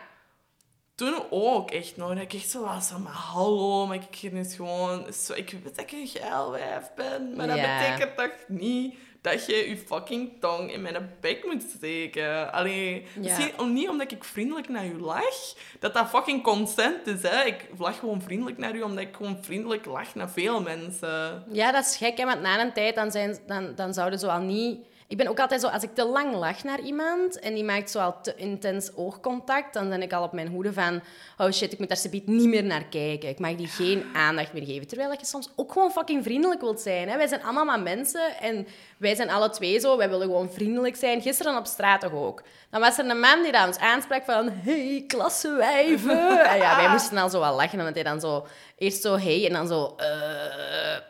toen 0.95 1.23
ook 1.29 1.71
echt 1.71 1.97
nog. 1.97 2.07
Dat 2.09 2.17
ik 2.17 2.33
echt 2.33 2.49
zo 2.49 2.63
was 2.63 2.87
van, 2.87 3.01
maar 3.01 3.13
hallo, 3.13 3.87
maar 3.87 3.95
ik 4.11 4.31
gewoon... 4.53 5.13
Zo, 5.13 5.33
ik 5.33 5.49
weet 5.49 5.63
dat 5.63 5.79
ik 5.79 5.91
een 5.91 6.07
geil 6.07 6.51
wijf 6.51 6.91
ben, 6.95 7.35
maar 7.35 7.47
dat 7.47 7.57
Ja. 7.57 7.79
betekent 7.79 8.17
toch 8.17 8.47
niet 8.47 8.95
dat 9.21 9.45
je 9.45 9.69
je 9.69 9.77
fucking 9.77 10.31
tong 10.39 10.71
in 10.73 10.81
mijn 10.81 11.15
bek 11.21 11.45
moet 11.45 11.63
steken. 11.77 12.51
Allee, 12.53 13.05
misschien 13.17 13.59
om- 13.59 13.73
niet 13.73 13.89
omdat 13.89 14.11
ik 14.11 14.23
vriendelijk 14.23 14.69
naar 14.69 14.85
u 14.85 14.99
lach, 14.99 15.53
dat 15.79 15.93
dat 15.93 16.09
fucking 16.09 16.43
consent 16.43 17.07
is, 17.07 17.21
hè. 17.21 17.43
Ik 17.43 17.67
lach 17.77 17.99
gewoon 17.99 18.21
vriendelijk 18.21 18.57
naar 18.57 18.75
u, 18.75 18.81
omdat 18.81 19.03
ik 19.03 19.15
gewoon 19.15 19.37
vriendelijk 19.41 19.85
lach 19.85 20.15
naar 20.15 20.29
veel 20.29 20.61
mensen. 20.61 21.43
Ja, 21.51 21.71
dat 21.71 21.85
is 21.85 21.97
gek, 21.97 22.17
hè, 22.17 22.25
want 22.25 22.41
na 22.41 22.61
een 22.61 22.73
tijd 22.73 22.95
dan, 22.95 23.11
zijn, 23.11 23.37
dan, 23.47 23.75
dan 23.75 23.93
zouden 23.93 24.19
ze 24.19 24.31
al 24.31 24.39
niet... 24.41 24.89
Ik 25.11 25.17
ben 25.17 25.27
ook 25.27 25.39
altijd 25.39 25.61
zo, 25.61 25.67
als 25.67 25.83
ik 25.83 25.95
te 25.95 26.05
lang 26.05 26.35
lach 26.35 26.63
naar 26.63 26.79
iemand 26.79 27.39
en 27.39 27.53
die 27.53 27.63
maakt 27.63 27.91
zo 27.91 27.99
al 27.99 28.21
te 28.21 28.35
intens 28.35 28.95
oogcontact, 28.95 29.73
dan 29.73 29.89
ben 29.89 30.01
ik 30.01 30.13
al 30.13 30.23
op 30.23 30.31
mijn 30.31 30.47
hoede 30.47 30.73
van, 30.73 31.01
oh 31.37 31.51
shit, 31.51 31.71
ik 31.73 31.79
moet 31.79 31.87
daar 31.87 31.97
subiet 31.97 32.27
niet 32.27 32.47
meer 32.47 32.63
naar 32.63 32.83
kijken. 32.83 33.29
Ik 33.29 33.39
mag 33.39 33.55
die 33.55 33.67
geen 33.67 34.05
aandacht 34.13 34.53
meer 34.53 34.65
geven. 34.65 34.87
Terwijl 34.87 35.11
je 35.11 35.25
soms 35.25 35.49
ook 35.55 35.71
gewoon 35.71 35.91
fucking 35.91 36.23
vriendelijk 36.23 36.61
wilt 36.61 36.79
zijn. 36.79 37.09
Hè? 37.09 37.17
Wij 37.17 37.27
zijn 37.27 37.43
allemaal 37.43 37.65
maar 37.65 37.79
mensen 37.79 38.37
en 38.39 38.67
wij 38.97 39.15
zijn 39.15 39.29
alle 39.29 39.49
twee 39.49 39.79
zo, 39.79 39.97
wij 39.97 40.09
willen 40.09 40.25
gewoon 40.25 40.51
vriendelijk 40.51 40.95
zijn. 40.95 41.21
Gisteren 41.21 41.57
op 41.57 41.65
straat 41.65 42.11
ook. 42.11 42.43
Dan 42.69 42.81
was 42.81 42.97
er 42.97 43.09
een 43.09 43.19
man 43.19 43.43
die 43.43 43.51
dan 43.51 43.67
ons 43.67 43.77
aansprak 43.77 44.23
van, 44.23 44.49
hey, 44.49 45.03
klassenwijven. 45.07 46.45
en 46.51 46.57
ja, 46.57 46.75
wij 46.75 46.89
moesten 46.89 47.15
dan 47.15 47.29
zo 47.29 47.39
wel 47.39 47.55
lachen, 47.55 47.79
omdat 47.79 47.93
hij 47.93 48.03
dan 48.03 48.19
zo, 48.19 48.47
eerst 48.77 49.01
zo 49.01 49.17
hey 49.17 49.45
en 49.47 49.53
dan 49.53 49.67
zo, 49.67 49.95
eh 49.97 51.09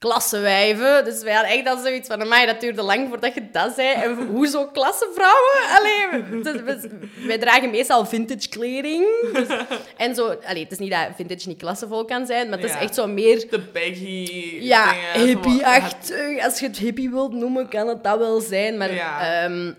klassenwijven. 0.00 1.04
Dus 1.04 1.22
wij 1.22 1.32
hadden 1.34 1.52
echt 1.52 1.66
al 1.68 1.78
zoiets 1.78 2.08
van, 2.08 2.20
amai, 2.20 2.46
dat 2.46 2.60
duurde 2.60 2.82
lang 2.82 3.08
voordat 3.08 3.34
je 3.34 3.50
dat 3.52 3.74
zei. 3.74 3.88
En 4.02 4.26
hoezo 4.26 4.66
klassenvrouwen? 4.66 5.54
Allee, 5.78 6.22
we- 6.42 7.08
wij 7.26 7.38
dragen 7.38 7.70
meestal 7.70 8.06
vintage 8.06 8.48
kleding. 8.48 9.06
Dus- 9.32 9.48
en 9.96 10.14
zo, 10.14 10.26
allee, 10.46 10.62
het 10.62 10.72
is 10.72 10.78
niet 10.78 10.90
dat 10.90 11.06
vintage 11.16 11.48
niet 11.48 11.58
klassevol 11.58 12.04
kan 12.04 12.26
zijn, 12.26 12.48
maar 12.48 12.58
het 12.58 12.66
is 12.66 12.74
Ja. 12.74 12.80
echt 12.80 12.94
zo 12.94 13.06
meer... 13.06 13.46
De 13.50 13.60
baggy 13.72 14.58
Ja, 14.60 14.94
hippie-achtig. 15.14 16.44
Als 16.44 16.60
je 16.60 16.66
het 16.66 16.78
hippie 16.78 17.10
wilt 17.10 17.32
noemen, 17.32 17.68
kan 17.68 17.88
het 17.88 18.04
dat 18.04 18.18
wel 18.18 18.40
zijn. 18.40 18.76
Maar 18.76 18.94
Ja. 18.94 19.42
ja, 19.42 19.74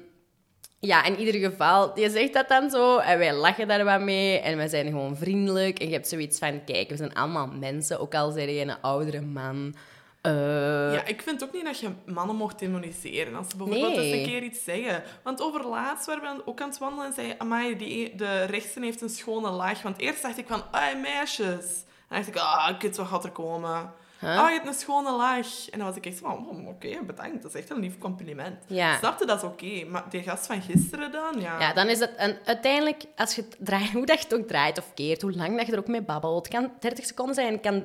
ja 0.79 1.03
in 1.05 1.19
ieder 1.19 1.49
geval, 1.49 1.99
je 1.99 2.10
zegt 2.10 2.34
dat 2.34 2.47
dan 2.49 2.69
zo. 2.69 2.97
En 2.97 3.17
wij 3.17 3.34
lachen 3.34 3.67
daar 3.67 3.84
wat 3.84 4.01
mee. 4.01 4.39
En 4.39 4.57
wij 4.57 4.67
zijn 4.67 4.86
gewoon 4.86 5.15
vriendelijk. 5.17 5.79
En 5.79 5.88
je 5.88 5.93
hebt 5.93 6.07
zoiets 6.07 6.39
van, 6.39 6.63
kijk, 6.65 6.89
we 6.89 6.95
zijn 6.95 7.13
allemaal 7.13 7.47
mensen. 7.60 7.99
Ook 7.99 8.15
al 8.15 8.31
zijn 8.31 8.53
je 8.53 8.62
een 8.62 8.81
oudere 8.81 9.21
man. 9.21 9.75
Eh, 10.21 10.93
Ja, 10.93 11.05
ik 11.05 11.21
vind 11.21 11.43
ook 11.43 11.53
niet 11.53 11.65
dat 11.65 11.79
je 11.79 11.89
mannen 12.05 12.36
mocht 12.36 12.60
demoniseren. 12.60 13.36
Als 13.36 13.49
ze 13.49 13.57
bijvoorbeeld 13.57 13.95
Nee. 13.95 14.12
eens 14.12 14.17
een 14.19 14.25
keer 14.25 14.43
iets 14.43 14.63
zeggen. 14.63 15.03
Want 15.23 15.41
overlaatst 15.41 16.05
waren 16.05 16.36
we 16.38 16.47
ook 16.47 16.62
aan 16.62 16.69
het 16.69 16.77
wandelen 16.77 17.05
en 17.05 17.13
zei... 17.13 17.36
Amai, 17.38 17.77
die, 17.77 18.15
de 18.15 18.43
rechtse 18.43 18.79
heeft 18.79 19.01
een 19.01 19.10
schone 19.10 19.49
laag. 19.49 19.81
Want 19.81 19.97
eerst 19.99 20.21
dacht 20.21 20.38
ik 20.38 20.47
van... 20.47 20.63
Ai, 20.71 20.95
meisjes. 20.95 21.84
En 22.10 22.15
dacht 22.15 22.27
ik... 22.27 22.36
Ah, 22.36 22.79
kut, 22.79 22.97
wat 22.97 23.07
gaat 23.07 23.23
er 23.23 23.31
komen? 23.31 23.93
Huh? 24.19 24.38
Ah, 24.39 24.47
je 24.49 24.53
hebt 24.55 24.67
een 24.67 24.73
schone 24.73 25.12
laag. 25.12 25.69
En 25.69 25.77
dan 25.79 25.88
was 25.88 25.97
ik 25.97 26.05
echt 26.05 26.17
van... 26.19 26.47
oh, 26.49 26.67
Oké, 26.67 27.03
bedankt. 27.05 27.41
Dat 27.41 27.53
is 27.53 27.60
echt 27.60 27.69
een 27.69 27.79
lief 27.79 27.97
compliment. 27.97 28.57
Ja. 28.67 28.97
Snapte, 28.97 29.25
dat 29.25 29.38
is 29.38 29.43
oké. 29.43 29.86
Maar 29.89 30.03
die 30.10 30.23
gast 30.23 30.45
van 30.45 30.62
gisteren 30.62 31.12
dan? 31.12 31.39
Ja. 31.41 31.60
Ja, 31.60 31.73
dan 31.73 31.88
is 31.88 31.99
het 31.99 32.12
een, 32.17 32.38
uiteindelijk, 32.45 33.03
als 33.15 33.36
je 33.36 33.47
draait, 33.60 33.91
hoe 33.97 34.05
dat 34.05 34.17
je 34.17 34.23
het 34.23 34.34
ook 34.39 34.47
draait 34.47 34.77
of 34.77 34.93
keert, 34.93 35.21
hoe 35.21 35.31
lang 35.36 35.57
dat 35.57 35.65
je 35.65 35.71
er 35.71 35.79
ook 35.79 35.88
mee 35.88 36.01
babbelt, 36.01 36.47
kan 36.47 36.71
30 36.79 37.05
seconden 37.05 37.36
zijn, 37.36 37.60
kan 37.62 37.84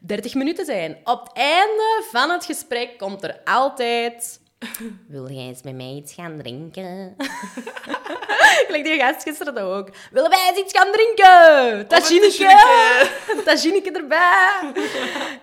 30 0.00 0.34
minuten 0.34 0.64
zijn. 0.64 0.96
Op 1.04 1.20
het 1.20 1.32
einde 1.32 2.04
van 2.10 2.30
het 2.30 2.44
gesprek 2.44 2.98
komt 2.98 3.22
er 3.22 3.40
altijd... 3.44 4.40
Wil 5.08 5.30
jij 5.30 5.44
eens 5.44 5.62
met 5.62 5.74
mij 5.74 5.92
iets 5.92 6.14
gaan 6.14 6.38
drinken? 6.38 7.16
Gelijk 8.66 8.84
die 8.84 8.98
gast 8.98 9.22
gisteren 9.22 9.62
ook. 9.62 9.88
Willen 10.10 10.30
wij 10.30 10.48
eens 10.48 10.58
iets 10.58 10.78
gaan 10.78 10.92
drinken? 10.92 11.86
Tagineke! 11.88 13.08
Tagineke 13.44 13.92
erbij! 14.00 14.72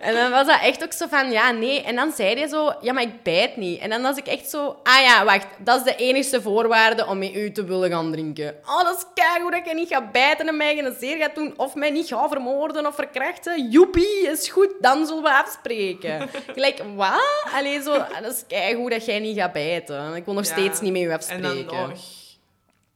En 0.00 0.14
dan 0.14 0.30
was 0.30 0.46
dat 0.46 0.60
echt 0.62 0.84
ook 0.84 0.92
zo 0.92 1.06
van, 1.06 1.30
ja, 1.30 1.50
nee. 1.50 1.82
En 1.82 1.96
dan 1.96 2.12
zei 2.12 2.34
hij 2.34 2.48
zo, 2.48 2.72
ja, 2.80 2.92
maar 2.92 3.02
ik 3.02 3.22
bijt 3.22 3.56
niet. 3.56 3.80
En 3.80 3.90
dan 3.90 4.02
was 4.02 4.16
ik 4.16 4.26
echt 4.26 4.50
zo, 4.50 4.76
ah 4.82 5.00
ja, 5.00 5.24
wacht, 5.24 5.46
dat 5.58 5.78
is 5.78 5.84
de 5.84 5.96
enige 5.96 6.42
voorwaarde 6.42 7.06
om 7.06 7.18
met 7.18 7.34
u 7.34 7.52
te 7.52 7.64
willen 7.64 7.90
gaan 7.90 8.12
drinken. 8.12 8.54
Oh, 8.66 8.84
dat 8.84 8.96
is 8.96 9.04
keigoed 9.14 9.52
dat 9.52 9.66
je 9.66 9.74
niet 9.74 9.88
gaat 9.88 10.12
bijten 10.12 10.48
en 10.48 10.56
mij 10.56 10.74
geen 10.74 10.96
zeer 10.98 11.16
gaat 11.16 11.34
doen, 11.34 11.54
of 11.56 11.74
mij 11.74 11.90
niet 11.90 12.08
gaat 12.08 12.30
vermoorden 12.30 12.86
of 12.86 12.94
verkrachten. 12.94 13.70
Joepie, 13.70 14.28
is 14.28 14.48
goed, 14.48 14.70
dan 14.80 15.06
zullen 15.06 15.22
we 15.22 15.32
afspreken. 15.32 16.30
Gelijk, 16.52 16.82
wat? 16.94 17.44
Allee, 17.54 17.82
zo, 17.82 17.92
dat 18.22 18.32
is 18.32 18.44
keigoed 18.48 18.90
dat 18.90 19.03
jij 19.06 19.18
niet 19.18 19.36
gaat 19.36 19.52
bijten. 19.52 20.14
Ik 20.14 20.24
wil 20.24 20.34
nog 20.34 20.44
Ja. 20.46 20.52
steeds 20.52 20.80
niet 20.80 20.92
met 20.92 21.02
En 21.02 21.12
afspreken. 21.12 21.66
dan 21.66 21.88
nog. 21.88 21.98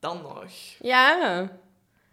Dan 0.01 0.23
nog. 0.23 0.45
Ja. 0.81 1.43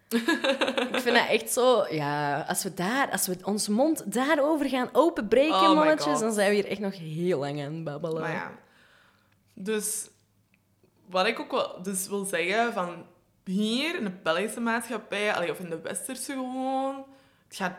ik 0.92 1.00
vind 1.00 1.16
dat 1.16 1.28
echt 1.28 1.50
zo... 1.52 1.86
Ja, 1.90 2.40
als 2.48 2.62
we, 2.62 2.74
daar, 2.74 3.10
als 3.10 3.26
we 3.26 3.36
onze 3.44 3.72
mond 3.72 4.12
daarover 4.12 4.68
gaan 4.68 4.88
openbreken, 4.92 5.54
Oh 5.54 5.74
mannetjes, 5.74 6.18
dan 6.20 6.32
zijn 6.32 6.48
we 6.48 6.54
hier 6.54 6.66
echt 6.66 6.80
nog 6.80 6.98
heel 6.98 7.38
lang 7.38 7.60
aan 7.64 7.74
het 7.74 7.84
babbelen. 7.84 8.20
Maar 8.20 8.32
ja. 8.32 8.52
Dus 9.54 10.08
wat 11.10 11.26
ik 11.26 11.40
ook 11.40 11.50
wel 11.50 11.82
dus 11.82 12.08
wil 12.08 12.24
zeggen 12.24 12.72
van 12.72 13.06
hier 13.44 13.96
in 13.98 14.04
de 14.04 14.10
Belgische 14.22 14.60
maatschappij, 14.60 15.34
allee, 15.34 15.50
of 15.50 15.58
in 15.58 15.70
de 15.70 15.80
Westerse 15.80 16.32
gewoon, 16.32 17.04
het 17.48 17.56
gaat 17.56 17.76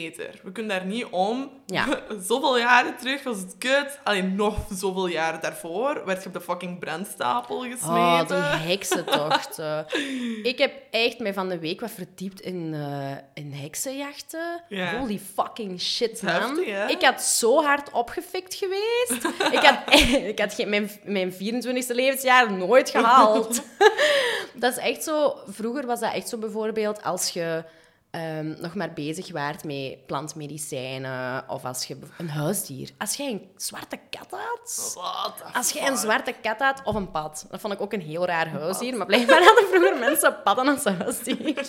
beter. 0.00 0.40
We 0.42 0.52
kunnen 0.52 0.78
daar 0.78 0.86
niet 0.86 1.06
om. 1.10 1.50
Ja. 1.66 1.86
zoveel 2.28 2.58
jaren 2.58 2.96
terug 2.96 3.22
was 3.22 3.38
het 3.38 3.54
kut. 3.58 3.98
Alleen 4.04 4.34
nog 4.34 4.66
zoveel 4.70 5.06
jaren 5.06 5.40
daarvoor 5.40 6.02
werd 6.04 6.22
je 6.22 6.28
op 6.28 6.34
de 6.34 6.40
fucking 6.40 6.78
brandstapel 6.78 7.60
gesmeten. 7.60 8.36
Oh, 8.36 8.52
die 8.52 8.70
heksentochten. 8.70 9.86
ik 10.52 10.58
heb 10.58 10.72
echt 10.90 11.18
mij 11.18 11.34
van 11.34 11.48
de 11.48 11.58
week 11.58 11.80
wat 11.80 11.90
verdiept 11.90 12.40
in, 12.40 12.74
eh, 12.74 13.16
in 13.34 13.52
heksenjachten. 13.52 14.62
Ja. 14.68 14.98
Holy 14.98 15.20
fucking 15.34 15.80
shit, 15.80 16.22
man. 16.22 16.32
heftig, 16.32 16.90
ik 16.90 17.02
had 17.02 17.22
zo 17.22 17.62
hard 17.62 17.90
opgefikt 17.90 18.54
geweest. 18.54 19.24
ik 19.56 19.62
had, 19.62 20.00
ik 20.34 20.38
had 20.38 20.66
mijn, 20.66 20.90
mijn 21.04 21.32
24e 21.32 21.94
levensjaar 21.94 22.52
nooit 22.52 22.90
gehaald. 22.90 23.62
dat 24.54 24.76
is 24.76 24.78
echt 24.78 25.04
zo... 25.04 25.36
Vroeger 25.46 25.86
was 25.86 26.00
dat 26.00 26.12
echt 26.12 26.28
zo 26.28 26.38
bijvoorbeeld 26.38 27.02
als 27.02 27.28
je... 27.28 27.64
ehm, 28.12 28.60
nog 28.60 28.74
maar 28.74 28.92
bezig 28.92 29.32
waart 29.32 29.64
met 29.64 30.06
plantmedicijnen 30.06 31.44
of 31.48 31.64
als 31.64 31.84
je 31.84 31.96
een 32.18 32.28
huisdier. 32.30 32.90
Als 32.98 33.14
jij 33.16 33.30
een 33.30 33.48
zwarte 33.56 33.98
kat 34.10 34.30
had, 34.30 34.96
als 35.54 35.70
je 35.70 35.80
een 35.86 35.96
zwarte 35.96 36.34
kat 36.42 36.58
had 36.58 36.80
of 36.84 36.94
een 36.94 37.10
pad. 37.10 37.46
Dat 37.50 37.60
vond 37.60 37.72
ik 37.72 37.80
ook 37.80 37.92
een 37.92 38.00
heel 38.00 38.26
raar 38.26 38.48
huisdier. 38.48 38.96
Maar 38.96 39.06
blijkbaar 39.06 39.42
hadden 39.44 39.64
vroeger 39.68 39.98
mensen 39.98 40.36
padden 40.44 40.68
als 40.68 40.84
huisdier. 40.84 41.68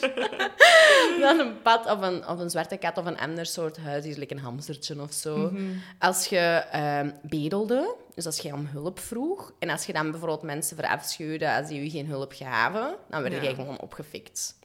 Dan 1.22 1.40
een 1.40 1.62
pad 1.62 1.86
of 1.86 2.02
een, 2.02 2.28
of 2.28 2.40
een 2.40 2.50
zwarte 2.50 2.78
kat 2.78 2.98
of 2.98 3.06
een 3.06 3.20
ander 3.20 3.46
soort 3.46 3.78
huisdier, 3.78 4.18
like 4.18 4.34
een 4.34 4.40
hamstertje 4.42 5.02
of 5.02 5.14
zo. 5.14 5.38
Mhm. 5.38 5.64
Als 6.00 6.26
je 6.26 6.38
ehm, 6.72 7.12
bedelde, 7.22 7.96
dus 8.16 8.26
als 8.26 8.38
je 8.40 8.54
om 8.54 8.66
hulp 8.66 9.00
vroeg, 9.00 9.52
en 9.60 9.70
als 9.70 9.86
je 9.86 9.94
dan 9.94 10.12
bijvoorbeeld 10.12 10.42
mensen 10.42 10.76
verafschuwde 10.78 11.56
als 11.56 11.68
die 11.68 11.84
je 11.84 11.89
geen 11.89 12.08
hulp 12.08 12.34
gaven, 12.36 12.96
dan 13.10 13.22
werd 13.22 13.34
Ja. 13.34 13.41
jij 13.41 13.56
gewoon 13.56 13.80
opgefikt. 13.80 14.56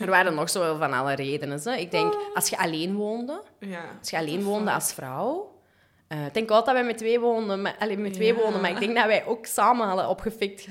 Er 0.00 0.10
waren 0.10 0.34
nog 0.34 0.50
zoveel 0.50 0.76
van 0.76 0.92
alle 0.92 1.14
redenen. 1.14 1.60
Hè. 1.64 1.74
Ik 1.74 1.90
denk, 1.90 2.14
als 2.34 2.48
je 2.48 2.58
alleen 2.58 2.94
woonde, 2.96 3.42
Ja. 3.58 3.82
als 4.00 4.10
je 4.10 4.16
alleen 4.18 4.42
woonde 4.42 4.72
als 4.72 4.92
vrouw. 4.94 5.50
eh, 6.08 6.26
ik 6.26 6.34
denk 6.34 6.50
altijd 6.50 6.66
dat 6.66 6.74
wij 6.74 6.84
met 6.84 6.98
twee 6.98 7.20
woonden, 7.20 7.62
maar, 7.62 7.76
allee, 7.78 7.96
met 7.98 8.12
twee 8.12 8.34
Ja. 8.34 8.40
woonden, 8.40 8.60
maar 8.60 8.70
ik 8.70 8.78
denk 8.78 8.96
dat 8.96 9.06
wij 9.06 9.26
ook 9.26 9.46
samen 9.46 9.86
hadden 9.86 10.08
opgefikt. 10.08 10.66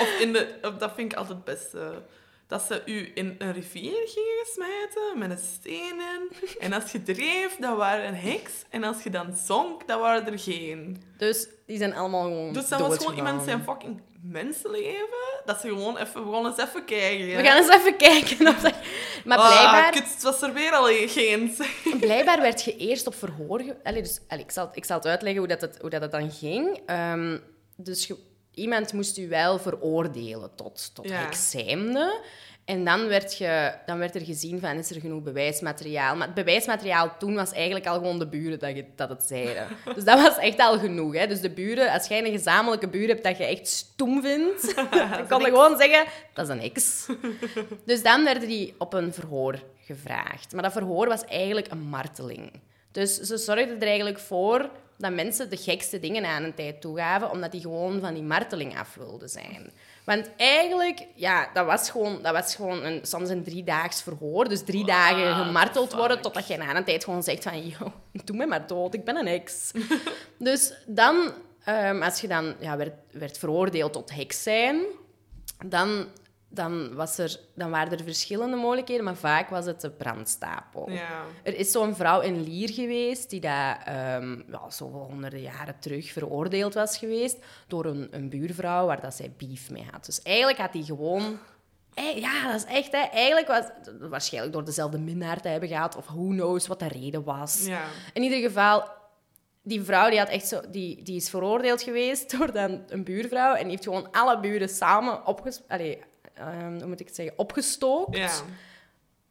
Of 0.00 0.16
in 0.20 0.32
de... 0.32 0.58
Of 0.62 0.74
dat 0.76 0.92
vind 0.94 1.12
ik 1.12 1.18
altijd 1.18 1.36
het 1.36 1.44
beste. 1.44 2.02
Dat 2.46 2.62
ze 2.62 2.82
u 2.86 3.10
in 3.14 3.34
een 3.38 3.52
rivier 3.52 4.02
gingen 4.04 4.46
smijten 4.52 5.18
met 5.18 5.30
een 5.30 5.44
steen 5.60 6.00
in. 6.00 6.30
En 6.64 6.72
als 6.72 6.92
je 6.92 7.02
dreef, 7.02 7.56
dat 7.60 7.76
waren 7.76 8.06
een 8.08 8.14
heks. 8.14 8.52
En 8.70 8.84
als 8.84 9.02
je 9.02 9.10
dan 9.10 9.36
zonk, 9.36 9.86
dat 9.88 10.00
waren 10.00 10.26
er 10.32 10.38
geen. 10.38 11.02
Dus 11.18 11.48
die 11.66 11.78
zijn 11.78 11.94
allemaal 11.94 12.22
gewoon 12.22 12.52
Dus 12.52 12.68
dat 12.68 12.80
was 12.80 12.96
gewoon 12.98 13.16
iemand 13.16 13.42
zijn 13.44 13.62
fucking 13.62 14.00
mensenleven. 14.22 15.42
Dat 15.44 15.60
ze 15.60 15.68
gewoon 15.68 15.96
even, 15.96 16.22
gewoon 16.22 16.46
eens 16.46 16.56
even 16.58 16.84
kijken. 16.84 17.26
We 17.36 17.42
gaan 17.42 17.56
eens 17.56 17.68
even 17.74 17.96
kijken. 17.96 18.48
Of 18.48 18.60
dat... 18.60 18.74
Maar 19.24 19.38
Ah, 19.38 19.46
blijkbaar, 19.46 19.90
kut, 19.90 20.12
het 20.14 20.22
was 20.22 20.42
er 20.42 20.52
weer 20.52 20.72
al 20.72 20.84
geen. 21.06 21.56
blijkbaar 22.00 22.40
werd 22.40 22.62
je 22.62 22.76
eerst 22.76 23.06
op 23.06 23.14
verhoor... 23.14 23.60
Ge... 23.60 23.76
Allee, 23.82 24.02
dus, 24.02 24.20
allee, 24.28 24.44
ik, 24.44 24.50
zal, 24.50 24.70
ik 24.72 24.84
zal 24.84 24.96
het 24.96 25.06
uitleggen 25.06 25.38
hoe 25.40 25.48
dat 25.48 25.60
het, 25.60 25.78
hoe 25.80 25.90
dat 25.90 26.00
het 26.02 26.12
dan 26.12 26.30
ging. 26.30 26.80
Ehm, 26.86 27.38
dus 27.76 28.06
je- 28.06 28.32
iemand 28.54 28.92
moest 28.92 29.18
u 29.18 29.28
wel 29.28 29.58
veroordelen 29.58 30.50
tot, 30.54 30.94
tot 30.94 31.08
Ja. 31.08 31.28
En 32.64 32.84
dan 32.84 33.08
werd, 33.08 33.38
je, 33.38 33.72
dan 33.86 33.98
werd 33.98 34.14
er 34.14 34.20
gezien 34.20 34.60
van, 34.60 34.76
is 34.76 34.90
er 34.90 35.00
genoeg 35.00 35.22
bewijsmateriaal? 35.22 36.16
Maar 36.16 36.26
het 36.26 36.36
bewijsmateriaal 36.36 37.16
toen 37.18 37.34
was 37.34 37.52
eigenlijk 37.52 37.86
al 37.86 37.94
gewoon 37.94 38.18
de 38.18 38.26
buren 38.26 38.58
dat, 38.58 38.76
je, 38.76 38.84
dat 38.96 39.08
het 39.08 39.22
zeiden. 39.22 39.66
Dus 39.94 40.04
dat 40.04 40.22
was 40.22 40.38
echt 40.38 40.58
al 40.58 40.78
genoeg. 40.78 41.14
Hè? 41.14 41.26
Dus 41.26 41.40
de 41.40 41.50
buren, 41.50 41.92
als 41.92 42.06
jij 42.06 42.24
een 42.24 42.32
gezamenlijke 42.32 42.88
buur 42.88 43.08
hebt 43.08 43.24
dat 43.24 43.36
je 43.36 43.44
echt 43.44 43.66
stoem 43.66 44.22
vindt, 44.22 44.74
dan 44.74 45.28
kon 45.28 45.40
je 45.40 45.44
gewoon 45.44 45.78
zeggen, 45.78 46.04
dat 46.34 46.48
is 46.48 46.54
een 46.54 46.60
heks. 46.60 47.06
Dus 47.86 48.02
dan 48.02 48.24
werden 48.24 48.48
die 48.48 48.74
op 48.78 48.92
een 48.92 49.12
verhoor 49.12 49.62
gevraagd. 49.80 50.52
Maar 50.52 50.62
dat 50.62 50.72
verhoor 50.72 51.08
was 51.08 51.24
eigenlijk 51.24 51.70
een 51.70 51.88
marteling. 51.88 52.52
Dus 52.92 53.20
ze 53.20 53.36
zorgden 53.36 53.80
er 53.80 53.86
eigenlijk 53.86 54.18
voor 54.18 54.70
dat 54.96 55.12
mensen 55.12 55.50
de 55.50 55.56
gekste 55.56 56.00
dingen 56.00 56.24
aan 56.24 56.42
een 56.42 56.54
tijd 56.54 56.80
toegaven, 56.80 57.30
omdat 57.30 57.52
die 57.52 57.60
gewoon 57.60 58.00
van 58.00 58.14
die 58.14 58.22
marteling 58.22 58.78
af 58.78 58.94
wilden 58.94 59.28
zijn. 59.28 59.72
Want 60.04 60.30
eigenlijk, 60.36 61.06
ja, 61.14 61.50
dat 61.52 61.66
was 61.66 61.90
gewoon, 61.90 62.22
dat 62.22 62.32
was 62.32 62.54
gewoon 62.54 62.84
een, 62.84 63.00
soms 63.02 63.28
een 63.28 63.44
driedaags 63.44 64.02
verhoor. 64.02 64.48
Dus 64.48 64.64
drie 64.64 64.84
dagen 64.84 65.44
gemarteld 65.44 65.92
worden, 65.92 66.16
fuck. 66.16 66.22
totdat 66.22 66.46
je 66.46 66.56
na 66.56 66.76
een 66.76 66.84
tijd 66.84 67.04
gewoon 67.04 67.22
zegt 67.22 67.42
van, 67.42 67.66
yo, 67.66 67.92
doe 68.24 68.36
mij 68.36 68.46
maar 68.46 68.66
dood, 68.66 68.94
ik 68.94 69.04
ben 69.04 69.16
een 69.16 69.26
heks. 69.26 69.70
dus 70.38 70.72
dan, 70.86 71.32
ehm, 71.64 72.02
als 72.02 72.20
je 72.20 72.28
dan 72.28 72.54
ja, 72.58 72.76
werd, 72.76 72.94
werd 73.10 73.38
veroordeeld 73.38 73.92
tot 73.92 74.14
heks 74.14 74.42
zijn, 74.42 74.82
dan, 75.66 76.06
dan, 76.54 76.94
was 76.94 77.18
er, 77.18 77.40
dan 77.54 77.70
waren 77.70 77.98
er 77.98 78.04
verschillende 78.04 78.56
mogelijkheden, 78.56 79.04
maar 79.04 79.16
vaak 79.16 79.48
was 79.48 79.66
het 79.66 79.80
de 79.80 79.90
brandstapel. 79.90 80.90
Ja. 80.90 81.22
Er 81.42 81.56
is 81.56 81.70
zo'n 81.70 81.94
vrouw 81.94 82.20
in 82.20 82.42
Lier 82.42 82.70
geweest 82.70 83.30
die 83.30 83.40
daar 83.40 83.82
ehm 83.84 84.42
ja, 84.50 84.70
zoveel 84.70 85.06
honderden 85.10 85.40
jaren 85.40 85.76
terug 85.80 86.12
veroordeeld 86.12 86.74
was 86.74 86.98
geweest 86.98 87.36
door 87.66 87.84
een, 87.84 88.08
een 88.10 88.28
buurvrouw 88.28 88.86
waar 88.86 89.00
dat 89.00 89.14
zij 89.14 89.32
beef 89.36 89.70
mee 89.70 89.86
had. 89.92 90.04
Dus 90.04 90.22
eigenlijk 90.22 90.58
had 90.58 90.72
hij 90.72 90.82
gewoon... 90.82 91.38
Eh, 91.94 92.16
Ja, 92.16 92.46
dat 92.46 92.54
is 92.54 92.64
echt. 92.64 92.92
Hè. 92.92 92.98
Eigenlijk 92.98 93.46
was 93.46 93.64
het 93.64 94.08
waarschijnlijk 94.08 94.52
door 94.52 94.64
dezelfde 94.64 94.98
minnaar 94.98 95.40
te 95.40 95.48
hebben 95.48 95.68
gehad, 95.68 95.96
of 95.96 96.06
who 96.06 96.28
knows 96.28 96.66
wat 96.66 96.78
de 96.78 96.88
reden 96.88 97.24
was. 97.24 97.66
Ja. 97.66 97.82
In 98.12 98.22
ieder 98.22 98.38
geval, 98.38 98.84
die 99.62 99.82
vrouw 99.82 100.10
die 100.10 100.18
had 100.18 100.28
echt 100.28 100.48
zo, 100.48 100.60
die, 100.70 101.02
die 101.02 101.16
is 101.16 101.30
veroordeeld 101.30 101.82
geweest 101.82 102.30
door 102.38 102.52
dan 102.52 102.84
een 102.88 103.04
buurvrouw 103.04 103.54
en 103.54 103.62
die 103.62 103.70
heeft 103.70 103.84
gewoon 103.84 104.10
alle 104.10 104.40
buren 104.40 104.68
samen 104.68 105.26
opges 105.26 105.60
ehm, 106.34 106.78
hoe 106.78 106.86
moet 106.86 107.00
ik 107.00 107.06
het 107.06 107.14
zeggen, 107.14 107.38
opgestookt. 107.38 108.16
Ja. 108.16 108.30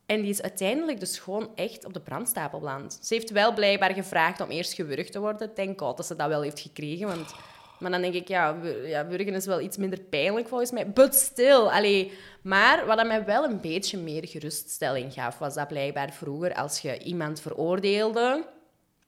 En 0.06 0.22
die 0.22 0.30
is 0.30 0.42
uiteindelijk 0.42 1.00
dus 1.00 1.20
gewoon 1.20 1.50
echt 1.56 1.86
op 1.86 1.94
de 1.94 2.02
brandstapel 2.02 2.60
beland. 2.60 3.00
Ze 3.02 3.14
heeft 3.14 3.30
wel 3.30 3.54
blijkbaar 3.54 3.94
gevraagd 3.94 4.42
om 4.42 4.50
eerst 4.50 4.74
gewurgd 4.74 5.12
te 5.12 5.20
worden. 5.20 5.54
Thank 5.54 5.80
God 5.80 5.98
dat 5.98 6.06
ze 6.06 6.16
dat 6.16 6.28
wel 6.28 6.42
heeft 6.42 6.60
gekregen. 6.60 7.08
Want, 7.08 7.34
maar 7.80 7.92
dan 7.92 8.02
denk 8.02 8.14
ik, 8.14 8.28
ja, 8.28 8.58
ja, 8.84 9.08
wurgen 9.08 9.34
is 9.34 9.46
wel 9.46 9.62
iets 9.62 9.78
minder 9.78 10.00
pijnlijk 10.00 10.48
volgens 10.48 10.72
mij. 10.72 10.92
But 10.92 11.16
still, 11.16 11.62
allee. 11.62 12.12
Maar 12.42 12.86
wat 12.86 13.06
mij 13.06 13.26
wel 13.26 13.44
een 13.44 13.62
beetje 13.62 13.98
meer 13.98 14.28
geruststelling 14.28 15.14
gaf, 15.14 15.38
was 15.38 15.54
dat 15.54 15.68
blijkbaar 15.68 16.14
vroeger 16.14 16.54
als 16.54 16.80
je 16.80 17.00
iemand 17.00 17.42
veroordeelde... 17.42 18.52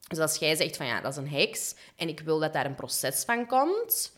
Dus 0.08 0.20
als 0.20 0.38
jij 0.38 0.56
zegt 0.56 0.78
van 0.78 0.86
ja, 0.86 1.02
dat 1.02 1.12
is 1.12 1.18
een 1.18 1.30
heks 1.30 1.76
en 1.96 2.08
ik 2.08 2.20
wil 2.20 2.39
dat 2.39 2.54
daar 2.54 2.66
een 2.66 2.76
proces 2.76 3.24
van 3.24 3.46
komt... 3.46 4.14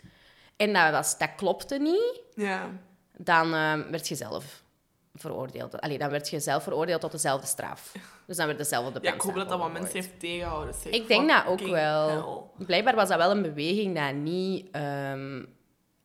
En 0.57 0.73
dat, 0.73 0.91
was, 0.91 1.17
dat 1.17 1.35
klopte 1.35 1.77
niet, 1.77 2.21
Ja. 2.35 2.69
Dan 3.17 3.53
eh, 3.53 3.73
werd 3.91 4.07
je 4.07 4.15
zelf 4.15 4.63
veroordeeld. 5.13 5.81
Allee, 5.81 5.97
dan 5.97 6.09
werd 6.09 6.29
je 6.29 6.39
zelf 6.39 6.63
veroordeeld 6.63 7.01
tot 7.01 7.11
dezelfde 7.11 7.47
straf. 7.47 7.91
Dus 8.27 8.37
dan 8.37 8.45
werd 8.45 8.57
dezelfde 8.57 8.99
Ja, 9.01 9.13
ik 9.13 9.21
hoop 9.21 9.35
dat 9.35 9.49
dat 9.49 9.59
wat 9.59 9.71
mensen 9.71 9.93
heeft 9.93 10.19
tegenhouden. 10.19 10.73
zeg. 10.73 10.93
Ik 10.93 11.07
denk 11.07 11.29
dat 11.29 11.45
ook 11.45 11.59
wel. 11.61 12.09
hell. 12.57 12.65
Blijkbaar 12.65 12.95
was 12.95 13.09
dat 13.09 13.17
wel 13.17 13.31
een 13.31 13.41
beweging 13.41 13.95
dat 13.95 14.13
niet, 14.13 14.67
ehm, 14.71 15.43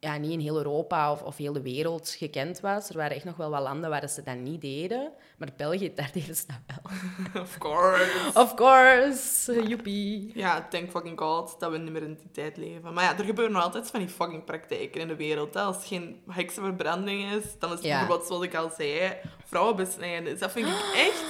ja, 0.02 0.16
niet 0.16 0.30
in 0.30 0.40
heel 0.40 0.56
Europa 0.56 1.12
of, 1.12 1.22
of 1.22 1.36
heel 1.36 1.52
de 1.52 1.62
wereld 1.62 2.08
gekend 2.18 2.60
was. 2.60 2.88
Er 2.88 2.96
waren 2.96 3.16
echt 3.16 3.24
nog 3.24 3.36
wel 3.36 3.50
wat 3.50 3.62
landen 3.62 3.90
waar 3.90 4.08
ze 4.08 4.22
dat 4.22 4.36
niet 4.36 4.60
deden. 4.60 5.12
Maar 5.36 5.48
België, 5.56 5.94
daar 5.94 6.10
deden 6.12 6.36
ze 6.36 6.44
dat 6.46 6.56
wel. 6.66 6.92
Of 7.42 7.58
course. 7.58 8.30
Of 8.34 8.54
course, 8.54 9.62
joepie. 9.68 10.30
Ja, 10.34 10.66
thank 10.70 10.90
fucking 10.90 11.18
god 11.20 11.54
dat 11.60 11.70
we 11.70 11.78
niet 11.78 11.92
meer 11.92 12.02
in 12.02 12.14
die 12.14 12.30
tijd 12.30 12.56
leven. 12.56 12.92
Maar 12.94 13.04
ja, 13.04 13.18
er 13.18 13.24
gebeuren 13.24 13.54
nog 13.54 13.62
altijd 13.62 13.90
van 13.90 14.00
die 14.00 14.08
fucking 14.08 14.44
praktijken 14.44 15.00
in 15.00 15.08
de 15.08 15.16
wereld. 15.16 15.54
Hè. 15.54 15.60
Als 15.60 15.76
het 15.76 15.84
geen 15.84 16.22
heksenverbranding 16.30 17.32
is, 17.32 17.44
dan 17.58 17.70
is 17.70 17.76
het 17.76 17.84
Ja. 17.86 17.98
bijvoorbeeld, 17.98 18.26
zoals 18.28 18.44
ik 18.44 18.54
al 18.54 18.70
zei, 18.76 19.12
vrouwenbesnijden. 19.44 20.24
Dus 20.24 20.38
dat 20.40 20.52
vind 20.52 20.66
ik 20.66 20.72
echt... 21.08 21.24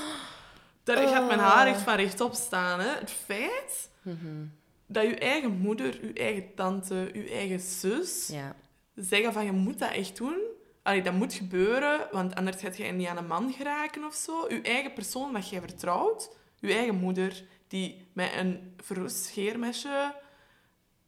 Daar 0.85 1.09
gaat 1.09 1.27
mijn 1.27 1.39
haar 1.39 1.67
echt 1.67 1.81
van 1.83 1.95
rechtop 1.95 2.35
staan. 2.35 2.81
Hè. 2.81 2.89
Het 2.89 3.11
feit 3.11 3.91
dat 4.87 5.03
je 5.05 5.15
eigen 5.17 5.51
moeder, 5.51 6.07
je 6.07 6.13
eigen 6.13 6.55
tante, 6.55 7.11
je 7.13 7.29
eigen 7.31 7.61
zus 7.61 8.29
Ja. 8.33 8.55
Zeggen 8.95 9.33
van 9.33 9.45
je 9.45 9.53
moet 9.53 9.79
dat 9.79 9.91
echt 9.93 10.17
doen. 10.17 10.37
Allee, 10.83 11.03
dat 11.03 11.13
moet 11.13 11.33
gebeuren, 11.35 12.01
want 12.11 12.35
anders 12.35 12.61
gaat 12.61 12.77
je 12.77 12.85
niet 12.85 13.07
aan 13.09 13.17
een 13.17 13.27
man 13.27 13.53
geraken 13.53 14.05
of 14.05 14.15
zo. 14.15 14.45
Je 14.49 14.61
eigen 14.61 14.93
persoon 14.93 15.33
dat 15.33 15.49
jij 15.49 15.61
vertrouwt, 15.61 16.31
je 16.61 16.73
eigen 16.73 16.95
moeder, 16.95 17.45
die 17.69 18.09
met 18.13 18.31
een 18.37 18.75
verroest 18.83 19.25
scheermesje, 19.25 20.15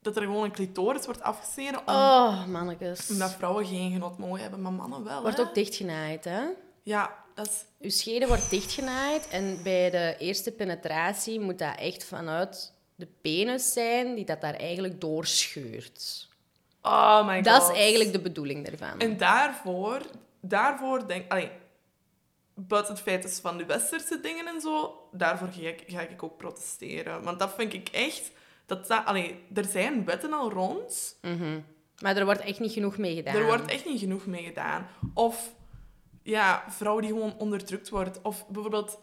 dat 0.02 0.16
er 0.16 0.22
gewoon 0.22 0.44
een 0.44 0.52
clitoris 0.52 1.04
wordt 1.04 1.22
afgesneden, 1.22 1.80
om- 1.80 1.94
Oh, 1.94 2.46
mannetjes. 2.46 3.10
omdat 3.10 3.32
vrouwen 3.32 3.66
geen 3.66 3.92
genot 3.92 4.18
mogen 4.18 4.40
hebben, 4.40 4.62
maar 4.62 4.72
mannen 4.72 5.04
wel. 5.04 5.22
Wordt 5.22 5.36
hè? 5.36 5.42
ook 5.42 5.54
dichtgenaaid, 5.54 6.24
hè? 6.24 6.42
Ja, 6.82 7.24
dat 7.34 7.46
is... 7.46 7.64
Uw 7.80 7.90
schede 7.90 8.26
wordt 8.26 8.50
dichtgenaaid 8.50 9.28
en 9.28 9.58
bij 9.62 9.90
de 9.90 10.14
eerste 10.18 10.52
penetratie 10.52 11.40
moet 11.40 11.58
dat 11.58 11.78
echt 11.78 12.04
vanuit 12.04 12.72
de 12.94 13.08
penis 13.20 13.72
zijn 13.72 14.14
die 14.14 14.24
dat 14.24 14.40
daar 14.40 14.54
eigenlijk 14.54 15.00
doorscheurt. 15.00 16.28
Oh 16.86 17.26
my 17.26 17.34
god. 17.34 17.44
Dat 17.44 17.70
is 17.70 17.76
eigenlijk 17.76 18.12
de 18.12 18.20
bedoeling 18.20 18.68
daarvan. 18.68 18.98
En 18.98 19.16
daarvoor, 19.16 20.00
daarvoor 20.40 21.06
denk 21.06 21.32
allee, 21.32 21.50
buiten 22.54 22.94
het 22.94 23.02
feit 23.02 23.22
dus 23.22 23.38
van 23.38 23.56
de 23.56 23.66
westerse 23.66 24.20
dingen 24.20 24.46
en 24.46 24.60
zo, 24.60 25.08
daarvoor 25.12 25.48
ga 25.48 25.68
ik, 25.68 25.82
ga 25.86 26.00
ik 26.00 26.22
ook 26.22 26.36
protesteren. 26.36 27.22
Want 27.22 27.38
dat 27.38 27.54
vind 27.54 27.72
ik 27.72 27.88
echt... 27.88 28.30
Dat, 28.66 28.86
dat, 28.86 29.04
allee, 29.04 29.44
er 29.54 29.64
zijn 29.64 30.04
wetten 30.04 30.32
al 30.32 30.50
rond, 30.50 31.18
Maar 32.02 32.16
er 32.16 32.24
wordt 32.24 32.40
echt 32.40 32.60
niet 32.60 32.72
genoeg 32.72 32.98
mee 32.98 33.14
gedaan. 33.14 33.34
er 33.34 33.46
wordt 33.46 33.70
echt 33.70 33.84
niet 33.84 34.00
genoeg 34.00 34.26
mee 34.26 34.44
gedaan. 34.44 34.86
Of 35.14 35.52
ja, 36.22 36.64
vrouwen 36.68 37.02
die 37.02 37.12
gewoon 37.12 37.38
onderdrukt 37.38 37.88
worden. 37.88 38.12
Of 38.22 38.46
bijvoorbeeld 38.48 38.98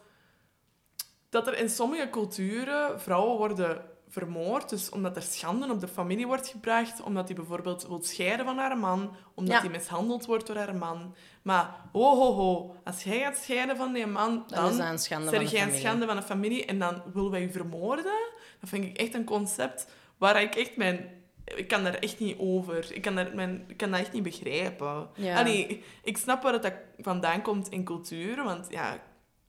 dat 1.29 1.47
er 1.47 1.57
in 1.57 1.69
sommige 1.69 2.09
culturen 2.09 3.01
vrouwen 3.01 3.37
worden 3.37 3.90
vermoord. 4.11 4.69
Dus 4.69 4.89
omdat 4.89 5.15
er 5.15 5.21
schande 5.21 5.71
op 5.71 5.79
de 5.79 5.87
familie 5.87 6.27
wordt 6.27 6.47
gebracht. 6.47 7.01
Omdat 7.01 7.27
die 7.27 7.35
bijvoorbeeld 7.35 7.87
wil 7.87 8.03
scheiden 8.03 8.45
van 8.45 8.57
haar 8.57 8.77
man. 8.77 9.15
Omdat 9.35 9.53
Ja. 9.55 9.61
die 9.61 9.69
mishandeld 9.69 10.25
wordt 10.25 10.47
door 10.47 10.55
haar 10.55 10.75
man. 10.75 11.15
Maar 11.41 11.75
ho, 11.91 12.15
ho, 12.15 12.33
ho. 12.33 12.75
Als 12.83 13.03
jij 13.03 13.19
gaat 13.19 13.37
scheiden 13.37 13.77
van 13.77 13.93
die 13.93 14.05
man, 14.05 14.43
Dan 14.47 14.63
dan, 14.63 14.69
is 14.71 14.77
dat 14.77 14.87
een 14.89 14.99
schande 14.99 15.29
van 15.29 15.39
de 15.43 15.49
jij 15.49 15.53
een 15.61 15.65
familie. 15.67 15.79
schande 15.87 16.05
van 16.05 16.15
de 16.15 16.21
familie. 16.21 16.65
En 16.65 16.79
dan 16.79 17.01
willen 17.13 17.31
wij 17.31 17.41
je 17.41 17.51
vermoorden. 17.51 18.19
Dat 18.59 18.69
vind 18.69 18.83
ik 18.85 18.97
echt 18.97 19.13
een 19.13 19.23
concept 19.25 19.87
waar 20.17 20.41
ik 20.41 20.55
echt 20.55 20.77
mijn... 20.77 21.19
Ik 21.45 21.67
kan 21.67 21.83
daar 21.83 21.93
echt 21.95 22.19
niet 22.19 22.37
over. 22.39 22.93
Ik 22.95 23.01
kan, 23.01 23.15
daar 23.15 23.35
mijn, 23.35 23.63
ik 23.67 23.77
kan 23.77 23.91
dat 23.91 23.99
echt 23.99 24.13
niet 24.13 24.23
begrijpen. 24.23 25.09
Ja. 25.15 25.37
Allee, 25.39 25.83
ik 26.03 26.17
snap 26.17 26.43
waar 26.43 26.53
het 26.53 26.61
dat 26.63 26.73
vandaan 26.97 27.41
komt 27.41 27.69
in 27.69 27.83
cultuur. 27.83 28.43
Want 28.43 28.67
ja, 28.69 28.99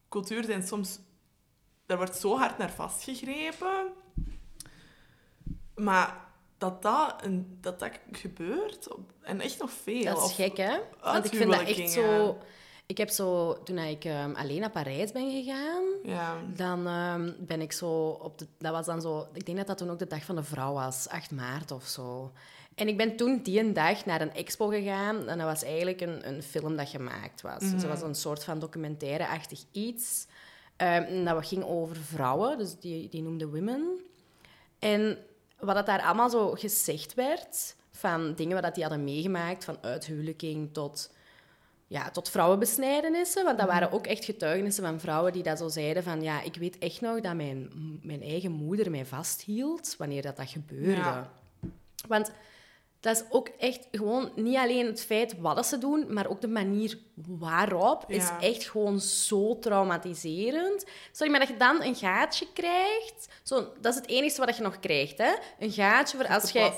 cultuur 0.08 0.44
zijn 0.44 0.62
soms... 0.62 0.98
Daar 1.86 1.96
wordt 1.96 2.16
zo 2.16 2.36
hard 2.38 2.58
naar 2.58 2.70
vastgegrepen. 2.72 3.92
Maar 5.83 6.16
dat 6.59 6.83
dat, 6.83 7.14
een, 7.24 7.59
dat, 7.61 7.78
dat 7.78 7.91
gebeurt, 8.12 8.89
en 9.20 9.41
echt 9.41 9.59
nog 9.59 9.70
veel. 9.70 10.05
Dat 10.05 10.28
is 10.28 10.35
gek, 10.35 10.57
hè? 10.57 10.78
Want 11.03 11.24
ik 11.24 11.35
vind 11.35 11.53
dat 11.53 11.61
echt 11.61 11.91
zo... 11.91 12.39
Ik 12.87 12.99
heb 12.99 13.09
zo... 13.09 13.57
Toen 13.62 13.78
ik 13.78 14.05
ehm, 14.05 14.35
alleen 14.35 14.61
naar 14.61 14.70
Parijs 14.70 15.12
ben 15.12 15.30
gegaan, 15.30 15.83
Ja. 16.03 16.37
dan 16.55 16.87
ehm, 16.87 17.33
ben 17.39 17.61
ik 17.61 17.72
zo 17.72 18.09
op 18.09 18.39
de... 18.39 18.47
Dat 18.59 18.72
was 18.72 18.87
dan 18.87 19.01
zo... 19.01 19.26
Ik 19.33 19.47
denk 19.47 19.59
dat 19.59 19.66
dat 19.66 19.78
toen 19.78 19.91
ook 19.91 19.99
de 19.99 20.07
dag 20.07 20.24
van 20.24 20.37
de 20.37 20.43
vrouw 20.43 20.72
was. 20.72 21.09
8 21.09 21.30
maart 21.30 21.70
of 21.70 21.85
zo. 21.85 22.33
En 22.74 22.89
ik 22.89 22.97
ben 22.97 23.16
toen 23.16 23.41
die 23.43 23.61
een 23.61 23.72
dag 23.72 24.05
naar 24.05 24.20
een 24.20 24.35
expo 24.35 24.66
gegaan. 24.66 25.28
En 25.28 25.39
dat 25.39 25.47
was 25.47 25.62
eigenlijk 25.62 26.01
een, 26.01 26.28
een 26.28 26.43
film 26.43 26.76
dat 26.76 26.89
gemaakt 26.89 27.41
was. 27.41 27.59
Dus 27.59 27.80
dat 27.80 27.91
was 27.91 28.03
een 28.03 28.14
soort 28.14 28.45
van 28.45 28.59
documentaire-achtig 28.59 29.64
iets. 29.72 30.26
En 30.76 31.24
dat 31.24 31.47
ging 31.47 31.64
over 31.64 31.97
vrouwen. 31.97 32.59
Dus 32.59 32.78
die, 32.78 33.09
die 33.09 33.22
noemde 33.22 33.49
Women. 33.49 34.01
En 34.78 35.18
wat 35.64 35.74
dat 35.74 35.86
daar 35.86 36.02
allemaal 36.02 36.30
zo 36.30 36.50
gezegd 36.50 37.14
werd 37.14 37.76
van 37.90 38.34
dingen 38.34 38.62
wat 38.62 38.74
die 38.74 38.84
hadden 38.84 39.04
meegemaakt, 39.04 39.64
van 39.64 39.76
uithuwelijking 39.80 40.72
tot, 40.72 41.10
ja, 41.86 42.10
tot 42.10 42.28
vrouwenbesnijdenissen. 42.28 43.44
Want 43.44 43.58
dat 43.58 43.66
Mhm. 43.66 43.76
waren 43.76 43.92
ook 43.92 44.06
echt 44.06 44.24
getuigenissen 44.24 44.84
van 44.84 45.00
vrouwen 45.00 45.32
die 45.32 45.42
dat 45.42 45.58
zo 45.58 45.68
zeiden 45.68 46.02
van, 46.02 46.22
ja, 46.22 46.42
ik 46.42 46.54
weet 46.56 46.78
echt 46.78 47.00
nog 47.00 47.20
dat 47.20 47.34
mijn, 47.34 47.70
mijn 48.02 48.22
eigen 48.22 48.52
moeder 48.52 48.90
mij 48.90 49.06
vasthield 49.06 49.94
wanneer 49.98 50.22
dat, 50.22 50.36
dat 50.36 50.50
gebeurde. 50.50 51.00
Ja. 51.00 51.30
Want 52.08 52.30
dat 53.03 53.16
is 53.16 53.22
ook 53.30 53.48
echt 53.59 53.88
gewoon 53.90 54.30
niet 54.34 54.57
alleen 54.57 54.86
het 54.86 55.05
feit 55.05 55.38
wat 55.38 55.57
dat 55.57 55.66
ze 55.66 55.78
doen, 55.78 56.07
maar 56.09 56.28
ook 56.28 56.40
de 56.40 56.48
manier 56.48 56.98
waarop 57.14 58.05
is 58.07 58.28
echt 58.40 58.70
gewoon 58.70 59.00
zo 59.00 59.59
traumatiserend. 59.59 60.84
Sorry, 61.12 61.30
maar 61.30 61.40
dat 61.40 61.48
je 61.48 61.57
dan 61.57 61.82
een 61.82 61.94
gaatje 61.94 62.46
krijgt, 62.53 63.28
zo, 63.42 63.72
dat 63.80 63.92
is 63.92 64.00
het 64.00 64.09
enige 64.09 64.44
wat 64.44 64.57
je 64.57 64.62
nog 64.62 64.80
krijgt, 64.80 65.18
hè? 65.18 65.32
Een 65.59 65.72
gaatje 65.72 66.16
voor 66.16 66.26
als 66.28 66.50
jij 66.50 66.72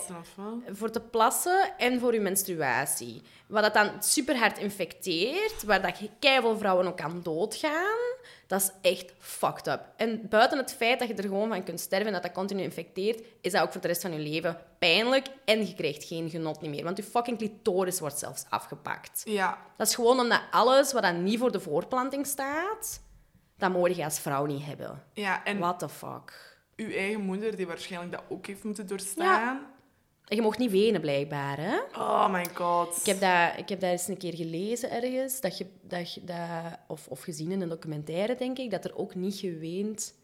voor 0.73 0.91
te 0.91 1.01
plassen 1.01 1.73
en 1.79 2.01
voor 2.01 2.15
je 2.15 2.21
menstruatie. 2.21 3.23
Wat 3.47 3.63
dat 3.63 3.75
dan 3.75 3.91
super 4.03 4.37
hard 4.37 4.59
infecteert, 4.59 5.63
waar 5.63 5.83
dat 5.83 6.01
keiveel 6.19 6.59
vrouwen 6.59 6.87
ook 6.87 7.01
aan 7.01 7.21
doodgaan. 7.23 8.13
Dat 8.47 8.61
is 8.61 8.91
echt 8.91 9.13
fucked 9.19 9.67
up. 9.67 9.81
En 9.97 10.29
buiten 10.29 10.59
het 10.59 10.75
feit 10.75 10.99
dat 10.99 11.09
je 11.09 11.15
er 11.15 11.23
gewoon 11.23 11.49
van 11.49 11.65
kunt 11.65 11.81
sterven 11.81 12.07
en 12.07 12.13
dat 12.13 12.23
dat 12.23 12.33
continu 12.33 12.63
infecteert, 12.63 13.23
is 13.41 13.53
dat 13.53 13.63
ook 13.63 13.73
voor 13.73 13.81
de 13.81 13.87
rest 13.87 14.03
van 14.03 14.13
je 14.13 14.19
leven 14.19 14.59
pijnlijk 14.89 15.27
en 15.45 15.67
je 15.67 15.75
krijgt 15.75 16.05
geen 16.05 16.31
genot 16.31 16.61
niet 16.61 16.71
meer. 16.71 16.85
Want 16.85 16.97
je 16.97 17.03
fucking 17.03 17.39
clitoris 17.39 18.01
wordt 18.01 18.19
zelfs 18.19 18.45
afgepakt. 18.49 19.23
Ja, 19.25 19.59
Dat 19.77 19.87
is 19.87 19.95
gewoon 19.95 20.21
omdat 20.21 20.41
alles 20.51 20.93
wat 20.93 21.03
dan 21.03 21.23
niet 21.23 21.39
voor 21.39 21.53
de 21.53 21.61
voorplanting 21.61 22.27
staat, 22.27 23.03
dat 23.57 23.73
moet 23.73 23.97
je 23.97 24.05
als 24.05 24.19
vrouw 24.19 24.45
niet 24.45 24.65
hebben. 24.65 25.03
ja, 25.13 25.45
en 25.45 25.59
What 25.59 25.79
the 25.79 25.89
fuck? 25.89 26.57
uw 26.77 26.91
eigen 26.91 27.21
moeder, 27.21 27.57
die 27.57 27.67
waarschijnlijk 27.67 28.13
dat 28.13 28.23
ook 28.29 28.47
heeft 28.47 28.65
moeten 28.65 28.87
doorstaan. 28.87 29.67
En 30.25 30.37
je 30.37 30.43
mocht 30.43 30.59
niet 30.59 30.71
wenen, 30.71 31.01
blijkbaar, 31.01 31.57
hè? 31.59 31.77
Oh 31.97 32.33
my 32.33 32.47
god. 32.55 32.97
Ik 32.97 33.07
heb, 33.07 33.21
dat, 33.21 33.59
ik 33.59 33.69
heb 33.69 33.81
dat 33.81 33.91
eens 33.91 34.09
een 34.09 34.17
keer 34.17 34.35
gelezen 34.35 34.91
ergens, 34.91 35.41
dat 35.41 35.59
je, 35.59 35.67
dat, 35.83 36.15
je- 36.15 36.25
dat, 36.25 36.39
of, 36.89 37.07
of 37.09 37.21
gezien 37.23 37.51
in 37.51 37.61
een 37.61 37.69
documentaire, 37.69 38.35
denk 38.37 38.59
ik, 38.59 38.71
dat 38.71 38.85
er 38.85 38.97
ook 38.97 39.15
niet 39.15 39.35
geweend 39.37 40.15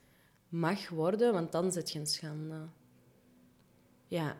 mag 0.49 0.89
worden, 0.89 1.33
want 1.33 1.53
dan 1.53 1.73
zit 1.73 1.91
je 1.91 1.99
een 1.99 2.07
schande. 2.07 2.57
Ja, 4.07 4.37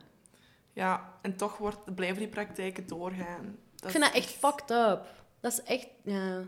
Ja, 0.73 1.13
en 1.21 1.35
toch 1.35 1.57
wordt, 1.57 1.95
blijven 1.95 2.17
die 2.17 2.27
praktijken 2.27 2.87
doorgaan. 2.87 3.57
ik 3.83 3.89
vind 3.89 4.03
dat 4.03 4.13
echt 4.13 4.29
fucked 4.29 4.71
up. 4.71 5.05
Dat 5.39 5.51
is 5.51 5.63
echt, 5.63 5.87
ja... 6.03 6.43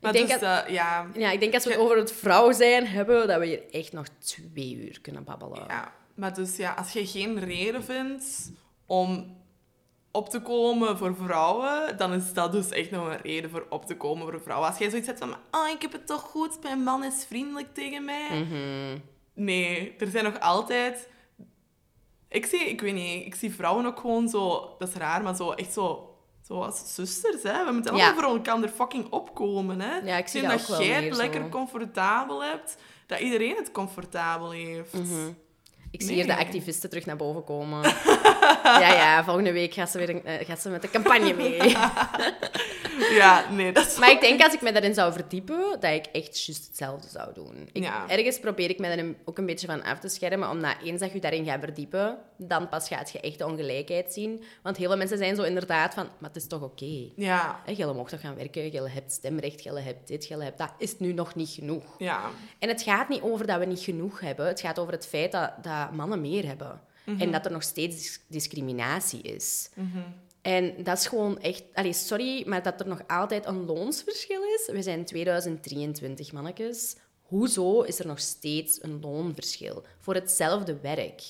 Maar 0.00 0.14
ik, 0.14 0.26
denk 0.26 0.40
dus, 0.40 0.48
dat, 0.48 0.70
ja, 0.70 1.06
ja, 1.14 1.30
ik 1.30 1.40
denk 1.40 1.54
als 1.54 1.64
we 1.64 1.70
het 1.70 1.80
over 1.80 1.96
het 1.96 2.12
vrouw 2.12 2.52
zijn 2.52 2.86
hebben, 2.86 3.26
dat 3.26 3.38
we 3.38 3.46
hier 3.46 3.70
echt 3.70 3.92
nog 3.92 4.06
twee 4.18 4.76
uur 4.76 5.00
kunnen 5.00 5.24
babbelen. 5.24 5.64
ja, 5.68 5.92
maar 6.14 6.34
dus 6.34 6.56
ja, 6.56 6.72
als 6.72 6.92
je 6.92 7.06
geen 7.06 7.38
reden 7.38 7.84
vindt 7.84 8.52
om 8.86 9.36
op 10.10 10.28
te 10.28 10.40
komen 10.40 10.98
voor 10.98 11.16
vrouwen, 11.16 11.96
dan 11.96 12.12
is 12.12 12.32
dat 12.32 12.52
dus 12.52 12.68
echt 12.68 12.90
nog 12.90 13.06
een 13.06 13.20
reden 13.20 13.50
voor 13.50 13.66
op 13.68 13.86
te 13.86 13.96
komen 13.96 14.26
voor 14.26 14.42
vrouwen. 14.42 14.68
Als 14.68 14.78
jij 14.78 14.88
zoiets 14.88 15.06
hebt 15.06 15.18
van, 15.18 15.36
oh, 15.50 15.68
ik 15.68 15.82
heb 15.82 15.92
het 15.92 16.06
toch 16.06 16.20
goed, 16.20 16.62
mijn 16.62 16.82
man 16.82 17.04
is 17.04 17.24
vriendelijk 17.28 17.74
tegen 17.74 18.04
mij. 18.04 18.28
Mhm. 18.30 18.98
Nee, 19.34 19.94
er 19.98 20.06
zijn 20.06 20.24
nog 20.24 20.40
altijd... 20.40 21.08
Ik 22.30 22.46
zie, 22.46 22.60
ik 22.68 22.80
weet 22.80 22.94
niet, 22.94 23.26
ik 23.26 23.34
zie 23.34 23.54
vrouwen 23.54 23.86
ook 23.86 23.98
gewoon 24.00 24.28
zo... 24.28 24.74
Dat 24.78 24.88
is 24.88 24.94
raar, 24.94 25.22
maar 25.22 25.36
zo 25.36 25.50
echt 25.50 25.72
zo... 25.72 26.04
Zo 26.46 26.62
als 26.62 26.94
zusters, 26.94 27.42
hè. 27.42 27.64
We 27.64 27.72
moeten 27.72 27.96
Ja. 27.96 28.04
allemaal 28.06 28.22
voor 28.22 28.36
elkaar 28.36 28.68
fucking 28.68 29.10
opkomen, 29.10 29.80
hè. 29.80 29.96
Ja, 29.96 30.16
ik 30.16 30.28
zie 30.28 30.42
dat 30.42 30.66
jij 30.66 31.04
het 31.04 31.16
lekker 31.16 31.48
comfortabel 31.48 32.42
hebt, 32.44 32.76
dat 33.06 33.20
iedereen 33.20 33.56
het 33.56 33.70
comfortabel 33.72 34.50
heeft. 34.50 34.92
Ik 35.90 36.00
zie 36.00 36.10
Nee. 36.10 36.24
hier 36.24 36.34
de 36.34 36.40
activisten 36.40 36.88
terug 36.90 37.06
naar 37.06 37.16
boven 37.16 37.44
komen. 37.44 37.82
ja, 38.64 38.92
ja, 38.92 39.24
volgende 39.24 39.52
week 39.52 39.74
gaat 39.74 39.90
ze, 39.90 39.98
weer 39.98 40.08
een- 40.10 40.24
eh, 40.24 40.46
gaat 40.46 40.60
ze 40.60 40.68
met 40.68 40.82
de 40.82 40.90
campagne 40.90 41.34
mee. 41.34 41.60
Ja, 43.10 43.50
nee, 43.50 43.72
dat 43.72 43.86
is... 43.86 43.98
Maar 43.98 44.10
ik 44.10 44.20
denk 44.20 44.42
als 44.42 44.52
ik 44.54 44.60
me 44.60 44.72
daarin 44.72 44.94
zou 44.94 45.12
verdiepen, 45.12 45.56
dat 45.80 45.92
ik 45.92 46.06
echt 46.12 46.44
juist 46.46 46.66
hetzelfde 46.66 47.08
zou 47.08 47.34
doen. 47.34 47.68
Ik, 47.72 47.82
Ja. 47.82 48.04
Ergens 48.08 48.38
probeer 48.40 48.70
ik 48.70 48.78
me 48.78 48.86
er 48.86 49.14
ook 49.24 49.38
een 49.38 49.46
beetje 49.46 49.66
van 49.66 49.82
af 49.82 49.98
te 49.98 50.08
schermen, 50.08 50.50
omdat 50.50 50.74
eens 50.84 51.00
dat 51.00 51.12
je 51.12 51.20
daarin 51.20 51.44
gaat 51.44 51.60
verdiepen, 51.60 52.18
dan 52.42 52.68
pas 52.68 52.88
gaat 52.88 53.10
je 53.10 53.20
echt 53.20 53.38
de 53.38 53.46
ongelijkheid 53.46 54.12
zien. 54.12 54.42
Want 54.62 54.76
heel 54.76 54.88
veel 54.88 54.96
mensen 54.96 55.18
zijn 55.18 55.36
zo 55.36 55.42
inderdaad 55.42 55.94
van, 55.94 56.08
maar 56.18 56.28
het 56.30 56.36
is 56.42 56.46
toch 56.46 56.62
oké. 56.62 57.08
Ja, 57.16 57.60
Jij 57.76 57.92
mocht 57.92 58.10
toch 58.10 58.20
gaan 58.20 58.34
werken, 58.34 58.68
jij 58.70 58.90
hebt 58.90 59.12
stemrecht, 59.12 59.62
jij 59.62 59.82
hebt 59.82 60.08
dit, 60.08 60.26
jij 60.26 60.38
hebt 60.44 60.58
dat. 60.58 60.72
Is 60.78 60.98
nu 60.98 61.12
nog 61.12 61.34
niet 61.34 61.48
genoeg? 61.48 61.84
ja. 61.98 62.30
En 62.58 62.68
het 62.68 62.82
gaat 62.82 63.08
niet 63.08 63.22
over 63.22 63.46
dat 63.46 63.58
we 63.58 63.64
niet 63.64 63.80
genoeg 63.80 64.20
hebben. 64.20 64.46
Het 64.46 64.60
gaat 64.60 64.78
over 64.78 64.92
het 64.92 65.06
feit 65.06 65.32
dat, 65.32 65.52
dat 65.62 65.92
mannen 65.92 66.20
meer 66.20 66.46
hebben. 66.46 66.80
En 67.18 67.30
dat 67.32 67.44
er 67.44 67.52
nog 67.52 67.62
steeds 67.62 67.96
dis- 67.96 68.20
discriminatie 68.28 69.22
is. 69.22 69.70
En 70.42 70.82
dat 70.84 70.98
is 70.98 71.06
gewoon 71.06 71.40
echt... 71.40 71.62
Allee, 71.74 71.92
sorry, 71.92 72.48
maar 72.48 72.62
dat 72.62 72.80
er 72.80 72.86
nog 72.88 73.00
altijd 73.06 73.46
een 73.46 73.64
loonsverschil 73.64 74.42
is. 74.42 74.68
We 74.72 74.82
zijn 74.82 75.04
2023, 75.04 76.32
mannetjes. 76.32 76.96
Hoezo 77.22 77.80
is 77.82 77.98
er 77.98 78.06
nog 78.06 78.18
steeds 78.20 78.82
een 78.82 79.00
loonverschil 79.00 79.82
voor 79.98 80.14
hetzelfde 80.14 80.76
werk? 80.82 81.22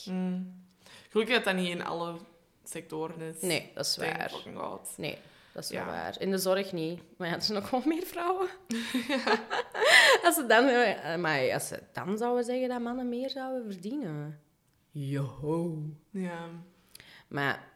Gelukkig 1.11 1.35
dat 1.35 1.45
dat 1.45 1.55
niet 1.55 1.69
in 1.69 1.85
alle 1.85 2.15
sectoren 2.65 3.21
is. 3.21 3.41
Nee, 3.41 3.71
dat 3.75 3.85
is 3.87 3.95
Thank 3.95 4.17
waar. 4.17 4.31
fucking 4.31 4.59
God. 4.59 4.89
Nee, 4.97 5.19
dat 5.53 5.65
is 5.65 5.71
wel 5.71 5.81
Ja. 5.81 5.87
waar. 5.87 6.21
In 6.21 6.31
de 6.31 6.39
zorg 6.39 6.73
niet. 6.73 7.01
Maar 7.17 7.29
ja, 7.29 7.35
er 7.35 7.43
zijn 7.43 7.59
nog 7.59 7.69
gewoon 7.69 7.89
meer 7.89 8.07
vrouwen. 8.07 8.49
als, 10.25 10.35
ze 10.35 10.45
dan, 10.49 10.67
eh, 10.69 11.17
maar 11.17 11.53
als 11.53 11.69
ze 11.69 11.83
dan 11.93 12.19
zouden 12.19 12.45
zeggen 12.45 12.69
dat 12.69 12.81
mannen 12.81 13.09
meer 13.09 13.31
zouden 13.31 13.73
verdienen. 13.73 14.41
Joho. 14.91 15.79
Ja. 16.11 16.49
Maar 17.29 17.69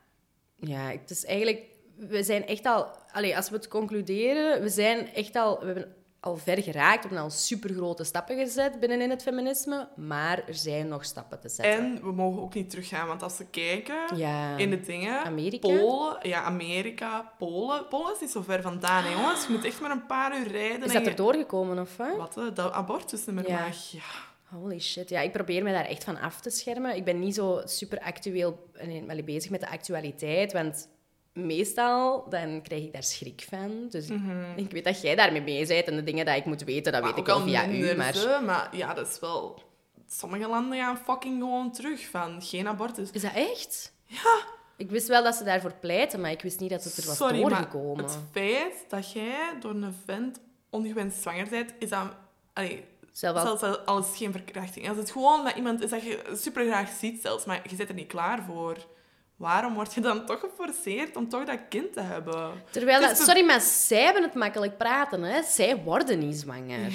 ja, 0.56 0.90
het 0.90 1.10
is 1.10 1.24
eigenlijk... 1.24 1.62
We 1.96 2.22
zijn 2.22 2.46
echt 2.46 2.66
al... 2.66 2.86
Allee, 3.12 3.36
als 3.36 3.50
we 3.50 3.56
het 3.56 3.68
concluderen, 3.68 4.62
we 4.62 4.68
zijn 4.68 5.14
echt 5.14 5.36
al... 5.36 5.58
We 5.60 5.66
hebben 5.66 5.94
al 6.24 6.36
ver 6.36 6.62
geraakt, 6.62 7.02
we 7.02 7.08
hebben 7.08 7.18
al 7.18 7.30
supergrote 7.30 8.04
stappen 8.04 8.36
gezet 8.36 8.80
binnenin 8.80 9.10
het 9.10 9.22
feminisme, 9.22 9.88
maar 9.96 10.42
er 10.48 10.54
zijn 10.54 10.88
nog 10.88 11.04
stappen 11.04 11.40
te 11.40 11.48
zetten. 11.48 11.74
En 11.84 12.00
we 12.02 12.12
mogen 12.12 12.42
ook 12.42 12.54
niet 12.54 12.70
teruggaan, 12.70 13.06
want 13.06 13.22
als 13.22 13.38
we 13.38 13.46
kijken 13.46 14.16
Ja. 14.16 14.56
in 14.56 14.70
de 14.70 14.80
dingen... 14.80 15.24
Amerika? 15.24 15.68
Polen, 15.68 16.16
ja, 16.28 16.42
Amerika, 16.42 17.32
Polen. 17.38 17.88
Polen 17.88 18.14
is 18.14 18.20
niet 18.20 18.30
zo 18.30 18.42
ver 18.42 18.62
vandaan, 18.62 19.04
hè, 19.04 19.10
jongens. 19.10 19.46
Je 19.46 19.52
moet 19.52 19.64
echt 19.64 19.80
maar 19.80 19.90
een 19.90 20.06
paar 20.06 20.38
uur 20.38 20.48
rijden. 20.48 20.82
Is 20.84 20.92
dat 20.92 21.02
je- 21.04 21.10
er 21.10 21.16
doorgekomen, 21.16 21.78
of 21.78 21.96
wat? 21.96 22.34
Wat, 22.34 22.56
dat 22.56 22.72
abortus 22.72 23.26
niet 23.26 23.34
meer 23.34 23.48
Ja. 23.48 23.60
mag. 23.66 23.90
Ja. 23.90 24.00
Holy 24.58 24.80
shit. 24.80 25.08
Ja, 25.08 25.20
ik 25.20 25.32
probeer 25.32 25.62
me 25.62 25.72
daar 25.72 25.84
echt 25.84 26.04
van 26.04 26.20
af 26.20 26.40
te 26.40 26.50
schermen. 26.50 26.96
Ik 26.96 27.04
ben 27.04 27.18
niet 27.18 27.34
zo 27.34 27.60
super 27.64 27.98
actueel 28.00 28.68
bezig 29.24 29.50
met 29.50 29.60
de 29.60 29.68
actualiteit, 29.68 30.52
want 30.52 30.88
meestal 31.34 32.26
dan 32.28 32.62
krijg 32.62 32.82
ik 32.82 32.92
daar 32.92 33.02
schrik 33.02 33.46
van. 33.48 33.86
Dus 33.90 34.08
ik 34.56 34.70
weet 34.70 34.84
dat 34.84 35.00
jij 35.00 35.14
daarmee 35.14 35.42
mee 35.42 35.66
bent 35.66 35.86
en 35.86 35.96
de 35.96 36.04
dingen 36.04 36.26
die 36.26 36.34
ik 36.36 36.44
moet 36.44 36.64
weten, 36.64 36.92
dat 36.92 37.02
Mhm. 37.02 37.10
Maar 37.10 37.14
weet 37.14 37.28
ik 37.28 37.34
al 37.34 37.40
via 37.40 37.68
u. 37.68 37.96
Maar 37.96 38.42
maar 38.44 38.76
ja, 38.76 38.94
dat 38.94 39.06
is 39.08 39.18
wel... 39.20 39.62
Sommige 40.08 40.48
landen 40.48 40.78
gaan 40.78 40.98
fucking 40.98 41.38
gewoon 41.40 41.72
terug 41.72 42.06
van 42.08 42.42
geen 42.42 42.68
abortus. 42.68 43.10
is 43.10 43.22
dat 43.22 43.34
echt? 43.34 43.92
Ja. 44.06 44.38
Ik 44.76 44.90
wist 44.90 45.08
wel 45.08 45.22
dat 45.22 45.34
ze 45.34 45.44
daarvoor 45.44 45.72
pleiten, 45.80 46.20
maar 46.20 46.30
ik 46.30 46.42
wist 46.42 46.60
niet 46.60 46.70
dat 46.70 46.84
het 46.84 46.96
er 46.96 47.06
was 47.06 47.16
Sorry, 47.16 47.42
maar 47.42 47.68
het 47.96 48.18
feit 48.32 48.84
dat 48.88 49.12
jij 49.12 49.52
door 49.60 49.70
een 49.70 49.94
vent 50.04 50.40
ongewenst 50.70 51.20
zwanger 51.22 51.48
bent, 51.48 51.74
is 51.78 51.88
dat... 51.88 52.08
Allee, 52.52 52.84
Zelf 53.12 53.36
al- 53.36 53.56
zelfs 53.56 53.86
al 53.86 53.98
is 53.98 54.06
het 54.06 54.16
geen 54.16 54.32
verkrachting. 54.32 54.88
Als 54.88 54.96
het 54.96 55.10
gewoon 55.10 55.42
met 55.42 55.56
iemand 55.56 55.82
is 55.82 55.90
dat 55.90 56.02
je 56.02 56.32
super 56.36 56.66
graag 56.66 56.90
ziet 56.98 57.20
zelfs, 57.22 57.44
maar 57.44 57.60
je 57.68 57.76
zit 57.76 57.88
er 57.88 57.94
niet 57.94 58.06
klaar 58.06 58.42
voor. 58.42 58.76
Waarom 59.36 59.74
word 59.74 59.94
je 59.94 60.00
dan 60.00 60.26
toch 60.26 60.40
geforceerd 60.40 61.16
om 61.16 61.28
toch 61.28 61.44
dat 61.44 61.58
kind 61.68 61.92
te 61.92 62.00
hebben? 62.00 62.62
Terwijl, 62.70 63.00
dat, 63.00 63.18
sorry, 63.18 63.44
maar 63.44 63.60
zij 63.60 64.02
hebben 64.02 64.22
het 64.22 64.34
makkelijk 64.34 64.76
praten, 64.78 65.22
hè. 65.22 65.42
Zij 65.42 65.76
worden 65.76 66.18
niet 66.18 66.36
zwanger. 66.36 66.92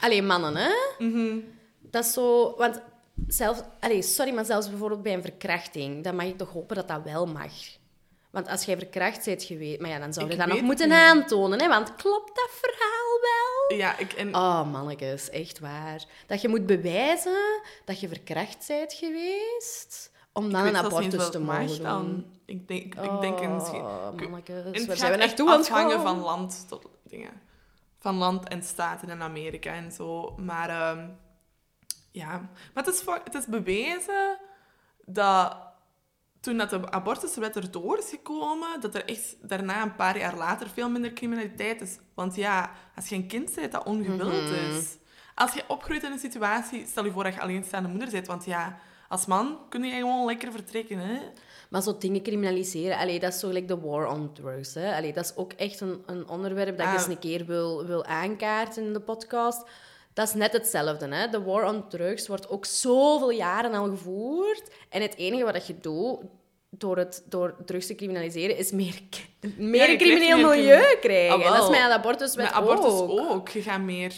Alleen 0.00 0.26
mannen, 0.26 0.56
hè. 0.56 0.70
Mhm. 0.98 1.38
Dat 1.80 2.04
is 2.04 2.12
zo... 2.12 2.54
Want 2.56 2.80
zelfs... 3.26 3.60
Allee, 3.80 4.02
sorry, 4.02 4.32
maar 4.34 4.44
zelfs 4.44 4.68
bijvoorbeeld 4.68 5.02
bij 5.02 5.14
een 5.14 5.22
verkrachting, 5.22 6.04
dan 6.04 6.16
mag 6.16 6.24
ik 6.26 6.38
toch 6.38 6.52
hopen 6.52 6.76
dat 6.76 6.88
dat 6.88 7.02
wel 7.04 7.26
mag. 7.26 7.52
Want 8.30 8.48
als 8.48 8.64
jij 8.64 8.76
verkracht 8.76 9.24
bent 9.24 9.42
geweest... 9.42 9.80
Maar 9.80 9.90
ja, 9.90 9.98
dan 9.98 10.12
zou 10.12 10.26
je 10.26 10.32
Ik 10.32 10.38
dat 10.38 10.48
nog 10.48 10.60
moeten 10.60 10.88
niet. 10.88 10.96
aantonen, 10.98 11.60
hè. 11.60 11.68
Want 11.68 11.94
klopt 11.96 12.36
dat 12.36 12.50
verhaal 12.60 13.18
wel? 13.20 13.78
Ja, 13.78 13.98
ik... 13.98 14.12
En, 14.12 14.34
Oh, 14.34 14.70
mannetjes, 14.72 15.30
echt 15.30 15.58
waar. 15.58 16.04
Dat 16.26 16.40
je 16.40 16.48
moet 16.48 16.66
bewijzen 16.66 17.60
dat 17.84 18.00
je 18.00 18.08
verkracht 18.08 18.64
bent 18.68 18.92
geweest, 18.92 20.10
om 20.44 20.52
dan 20.52 20.66
een 20.66 20.76
abortus 20.76 21.30
te 21.30 21.40
mogen 21.40 21.82
doen. 21.82 22.26
Ik 22.44 22.68
denk, 22.68 22.94
ik 22.94 23.20
denk 23.20 23.40
een 23.40 23.54
misschien... 23.54 23.80
Oh, 23.80 24.12
mannetjes, 24.12 24.64
En 24.70 24.86
waar 24.86 24.96
zijn 24.96 25.12
we 25.12 25.18
gaat 25.18 25.26
naartoe 25.26 25.48
echt 25.48 25.54
aan 25.54 25.58
het 25.58 25.70
afhangen 25.70 25.90
gaan? 25.96 26.02
van 26.02 26.18
land 26.18 26.64
tot 26.68 26.86
dingen. 27.04 27.32
Van 27.98 28.16
land 28.16 28.48
en 28.48 28.62
staten 28.62 29.08
in 29.08 29.22
Amerika 29.22 29.72
en 29.72 29.92
zo. 29.92 30.34
Maar 30.36 30.68
ehm, 30.68 31.08
ja, 32.10 32.30
maar 32.74 32.84
het 32.84 32.94
is, 32.94 33.04
het 33.24 33.34
is 33.34 33.46
bewezen 33.46 34.38
dat 35.06 35.56
toen 36.40 36.56
dat 36.56 36.70
de 36.70 36.90
abortuswet 36.90 37.56
erdoor 37.56 37.98
is 37.98 38.08
gekomen, 38.10 38.80
dat 38.80 38.94
er 38.94 39.04
echt 39.04 39.48
daarna 39.48 39.82
een 39.82 39.94
paar 39.94 40.18
jaar 40.18 40.36
later 40.36 40.68
veel 40.68 40.90
minder 40.90 41.12
criminaliteit 41.12 41.80
is. 41.80 41.98
Want 42.14 42.34
ja, 42.34 42.70
als 42.96 43.08
je 43.08 43.14
een 43.14 43.26
kind 43.26 43.54
bent 43.54 43.72
dat 43.72 43.84
ongewild 43.84 44.50
Mhm. 44.50 44.76
is. 44.76 44.96
Als 45.34 45.52
je 45.52 45.64
opgroeit 45.68 46.02
in 46.02 46.12
een 46.12 46.18
situatie, 46.18 46.86
stel 46.86 47.04
je 47.04 47.10
voor 47.12 47.24
dat 47.24 47.34
je 47.34 47.40
alleenstaande 47.40 47.88
moeder 47.88 48.10
bent, 48.10 48.26
want 48.26 48.44
ja, 48.44 48.78
Als 49.10 49.26
man 49.26 49.58
kun 49.68 49.82
je 49.84 49.94
gewoon 49.94 50.26
lekker 50.26 50.52
vertrekken, 50.52 50.98
hè. 50.98 51.18
Maar 51.70 51.82
zo 51.82 51.96
dingen 51.98 52.22
criminaliseren, 52.22 52.96
allee, 52.98 53.20
dat 53.20 53.32
is 53.32 53.38
zo 53.40 53.46
gelijk 53.46 53.68
de 53.68 53.80
war 53.80 54.06
on 54.12 54.30
drugs. 54.32 54.74
Hè? 54.74 54.96
Allee, 54.96 55.12
dat 55.12 55.24
is 55.24 55.36
ook 55.36 55.52
echt 55.52 55.80
een, 55.80 56.02
een 56.06 56.28
onderwerp 56.28 56.76
dat 56.76 56.86
ik 56.86 56.92
Ah. 56.92 56.98
eens 56.98 57.06
een 57.06 57.18
keer 57.18 57.46
wil, 57.46 57.86
wil 57.86 58.04
aankaarten 58.04 58.84
in 58.84 58.92
de 58.92 59.00
podcast. 59.00 59.62
Dat 60.12 60.28
is 60.28 60.34
net 60.34 60.52
hetzelfde. 60.52 61.08
Hè? 61.14 61.28
De 61.28 61.42
war 61.42 61.64
on 61.64 61.88
drugs 61.88 62.26
wordt 62.28 62.48
ook 62.48 62.64
zoveel 62.64 63.30
jaren 63.30 63.72
al 63.74 63.88
gevoerd. 63.88 64.62
En 64.88 65.02
het 65.02 65.16
enige 65.16 65.44
wat 65.44 65.66
je 65.66 65.80
doet 65.80 66.18
door, 66.70 66.96
het, 66.96 67.22
door 67.28 67.54
drugs 67.64 67.86
te 67.86 67.94
criminaliseren, 67.94 68.56
is 68.56 68.70
meer, 68.70 69.00
meer 69.56 69.88
een 69.90 69.98
crimineel 69.98 70.48
milieu 70.48 70.96
krijgen. 71.00 71.44
Ah, 71.44 71.54
dat 71.54 71.62
is 71.62 71.68
met 71.70 71.78
de 71.88 71.92
abortuswet 71.94 72.44
Met 72.44 72.54
abortus 72.54 72.92
ook. 72.92 73.10
ook. 73.10 73.48
Je 73.48 73.62
gaat 73.62 73.80
meer 73.80 74.14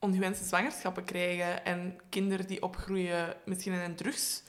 ongewenste 0.00 0.44
zwangerschappen 0.44 1.04
krijgen 1.04 1.64
en 1.64 2.00
kinderen 2.08 2.46
die 2.46 2.62
opgroeien 2.62 3.34
misschien 3.44 3.72
in 3.72 3.80
een 3.80 3.96
drugs. 3.96 4.42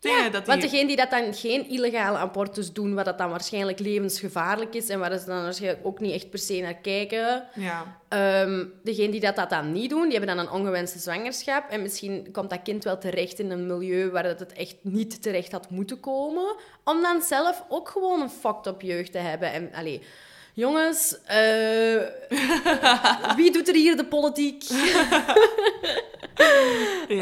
Ja, 0.00 0.22
dat 0.22 0.32
die... 0.32 0.42
want 0.42 0.62
degene 0.62 0.86
die 0.86 0.96
dat 0.96 1.10
dan 1.10 1.34
geen 1.34 1.68
illegale 1.68 2.18
abortus 2.18 2.72
doen, 2.72 2.94
wat 2.94 3.04
dat 3.04 3.18
dan 3.18 3.30
waarschijnlijk 3.30 3.78
levensgevaarlijk 3.78 4.74
is 4.74 4.88
en 4.88 4.98
waar 4.98 5.18
ze 5.18 5.26
dan 5.26 5.42
waarschijnlijk 5.42 5.86
ook 5.86 6.00
niet 6.00 6.14
echt 6.14 6.30
per 6.30 6.38
se 6.38 6.60
naar 6.60 6.74
kijken, 6.74 7.48
Ja, 7.54 7.98
degene 8.82 9.10
die 9.10 9.20
dat, 9.20 9.36
dat 9.36 9.50
dan 9.50 9.72
niet 9.72 9.90
doen, 9.90 10.08
die 10.08 10.18
hebben 10.18 10.36
dan 10.36 10.46
een 10.46 10.52
ongewenste 10.52 10.98
zwangerschap. 10.98 11.70
En 11.70 11.82
misschien 11.82 12.28
komt 12.32 12.50
dat 12.50 12.62
kind 12.62 12.84
wel 12.84 12.98
terecht 12.98 13.38
in 13.38 13.50
een 13.50 13.66
milieu 13.66 14.10
waar 14.10 14.22
dat 14.22 14.40
het 14.40 14.52
echt 14.52 14.76
niet 14.82 15.22
terecht 15.22 15.52
had 15.52 15.70
moeten 15.70 16.00
komen. 16.00 16.56
Om 16.84 17.02
dan 17.02 17.22
zelf 17.22 17.64
ook 17.68 17.88
gewoon 17.88 18.20
een 18.20 18.30
fucked 18.30 18.66
up 18.66 18.82
jeugd 18.82 19.12
te 19.12 19.18
hebben. 19.18 19.52
En, 19.52 19.72
allee, 19.72 20.02
jongens, 20.58 21.22
eh, 21.24 22.06
wie 23.36 23.52
doet 23.52 23.68
er 23.68 23.74
hier 23.74 23.96
de 23.96 24.06
politiek? 24.08 24.62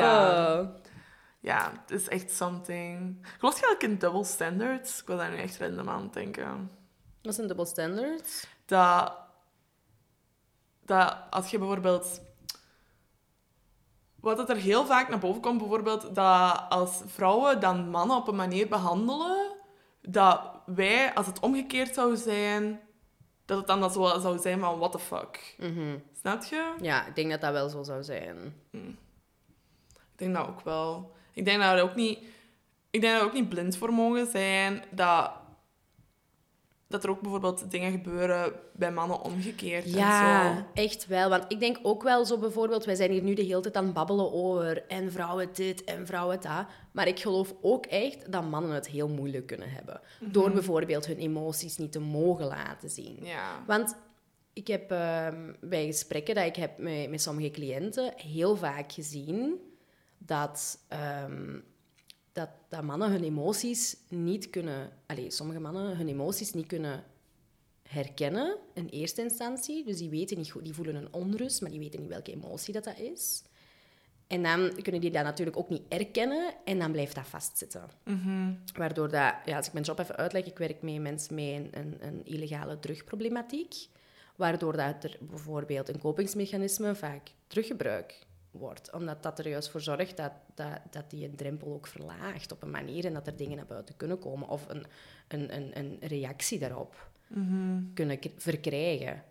ja. 0.00 0.58
Oh. 0.58 0.68
ja, 1.40 1.72
het 1.80 1.90
is 1.90 2.08
echt 2.08 2.30
something. 2.32 3.26
Geloof 3.38 3.58
je 3.58 3.66
eigenlijk 3.66 3.82
in 3.82 3.98
double 3.98 4.24
standards? 4.24 5.00
Ik 5.00 5.06
wil 5.06 5.16
daar 5.16 5.30
nu 5.30 5.36
echt 5.36 5.58
random 5.58 5.88
aan 5.88 6.10
denken. 6.12 6.70
Wat 7.22 7.34
zijn 7.34 7.46
double 7.46 7.66
standards? 7.66 8.46
Dat, 8.66 9.12
dat 10.84 11.16
als 11.30 11.50
je 11.50 11.58
bijvoorbeeld... 11.58 12.20
Wat 14.20 14.36
dat 14.36 14.50
er 14.50 14.56
heel 14.56 14.86
vaak 14.86 15.08
naar 15.08 15.18
boven 15.18 15.42
komt, 15.42 15.58
bijvoorbeeld, 15.58 16.14
dat 16.14 16.62
als 16.68 17.02
vrouwen 17.06 17.60
dan 17.60 17.90
mannen 17.90 18.16
op 18.16 18.28
een 18.28 18.36
manier 18.36 18.68
behandelen, 18.68 19.52
dat 20.02 20.40
wij, 20.66 21.14
als 21.14 21.26
het 21.26 21.40
omgekeerd 21.40 21.94
zou 21.94 22.16
zijn, 22.16 22.80
dat 23.46 23.58
het 23.58 23.66
dan 23.66 23.80
dat 23.80 23.92
zo 23.92 24.18
zou 24.18 24.38
zijn 24.38 24.60
van 24.60 24.78
what 24.78 24.92
the 24.92 24.98
fuck. 24.98 25.54
Mhm. 25.58 25.98
Snap 26.20 26.44
je? 26.44 26.74
Ja, 26.80 27.06
ik 27.06 27.14
denk 27.14 27.30
dat 27.30 27.40
dat 27.40 27.52
wel 27.52 27.68
zo 27.68 27.82
zou 27.82 28.02
zijn. 28.02 28.36
Ik 30.16 30.22
denk 30.22 30.34
dat 30.34 30.46
ook 30.48 30.60
wel. 30.60 31.14
Ik 31.32 31.44
denk 31.44 31.62
dat 31.62 31.74
we 31.74 31.80
ook 31.80 31.94
niet, 31.94 32.18
ik 32.90 33.00
denk 33.00 33.12
dat 33.12 33.22
we 33.22 33.28
ook 33.28 33.34
niet 33.34 33.48
blind 33.48 33.76
voor 33.76 33.92
mogen 33.92 34.26
zijn 34.26 34.84
dat, 34.90 35.30
dat 36.88 37.04
er 37.04 37.10
ook 37.10 37.20
bijvoorbeeld 37.20 37.70
dingen 37.70 37.90
gebeuren 37.90 38.52
bij 38.72 38.92
mannen 38.92 39.20
omgekeerd. 39.22 39.84
en 39.84 39.90
Ja, 39.90 40.56
zo. 40.56 40.64
echt 40.74 41.06
wel. 41.06 41.28
Want 41.28 41.44
ik 41.48 41.60
denk 41.60 41.78
ook 41.82 42.02
wel 42.02 42.24
zo 42.24 42.38
bijvoorbeeld, 42.38 42.84
wij 42.84 42.94
zijn 42.94 43.10
hier 43.10 43.22
nu 43.22 43.34
de 43.34 43.42
hele 43.42 43.60
tijd 43.60 43.76
aan 43.76 43.84
het 43.84 43.94
babbelen 43.94 44.32
over 44.32 44.86
en 44.86 45.12
vrouwen 45.12 45.48
dit 45.52 45.84
en 45.84 46.06
vrouwen 46.06 46.40
dat. 46.40 46.66
Maar 46.92 47.08
ik 47.08 47.20
geloof 47.20 47.54
ook 47.60 47.86
echt 47.86 48.32
dat 48.32 48.48
mannen 48.48 48.70
het 48.70 48.88
heel 48.88 49.08
moeilijk 49.08 49.46
kunnen 49.46 49.70
hebben. 49.70 50.00
Door 50.20 50.50
bijvoorbeeld 50.52 51.06
hun 51.06 51.18
emoties 51.18 51.76
niet 51.76 51.92
te 51.92 52.00
mogen 52.00 52.46
laten 52.46 52.90
zien. 52.90 53.18
Ja. 53.22 53.62
Want 53.66 53.96
ik 54.52 54.66
heb 54.66 54.90
ehm, 54.90 55.52
bij 55.60 55.86
gesprekken 55.86 56.34
dat 56.34 56.44
ik 56.46 56.56
heb 56.56 56.78
met, 56.78 57.10
met 57.10 57.22
sommige 57.22 57.50
cliënten 57.50 58.12
heel 58.16 58.56
vaak 58.56 58.92
gezien 58.92 59.60
dat, 60.18 60.78
ehm, 60.88 61.58
dat, 62.36 62.48
dat 62.68 62.82
mannen 62.82 63.10
hun 63.10 63.24
emoties 63.24 63.96
niet 64.08 64.50
kunnen... 64.50 64.90
Allee, 65.06 65.30
sommige 65.30 65.60
mannen 65.60 65.96
hun 65.96 66.08
emoties 66.08 66.52
niet 66.52 66.66
kunnen 66.66 67.04
herkennen 67.82 68.56
in 68.74 68.86
eerste 68.86 69.22
instantie. 69.22 69.84
Dus 69.84 69.98
die 69.98 70.10
weten 70.10 70.36
niet 70.36 70.50
goed, 70.50 70.64
die 70.64 70.74
voelen 70.74 70.94
een 70.94 71.12
onrust, 71.12 71.60
maar 71.60 71.70
die 71.70 71.78
weten 71.78 72.00
niet 72.00 72.08
welke 72.08 72.32
emotie 72.32 72.72
dat, 72.72 72.84
dat 72.84 72.98
is. 72.98 73.42
En 74.26 74.42
dan 74.42 74.82
kunnen 74.82 75.00
die 75.00 75.10
dat 75.10 75.24
natuurlijk 75.24 75.56
ook 75.56 75.68
niet 75.68 75.82
erkennen 75.88 76.54
en 76.64 76.78
dan 76.78 76.92
blijft 76.92 77.14
dat 77.14 77.26
vastzitten. 77.26 77.88
Waardoor 78.74 79.10
dat, 79.10 79.34
ja, 79.44 79.56
als 79.56 79.66
ik 79.66 79.72
mijn 79.72 79.84
job 79.84 79.98
even 79.98 80.16
uitleg, 80.16 80.44
ik 80.46 80.58
werk 80.58 80.82
met 80.82 81.00
mensen 81.00 81.34
met 81.34 81.44
een, 81.44 81.70
een, 81.72 81.96
een 82.00 82.24
illegale 82.24 82.78
drugproblematiek. 82.78 83.74
Waardoor 84.36 84.76
dat 84.76 85.04
er 85.04 85.16
bijvoorbeeld 85.20 85.88
een 85.88 85.98
kopingsmechanisme 85.98 86.94
vaak 86.94 87.30
teruggebruik 87.46 88.26
wordt. 88.58 88.92
Omdat 88.92 89.22
dat 89.22 89.38
er 89.38 89.48
juist 89.48 89.68
voor 89.70 89.80
zorgt 89.80 90.16
dat, 90.16 90.32
dat, 90.54 90.78
dat 90.90 91.10
die 91.10 91.24
een 91.24 91.36
drempel 91.36 91.72
ook 91.72 91.86
verlaagt 91.86 92.52
op 92.52 92.62
een 92.62 92.70
manier 92.70 93.04
en 93.04 93.12
dat 93.14 93.26
er 93.26 93.36
dingen 93.36 93.56
naar 93.56 93.66
buiten 93.66 93.96
kunnen 93.96 94.18
komen. 94.18 94.48
Of 94.48 94.64
een, 94.68 94.86
een, 95.28 95.54
een, 95.56 95.70
een 95.78 95.96
reactie 96.00 96.58
daarop 96.58 97.08
kunnen 97.94 98.18
k- 98.18 98.30
verkrijgen. 98.36 99.22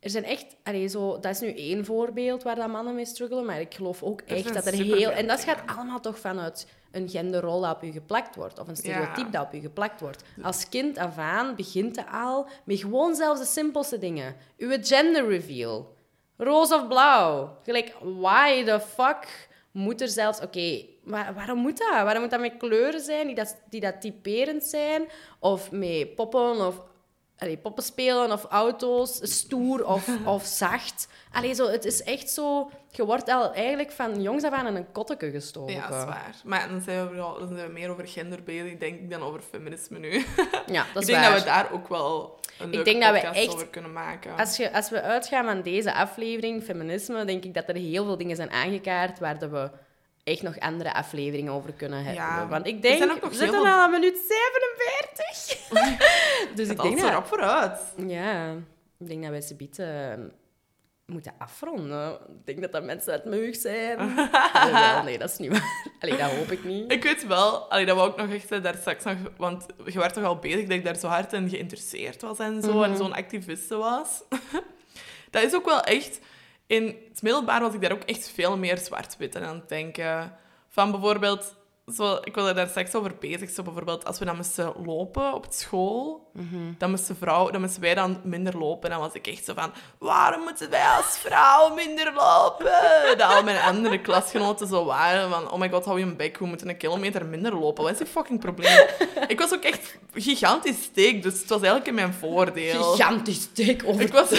Er 0.00 0.10
zijn 0.10 0.24
echt, 0.24 0.56
allee, 0.62 0.86
zo, 0.88 1.18
dat 1.18 1.34
is 1.34 1.40
nu 1.40 1.54
één 1.56 1.84
voorbeeld 1.84 2.42
waar 2.42 2.54
dat 2.56 2.68
mannen 2.68 2.94
mee 2.94 3.04
struggelen, 3.06 3.44
maar 3.46 3.60
ik 3.60 3.74
geloof 3.74 4.02
ook 4.02 4.20
echt 4.20 4.54
dat 4.54 4.66
er 4.66 4.72
heel. 4.72 5.10
En 5.10 5.26
dat 5.26 5.40
gaat 5.44 5.62
allemaal 5.76 6.00
toch 6.00 6.18
vanuit 6.18 6.66
een 6.90 7.08
genderrol 7.08 7.60
dat 7.60 7.74
op 7.76 7.82
je 7.82 7.92
geplakt 7.92 8.36
wordt, 8.36 8.58
of 8.58 8.68
een 8.68 8.76
stereotype 8.76 9.20
Ja. 9.20 9.30
dat 9.30 9.46
op 9.46 9.52
je 9.52 9.60
geplakt 9.60 10.00
wordt. 10.00 10.22
Als 10.42 10.68
kind 10.68 10.98
af 10.98 11.18
aan 11.18 11.54
begint 11.56 11.96
het 11.96 12.06
al 12.12 12.46
met 12.64 12.78
gewoon 12.80 13.14
zelfs 13.14 13.40
de 13.40 13.46
simpelste 13.46 13.98
dingen. 13.98 14.34
Uw 14.56 14.76
gender 14.80 15.28
reveal. 15.28 15.94
Roze 16.44 16.74
of 16.74 16.88
blauw. 16.88 17.58
Gelijk, 17.64 17.94
why 18.00 18.64
the 18.64 18.80
fuck 18.80 19.48
moet 19.70 20.00
er 20.00 20.08
zelfs... 20.08 20.40
Oké, 20.40 20.84
maar 21.04 21.34
waarom 21.34 21.58
moet 21.58 21.78
dat? 21.78 21.88
Waarom 21.90 22.20
moet 22.22 22.30
dat 22.30 22.40
met 22.40 22.56
kleuren 22.58 23.00
zijn 23.00 23.26
die 23.26 23.34
dat, 23.34 23.60
die 23.70 23.80
dat 23.80 24.00
typerend 24.00 24.64
zijn? 24.64 25.08
Of 25.38 25.70
met 25.70 26.14
poppen 26.14 26.66
of 26.66 26.82
allee, 27.38 27.56
poppen 27.56 27.82
spelen 27.84 28.32
of 28.32 28.44
auto's, 28.44 29.18
stoer 29.22 29.86
of, 29.86 30.08
of 30.24 30.44
zacht. 30.44 31.08
Allee, 31.32 31.54
zo, 31.54 31.68
het 31.68 31.84
is 31.84 32.02
echt 32.02 32.30
zo... 32.30 32.70
Je 32.90 33.04
wordt 33.04 33.28
al 33.28 33.52
eigenlijk 33.52 33.92
van 33.92 34.22
jongs 34.22 34.44
af 34.44 34.52
aan 34.52 34.66
in 34.66 34.76
een 34.76 34.92
kotteke 34.92 35.30
gestoken. 35.30 35.74
Ja, 35.74 35.88
dat 35.88 35.98
is 35.98 36.04
waar. 36.04 36.34
Maar 36.44 36.68
dan 36.68 36.80
zijn, 36.80 37.08
we, 37.10 37.16
dan 37.16 37.48
zijn 37.54 37.66
we 37.66 37.72
meer 37.72 37.90
over 37.90 38.08
gender 38.08 38.42
bezig, 38.42 38.78
denk 38.78 39.00
ik, 39.00 39.10
dan 39.10 39.22
over 39.22 39.40
feminisme 39.40 39.98
nu. 39.98 40.24
Ja, 40.66 40.86
dat 40.94 41.02
ik 41.02 41.08
is 41.08 41.14
denk 41.14 41.18
waar. 41.20 41.30
dat 41.30 41.38
we 41.38 41.44
daar 41.48 41.72
ook 41.72 41.88
wel 41.88 42.40
een 42.62 42.72
Ik 42.72 42.84
denk 42.84 43.02
dat 43.02 43.12
we 43.12 43.18
echt- 43.18 43.70
kunnen 43.70 43.92
maken. 43.92 44.36
Als, 44.36 44.56
je, 44.56 44.72
als 44.72 44.90
we 44.90 45.02
uitgaan 45.02 45.44
van 45.44 45.62
deze 45.62 45.94
aflevering, 45.94 46.62
feminisme, 46.62 47.24
denk 47.24 47.44
ik 47.44 47.54
dat 47.54 47.68
er 47.68 47.74
heel 47.74 48.04
veel 48.04 48.16
dingen 48.16 48.36
zijn 48.36 48.50
aangekaart 48.50 49.18
waar 49.18 49.38
dat 49.38 49.50
we 49.50 49.70
echt 50.24 50.42
nog 50.42 50.58
andere 50.58 50.94
afleveringen 50.94 51.52
over 51.52 51.72
kunnen 51.72 52.04
hebben. 52.04 52.24
Ja, 52.24 52.48
Want 52.48 52.66
ik 52.66 52.82
denk, 52.82 52.98
we 52.98 53.18
heel 53.20 53.32
zitten 53.32 53.58
al 53.58 53.66
aan 53.66 53.90
minuut 53.90 54.18
47. 54.28 55.68
dus 56.56 56.68
ik 56.68 56.82
denk 56.82 57.00
dat... 57.00 57.28
vooruit. 57.28 57.80
Ja, 58.06 58.52
ik 58.98 59.08
denk 59.08 59.22
dat 59.22 59.30
wij 59.30 59.40
ze 59.40 59.54
bieden 59.54 60.32
moeten 61.12 61.34
afronden. 61.38 62.12
Ik 62.12 62.46
denk 62.46 62.60
dat 62.60 62.72
dat 62.72 62.84
mensen 62.84 63.12
uit 63.12 63.24
mijn 63.24 63.54
zijn. 63.54 64.14
Nee, 65.04 65.18
dat 65.18 65.30
is 65.30 65.38
niet 65.38 65.50
waar. 65.50 65.86
Allee, 66.00 66.16
dat 66.16 66.30
hoop 66.30 66.50
ik 66.50 66.64
niet. 66.64 66.92
Ik 66.92 67.02
weet 67.02 67.26
wel, 67.26 67.70
allee, 67.70 67.86
dat 67.86 67.96
wou 67.96 68.10
ik 68.10 68.16
nog 68.16 68.30
echt 68.30 68.50
eh, 68.50 68.62
daar 68.62 68.74
straks 68.74 69.04
nog... 69.04 69.16
Want 69.36 69.66
je 69.84 69.98
werd 69.98 70.14
toch 70.14 70.24
al 70.24 70.38
bezig 70.38 70.60
dat 70.60 70.70
ik 70.70 70.84
daar 70.84 70.96
zo 70.96 71.06
hard 71.06 71.32
in 71.32 71.48
geïnteresseerd 71.48 72.22
was 72.22 72.38
en 72.38 72.62
zo. 72.62 72.72
Mhm. 72.72 72.82
En 72.82 72.96
zo'n 72.96 73.14
activiste 73.14 73.76
was. 73.76 74.22
dat 75.30 75.42
is 75.42 75.54
ook 75.54 75.64
wel 75.64 75.80
echt... 75.80 76.20
In 76.66 76.96
het 77.08 77.22
middelbaar 77.22 77.60
was 77.60 77.74
ik 77.74 77.80
daar 77.80 77.92
ook 77.92 78.02
echt 78.02 78.30
veel 78.30 78.58
meer 78.58 78.78
zwart-wit 78.78 79.36
aan 79.36 79.54
het 79.54 79.68
denken. 79.68 80.36
Van 80.68 80.90
bijvoorbeeld... 80.90 81.54
Zo, 81.94 82.18
ik 82.24 82.34
wilde 82.34 82.52
daar 82.54 82.68
straks 82.68 82.94
over 82.94 83.12
bezig. 83.20 83.50
Zo 83.50 83.62
bijvoorbeeld, 83.62 84.04
als 84.04 84.18
we 84.18 84.24
dan 84.24 84.36
moesten 84.36 84.72
lopen 84.84 85.34
op 85.34 85.46
school, 85.50 86.30
Mhm. 86.32 86.56
dan, 86.78 86.90
moesten 86.90 87.16
vrouw, 87.16 87.50
dan 87.50 87.60
moesten 87.60 87.80
wij 87.80 87.94
dan 87.94 88.20
minder 88.24 88.58
lopen. 88.58 88.90
En 88.90 88.96
dan 88.98 89.04
was 89.06 89.14
ik 89.14 89.26
echt 89.26 89.44
zo 89.44 89.54
van, 89.54 89.72
waarom 89.98 90.42
moeten 90.42 90.70
wij 90.70 90.86
als 90.96 91.18
vrouw 91.18 91.74
minder 91.74 92.12
lopen? 92.14 92.72
Dat 93.16 93.22
al 93.30 93.42
mijn 93.42 93.62
andere 93.62 94.00
klasgenoten 94.00 94.66
zo 94.68 94.84
waren 94.84 95.30
van, 95.30 95.50
oh 95.50 95.58
my 95.58 95.68
god, 95.70 95.84
hou 95.84 95.98
je 95.98 96.04
een 96.04 96.16
bek, 96.16 96.38
we 96.38 96.46
moeten 96.46 96.68
een 96.68 96.76
kilometer 96.76 97.26
minder 97.26 97.54
lopen. 97.58 97.84
Wat 97.84 97.92
is 97.92 97.98
je 97.98 98.06
fucking 98.06 98.40
probleem? 98.40 98.86
ik 99.28 99.38
was 99.38 99.52
ook 99.54 99.62
echt 99.64 99.98
gigantisch 100.14 100.82
steek, 100.82 101.22
dus 101.22 101.32
het 101.40 101.48
was 101.48 101.58
eigenlijk 101.58 101.86
in 101.88 101.94
mijn 101.94 102.12
voordeel. 102.14 102.82
Gigantisch 102.82 103.52
dik 103.52 103.82
Ik 103.82 104.12
was- 104.12 104.30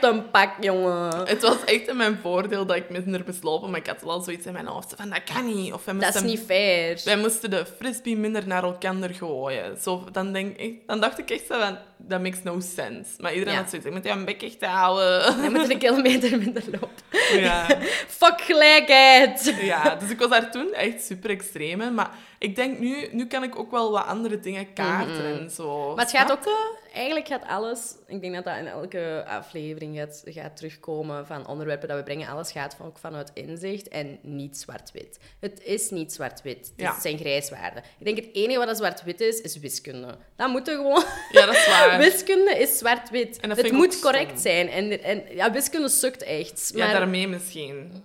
een 0.00 0.30
pak, 0.30 0.50
jongen. 0.60 1.26
Het 1.28 1.42
was 1.42 1.64
echt 1.64 1.88
in 1.88 1.96
mijn 1.96 2.18
voordeel 2.22 2.66
dat 2.66 2.76
ik 2.76 2.90
minder 2.90 3.22
moest 3.26 3.42
lopen, 3.42 3.70
maar 3.70 3.80
ik 3.80 3.86
had 3.86 4.02
wel 4.02 4.20
zoiets 4.20 4.46
in 4.46 4.52
mijn 4.52 4.66
hoofd 4.66 4.94
van, 4.96 5.10
dat 5.10 5.22
kan 5.34 5.46
niet. 5.54 5.72
Of 5.72 5.82
Dat 5.84 6.14
is 6.14 6.22
niet 6.22 6.40
fair. 6.46 6.78
Wij 7.04 7.16
moesten 7.16 7.50
de 7.50 7.66
frisbee 7.78 8.16
minder 8.16 8.46
naar 8.46 8.62
elkaar 8.62 9.10
gooien. 9.12 9.76
Zo, 9.80 10.04
dan, 10.12 10.32
denk 10.32 10.56
ik, 10.56 10.86
dan 10.86 11.00
dacht 11.00 11.18
ik 11.18 11.30
echt 11.30 11.46
zo 11.48 11.58
van, 11.60 11.78
that 12.08 12.22
makes 12.22 12.42
no 12.42 12.60
sense. 12.60 13.10
Maar 13.18 13.32
iedereen 13.32 13.54
Ja. 13.54 13.60
had 13.60 13.68
zoiets, 13.70 13.88
ik 13.88 13.94
moet 13.94 14.04
je 14.04 14.10
een 14.10 14.24
bek 14.24 14.42
echt 14.42 14.64
houden. 14.64 15.42
Je 15.42 15.50
moet 15.50 15.70
een 15.70 15.78
kilometer 15.78 16.38
minder 16.38 16.62
lopen. 16.72 17.40
ja. 17.40 17.66
Fuck 18.20 18.40
gelijkheid. 18.40 19.54
ja, 19.60 19.94
dus 19.94 20.10
ik 20.10 20.18
was 20.18 20.28
daar 20.30 20.50
toen 20.50 20.72
echt 20.72 21.02
super 21.04 21.30
extreem 21.30 21.80
in. 21.80 21.94
Maar 21.94 22.10
ik 22.40 22.56
denk 22.56 22.78
nu, 22.78 23.08
nu 23.12 23.26
kan 23.26 23.42
ik 23.42 23.58
ook 23.58 23.70
wel 23.70 23.90
wat 23.90 24.04
andere 24.04 24.40
dingen 24.40 24.72
kaarten 24.72 25.40
en 25.40 25.50
zo. 25.50 25.78
Mhm. 25.86 25.94
Maar 25.94 26.04
het 26.04 26.14
gaat 26.16 26.32
ook... 26.32 26.48
eigenlijk 26.94 27.26
gaat 27.26 27.44
alles, 27.46 27.94
ik 28.06 28.20
denk 28.20 28.34
dat 28.34 28.44
dat 28.44 28.56
in 28.56 28.66
elke 28.66 29.24
aflevering 29.28 29.98
gaat, 29.98 30.22
gaat 30.24 30.56
terugkomen 30.56 31.26
van 31.26 31.46
onderwerpen 31.46 31.88
dat 31.88 31.96
we 31.96 32.02
brengen. 32.02 32.28
Alles 32.28 32.52
gaat 32.52 32.74
van, 32.74 32.86
ook 32.86 32.98
vanuit 32.98 33.30
inzicht 33.34 33.88
en 33.88 34.18
niet 34.22 34.56
zwart-wit. 34.58 35.18
Het 35.40 35.62
is 35.64 35.90
niet 35.90 36.12
zwart-wit. 36.12 36.58
Het 36.58 36.72
Ja. 36.76 37.00
zijn 37.00 37.18
grijswaarden. 37.18 37.82
Ik 37.98 38.04
denk 38.04 38.16
het 38.16 38.28
enige 38.32 38.66
wat 38.66 38.76
zwart-wit 38.76 39.20
is, 39.20 39.40
is 39.40 39.58
wiskunde. 39.58 40.16
Dat 40.36 40.48
moet 40.48 40.68
er 40.68 40.74
gewoon... 40.74 41.04
Ja, 41.30 41.46
dat 41.46 41.54
is 41.54 41.66
waar. 41.66 41.98
Wiskunde 42.10 42.58
is 42.58 42.78
zwart-wit. 42.78 43.38
Het 43.40 43.72
moet 43.72 44.00
correct 44.00 44.28
stom. 44.30 44.40
zijn. 44.40 44.68
En, 44.68 45.02
en 45.02 45.22
ja, 45.30 45.52
wiskunde 45.52 45.88
sukt 45.88 46.22
echt. 46.22 46.70
Ja, 46.74 46.84
Maar 46.84 46.94
daarmee 46.94 47.28
misschien. 47.28 48.04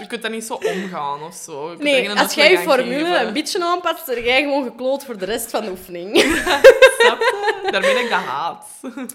Je 0.00 0.06
kunt 0.06 0.22
daar 0.22 0.30
niet 0.30 0.44
zo 0.44 0.54
omgaan 0.54 1.22
of 1.22 1.34
zo. 1.34 1.70
Je 1.70 1.76
nee, 1.78 2.10
als 2.10 2.34
jij 2.34 2.50
je 2.50 2.58
formule 2.58 3.18
een 3.18 3.32
beetje 3.32 3.58
aanpast, 3.76 4.06
dan 4.06 4.22
jij 4.22 4.42
gewoon 4.42 4.64
gekloot 4.64 5.04
voor 5.04 5.18
de 5.18 5.24
rest 5.24 5.50
van 5.50 5.64
de 5.64 5.70
oefening. 5.70 6.16
Snap 6.98 7.18
je? 7.18 7.68
Daarmee 7.70 7.94
dat 7.94 8.02
ik 8.02 8.10
dat 8.10 8.18
haat. 8.18 8.66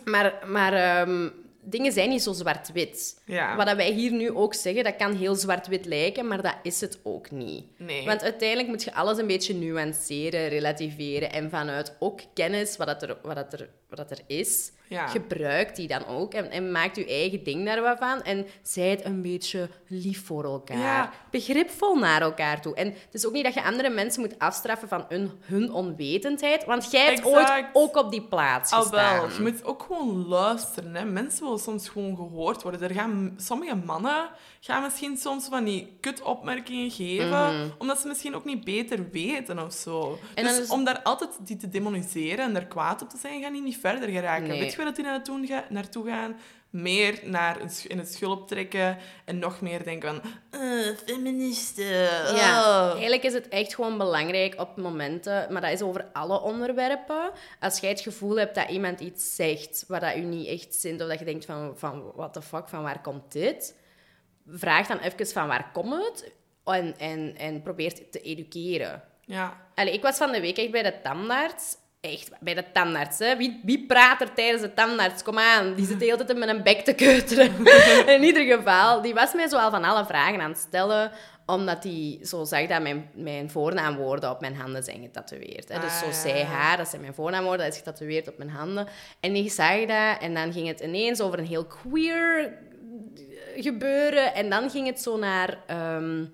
maar 0.06 0.34
maar 0.46 0.74
ehm, 0.74 1.30
dingen 1.64 1.92
zijn 1.92 2.10
niet 2.10 2.24
zo 2.24 2.34
zwart-wit. 2.34 3.22
Ja. 3.26 3.56
Wat 3.56 3.74
wij 3.76 3.92
hier 3.92 4.12
nu 4.12 4.32
ook 4.32 4.54
zeggen, 4.54 4.84
dat 4.84 4.96
kan 4.96 5.16
heel 5.16 5.36
zwart-wit 5.36 5.86
lijken, 5.86 6.28
maar 6.28 6.42
dat 6.42 6.56
is 6.64 6.82
het 6.82 7.00
ook 7.04 7.32
niet. 7.32 7.66
Nee. 7.78 8.06
Want 8.06 8.24
uiteindelijk 8.24 8.70
moet 8.70 8.84
je 8.84 8.94
alles 8.94 9.18
een 9.18 9.28
beetje 9.28 9.54
nuanceren, 9.54 10.48
relativeren 10.48 11.32
en 11.32 11.50
vanuit 11.50 11.96
ook 12.00 12.20
kennis 12.34 12.78
wat, 12.78 12.88
dat 12.88 13.02
er, 13.02 13.18
wat, 13.22 13.36
dat 13.36 13.54
er, 13.54 13.70
wat 13.90 13.98
dat 13.98 14.12
er 14.12 14.22
is, 14.28 14.72
Ja. 14.92 15.08
gebruik 15.08 15.76
die 15.76 15.88
dan 15.88 16.06
ook 16.06 16.34
en, 16.34 16.52
en 16.52 16.72
maak 16.72 16.96
je 16.96 17.06
eigen 17.06 17.44
ding 17.44 17.66
daar 17.66 17.82
wat 17.82 17.98
van 17.98 18.22
en 18.22 18.46
zijt 18.62 19.06
een 19.06 19.22
beetje 19.22 19.70
lief 19.88 20.26
voor 20.26 20.44
elkaar. 20.44 20.78
Ja. 20.78 21.12
Begripvol 21.30 21.96
naar 21.96 22.22
elkaar 22.22 22.62
toe. 22.62 22.76
En 22.76 22.88
het 22.88 23.14
is 23.14 23.26
ook 23.26 23.34
niet 23.34 23.44
dat 23.44 23.54
je 23.54 23.64
andere 23.64 23.90
mensen 23.90 24.22
moet 24.22 24.40
afstraffen 24.40 24.88
van 24.88 25.06
hun, 25.10 25.32
hun 25.42 25.72
onwetendheid, 25.74 26.66
want 26.66 26.92
jij 26.92 27.06
hebt 27.06 27.26
ooit 27.26 27.52
ook 27.74 27.96
op 27.98 28.12
die 28.12 28.22
plaats 28.22 28.72
Al 28.72 28.82
gestaan. 28.82 29.20
wel, 29.20 29.30
je 29.36 29.42
moet 29.42 29.64
ook 29.66 29.84
gewoon 29.88 30.28
luisteren. 30.28 30.96
Hè. 30.96 31.06
Mensen 31.06 31.44
willen 31.44 31.60
soms 31.60 31.90
gewoon 31.90 32.16
gehoord 32.16 32.62
worden. 32.64 32.82
Er 32.82 32.94
gaan, 32.96 33.34
sommige 33.38 33.76
mannen 33.76 34.30
gaan 34.60 34.82
misschien 34.84 35.18
soms 35.18 35.48
van 35.50 35.64
die 35.64 35.98
kut-opmerkingen 36.02 36.92
geven, 36.92 37.72
omdat 37.78 38.00
ze 38.00 38.08
misschien 38.08 38.36
ook 38.36 38.46
niet 38.46 38.64
beter 38.64 39.10
weten 39.12 39.60
of 39.66 39.74
zo. 39.74 40.10
Mhm. 40.10 40.18
En 40.38 40.44
dus 40.44 40.60
is- 40.60 40.70
om 40.70 40.84
daar 40.84 41.02
altijd 41.02 41.30
die 41.42 41.58
te 41.58 41.70
demoniseren 41.70 42.46
en 42.46 42.54
daar 42.54 42.66
kwaad 42.66 43.02
op 43.02 43.10
te 43.10 43.18
zijn, 43.18 43.42
gaan 43.42 43.54
die 43.54 43.62
niet 43.62 43.78
verder 43.78 44.10
geraken. 44.10 44.48
Nee. 44.48 44.60
Weet 44.60 44.72
je 44.74 44.81
dat 44.86 44.96
die 44.96 45.06
naartoe, 45.06 45.48
ga- 45.48 45.66
naartoe 45.70 46.08
gaan? 46.10 46.38
Meer 46.70 47.20
naar 47.24 47.62
een 47.62 47.70
in 47.88 47.98
het 47.98 48.14
schulp 48.14 48.48
trekken 48.48 48.98
en 49.26 49.40
nog 49.40 49.62
meer 49.62 49.84
denken 49.84 50.10
van... 50.10 50.32
eh, 50.62 50.96
feministen. 51.06 51.86
Ja, 52.36 52.62
oh. 52.62 52.92
eigenlijk 52.92 53.24
is 53.24 53.34
het 53.34 53.48
echt 53.48 53.76
gewoon 53.76 53.98
belangrijk 53.98 54.60
op 54.60 54.78
momenten, 54.78 55.54
maar 55.54 55.62
dat 55.62 55.72
is 55.72 55.82
over 55.82 56.06
alle 56.14 56.42
onderwerpen. 56.42 57.32
Als 57.60 57.80
jij 57.80 57.90
het 57.90 58.02
gevoel 58.02 58.36
hebt 58.38 58.56
dat 58.56 58.70
iemand 58.70 59.00
iets 59.00 59.36
zegt 59.36 59.84
waar 59.88 60.00
dat 60.00 60.16
u 60.16 60.20
niet 60.20 60.48
echt 60.48 60.76
zint, 60.76 61.02
of 61.02 61.08
dat 61.08 61.20
je 61.20 61.26
denkt 61.26 61.46
van, 61.46 61.78
van 61.78 62.12
what 62.16 62.34
the 62.34 62.42
fuck, 62.42 62.70
van 62.70 62.84
waar 62.84 63.02
komt 63.02 63.32
dit? 63.32 63.76
Vraag 64.48 64.88
dan 64.88 65.00
even 65.00 65.28
van 65.28 65.48
waar 65.48 65.70
komt 65.74 65.94
het? 65.94 66.32
En, 66.66 66.98
en, 66.98 67.36
en 67.38 67.62
probeer 67.62 67.90
het 67.90 68.12
te 68.12 68.22
educeren. 68.22 69.04
Ja. 69.26 69.68
Allee, 69.76 69.94
ik 69.94 70.02
was 70.02 70.18
van 70.18 70.32
de 70.32 70.42
week 70.42 70.58
echt 70.58 70.72
bij 70.72 70.84
de 70.84 71.02
tandarts. 71.04 71.76
Echt, 72.02 72.32
bij 72.40 72.54
de 72.54 72.72
tandarts. 72.72 73.20
Hè. 73.20 73.38
Wie, 73.38 73.62
wie 73.64 73.86
praat 73.86 74.22
er 74.22 74.34
tijdens 74.34 74.62
de 74.62 74.74
tandarts? 74.74 75.24
Kom 75.24 75.38
aan, 75.40 75.76
die 75.76 75.86
zit 75.86 76.00
de 76.00 76.06
hele 76.06 76.26
tijd 76.26 76.38
met 76.38 76.50
een 76.50 76.64
bek 76.64 76.80
te 76.80 76.94
keuteren. 76.94 77.52
In 78.16 78.24
ieder 78.24 78.58
geval, 78.58 79.02
die 79.02 79.14
was 79.14 79.34
mij 79.34 79.48
zo 79.48 79.58
al 79.58 79.70
van 79.70 79.84
alle 79.84 80.06
vragen 80.06 80.42
aan 80.42 80.50
het 80.50 80.60
stellen, 80.60 81.12
omdat 81.46 81.84
hij 81.84 82.20
zo 82.24 82.44
zag 82.44 82.68
dat 82.68 82.82
mijn, 82.82 83.10
mijn 83.14 83.50
voornaamwoorden 83.50 84.30
op 84.30 84.42
mijn 84.42 84.56
handen 84.56 84.84
zijn 84.84 85.02
getatoeëerd. 85.02 85.70
Hè. 85.70 85.80
Dus 85.80 86.00
zo 86.00 86.06
Ah, 86.06 86.12
zij, 86.14 86.44
haar, 86.44 86.78
dat 86.78 86.88
zijn 86.88 87.02
mijn 87.02 87.14
voornaamwoorden, 87.14 87.66
dat 87.66 87.74
is 87.74 87.80
getatoeëerd 87.80 88.28
op 88.28 88.38
mijn 88.38 88.50
handen. 88.50 88.88
En 89.20 89.36
ik 89.36 89.52
zag 89.52 89.80
dat 89.80 90.22
en 90.22 90.34
dan 90.34 90.54
ging 90.54 90.68
het 90.68 90.80
ineens 90.80 91.22
over 91.22 91.40
een 91.40 91.46
heel 91.46 91.66
queer 91.66 92.54
gebeuren. 93.56 94.34
En 94.34 94.50
dan 94.50 94.70
ging 94.70 94.88
het 94.88 95.02
zo 95.02 95.18
naar... 95.18 95.58
ehm, 95.68 96.26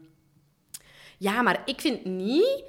ja, 1.17 1.41
maar 1.41 1.61
ik 1.65 1.81
vind 1.81 2.05
niet 2.05 2.63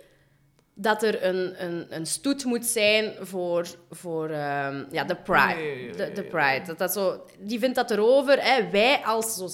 dat 0.80 1.02
er 1.02 1.24
een, 1.24 1.64
een, 1.64 1.86
een 1.90 2.06
stoet 2.06 2.44
moet 2.44 2.66
zijn 2.66 3.14
voor, 3.20 3.66
voor 3.90 4.30
ehm, 4.30 4.84
ja, 4.90 5.04
de 5.04 5.16
pride. 5.16 5.96
De, 5.96 6.12
de 6.12 6.22
pride. 6.22 6.62
Dat 6.66 6.78
dat 6.78 6.92
zo, 6.92 7.24
die 7.38 7.58
vindt 7.58 7.74
dat 7.74 7.90
erover. 7.90 8.42
Hè. 8.42 8.70
Wij 8.70 9.00
als... 9.04 9.34
Zo 9.34 9.44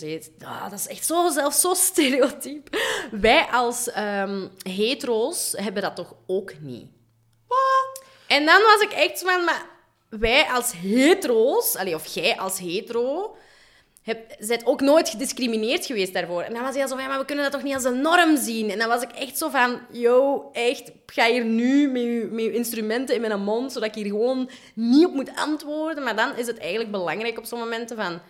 ah, 0.45 0.71
dat 0.71 0.79
is 0.79 0.87
echt 0.87 1.07
zo, 1.07 1.29
zelfs 1.29 1.61
zo 1.61 1.75
stereotyp. 1.75 2.77
Wij 3.11 3.47
als 3.53 3.91
ehm, 3.91 4.49
hetero's 4.63 5.55
hebben 5.57 5.83
dat 5.83 5.97
toch 5.97 6.15
ook 6.27 6.53
niet? 6.61 6.91
En 8.27 8.47
dan 8.47 8.63
was 8.63 8.81
ik 8.81 8.93
echt 8.93 9.23
van... 9.23 9.45
Maar 9.45 9.67
wij 10.09 10.45
als 10.45 10.73
hetero's... 10.73 11.77
Allee, 11.77 11.95
of 11.95 12.07
jij 12.07 12.37
als 12.39 12.59
hetero... 12.59 13.37
Heb, 14.05 14.37
bent 14.47 14.67
ook 14.67 14.81
nooit 14.81 15.09
gediscrimineerd 15.09 15.87
geweest 15.87 16.13
daarvoor. 16.13 16.43
En 16.43 16.53
dan 16.53 16.63
was 16.63 16.75
hij 16.75 16.87
zo 16.87 16.95
van, 16.95 17.05
ja, 17.05 17.09
maar 17.09 17.19
we 17.19 17.25
kunnen 17.25 17.45
dat 17.45 17.53
toch 17.53 17.63
niet 17.63 17.75
als 17.75 17.85
een 17.85 18.01
norm 18.01 18.37
zien? 18.37 18.71
En 18.71 18.79
dan 18.79 18.89
was 18.89 19.03
ik 19.03 19.11
echt 19.11 19.39
zo 19.39 19.49
van, 19.49 19.81
yo, 19.93 20.49
echt, 20.53 20.93
ga 21.07 21.27
hier 21.27 21.45
nu 21.45 21.89
met 21.89 22.03
je, 22.03 22.29
met 22.31 22.45
je 22.45 22.53
instrumenten 22.53 23.15
in 23.15 23.21
mijn 23.21 23.43
mond, 23.43 23.73
zodat 23.73 23.89
ik 23.89 23.95
hier 23.95 24.07
gewoon 24.07 24.51
niet 24.75 25.07
op 25.07 25.13
moet 25.13 25.31
antwoorden. 25.37 26.05
Maar 26.05 26.17
dan 26.17 26.37
is 26.37 26.47
het 26.47 26.59
eigenlijk 26.59 26.91
belangrijk 26.91 27.39
op 27.39 27.45
zo'n 27.45 27.59
momenten 27.59 27.97
van, 27.97 28.21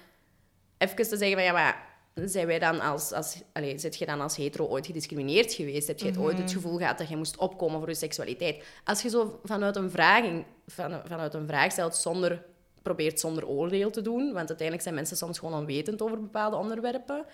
even 0.78 0.96
te 0.96 1.16
zeggen 1.16 1.32
van, 1.32 1.42
ja, 1.42 1.52
maar 1.52 1.94
zijn 2.14 2.46
wij 2.46 2.58
dan 2.58 2.80
als, 2.80 3.12
als 3.12 3.42
allez, 3.52 3.80
zit 3.80 3.96
je 3.96 4.06
dan 4.06 4.20
als 4.20 4.36
hetero 4.36 4.66
ooit 4.66 4.86
gediscrimineerd 4.86 5.52
geweest? 5.52 5.88
Heb 5.88 5.98
je 5.98 6.06
het 6.06 6.18
ooit 6.18 6.38
het 6.38 6.52
gevoel 6.52 6.78
gehad 6.78 6.98
dat 6.98 7.08
je 7.08 7.16
moest 7.16 7.36
opkomen 7.36 7.78
voor 7.78 7.88
je 7.88 7.94
seksualiteit? 7.94 8.64
Als 8.84 9.02
je 9.02 9.08
zo 9.08 9.40
vanuit 9.44 9.76
een 9.76 9.90
vraag, 9.90 10.24
van, 10.66 11.00
vanuit 11.04 11.34
een 11.34 11.46
vraag 11.46 11.72
stelt 11.72 11.96
zonder 11.96 12.44
probeert 12.84 13.20
zonder 13.20 13.46
oordeel 13.46 13.90
te 13.90 14.02
doen, 14.02 14.24
want 14.24 14.48
uiteindelijk 14.48 14.82
zijn 14.82 14.94
mensen 14.94 15.16
soms 15.16 15.38
gewoon 15.38 15.58
onwetend 15.58 16.02
over 16.02 16.20
bepaalde 16.20 16.56
onderwerpen. 16.56 17.26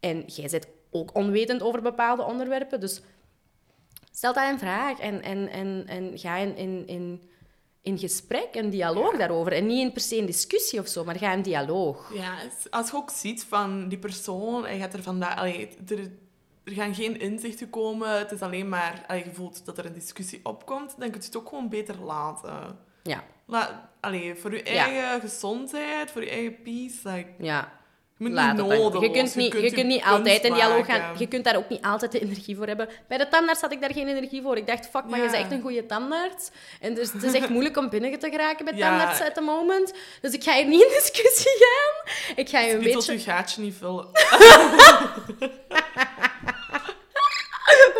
En 0.00 0.22
jij 0.26 0.48
bent 0.50 0.66
ook 0.90 1.14
onwetend 1.14 1.62
over 1.62 1.82
bepaalde 1.82 2.22
onderwerpen, 2.22 2.80
dus 2.80 3.02
stel 4.12 4.32
dat 4.32 4.50
een 4.50 4.58
vraag 4.58 4.98
en, 4.98 5.22
en, 5.22 5.48
en, 5.48 5.84
en 5.86 6.18
ga 6.18 6.36
in, 6.36 6.56
in, 6.56 6.86
in, 6.86 7.30
in 7.82 7.98
gesprek, 7.98 8.54
een 8.54 8.70
dialoog 8.70 9.16
daarover. 9.16 9.52
En 9.52 9.66
niet 9.66 9.80
in 9.80 9.92
per 9.92 10.02
se 10.02 10.18
een 10.18 10.26
discussie 10.26 10.80
of 10.80 10.88
zo, 10.88 11.04
maar 11.04 11.18
ga 11.18 11.32
in 11.32 11.42
dialoog. 11.42 12.14
Ja, 12.14 12.38
als 12.70 12.90
je 12.90 12.96
ook 12.96 13.10
ziet 13.10 13.44
van 13.44 13.88
die 13.88 13.98
persoon, 13.98 14.64
hij 14.64 14.78
gaat 14.78 14.94
er 14.94 15.02
vandaag... 15.02 15.36
Allee, 15.36 15.68
er, 15.88 15.98
er 16.64 16.72
gaan 16.72 16.94
geen 16.94 17.20
inzichten 17.20 17.70
komen, 17.70 18.18
het 18.18 18.32
is 18.32 18.40
alleen 18.40 18.68
maar... 18.68 19.04
Allee, 19.06 19.24
je 19.24 19.34
voelt 19.34 19.64
dat 19.64 19.78
er 19.78 19.86
een 19.86 19.92
discussie 19.92 20.40
opkomt, 20.42 20.94
dan 20.98 21.10
kun 21.10 21.20
je 21.20 21.26
het 21.26 21.36
ook 21.36 21.48
gewoon 21.48 21.68
beter 21.68 22.00
laten. 22.00 22.78
Ja, 23.02 23.24
La, 23.50 23.90
allee, 24.00 24.34
voor 24.34 24.52
je 24.52 24.60
Ja. 24.64 24.86
eigen 24.86 25.20
gezondheid, 25.20 26.10
voor 26.10 26.24
je 26.24 26.30
eigen 26.30 26.62
peace, 26.62 26.96
like, 27.02 27.28
ja. 27.38 27.72
je 28.18 28.24
moet 28.24 28.32
Laat 28.32 28.56
niet 28.56 28.66
nodig. 28.66 29.00
Je 29.00 29.10
kunt 29.10 29.34
niet, 29.34 29.52
je 29.52 29.72
kunt 29.72 29.86
niet 29.86 30.02
altijd 30.04 30.44
in 30.44 30.52
dialoog 30.54 30.86
gaan. 30.86 31.18
Je 31.18 31.26
kunt 31.26 31.44
daar 31.44 31.56
ook 31.56 31.68
niet 31.68 31.82
altijd 31.82 32.12
de 32.12 32.20
energie 32.20 32.56
voor 32.56 32.66
hebben. 32.66 32.88
Bij 33.08 33.18
de 33.18 33.28
tandarts 33.28 33.60
had 33.60 33.72
ik 33.72 33.80
daar 33.80 33.92
geen 33.92 34.08
energie 34.08 34.42
voor. 34.42 34.56
Ik 34.56 34.66
dacht, 34.66 34.88
fuck, 34.88 35.04
maar 35.04 35.18
je 35.18 35.24
bent 35.24 35.36
echt 35.36 35.50
een 35.50 35.60
goede 35.60 35.86
tandarts. 35.86 36.50
En 36.80 36.94
dus, 36.94 37.12
het 37.12 37.22
is 37.22 37.32
echt 37.32 37.48
moeilijk 37.48 37.76
om 37.76 37.88
binnen 37.88 38.18
te 38.18 38.30
geraken 38.30 38.64
bij 38.64 38.74
tandarts 38.84 39.20
at 39.20 39.34
the 39.34 39.40
moment. 39.40 39.94
Dus 40.20 40.32
ik 40.32 40.42
ga 40.42 40.54
hier 40.54 40.66
niet 40.66 40.82
in 40.82 40.88
discussie 40.88 41.56
gaan. 41.58 41.94
Ik 42.36 42.48
ga 42.48 42.60
je 42.60 42.72
een 42.72 42.82
beetje... 42.82 43.12
je 43.12 43.18
gaatje 43.18 43.62
niet 43.62 43.74
vullen. 43.74 44.06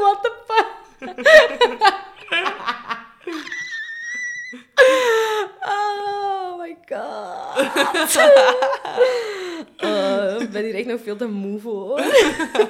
What 0.01 0.23
the 0.23 0.33
fuck? 0.47 0.69
oh 5.63 6.59
my 6.59 6.77
Oh, 9.85 10.41
ik 10.43 10.51
ben 10.51 10.65
hier 10.65 10.75
echt 10.75 10.87
nog 10.87 11.01
veel 11.03 11.17
te 11.17 11.27
moe 11.27 11.61
voor. 11.61 12.01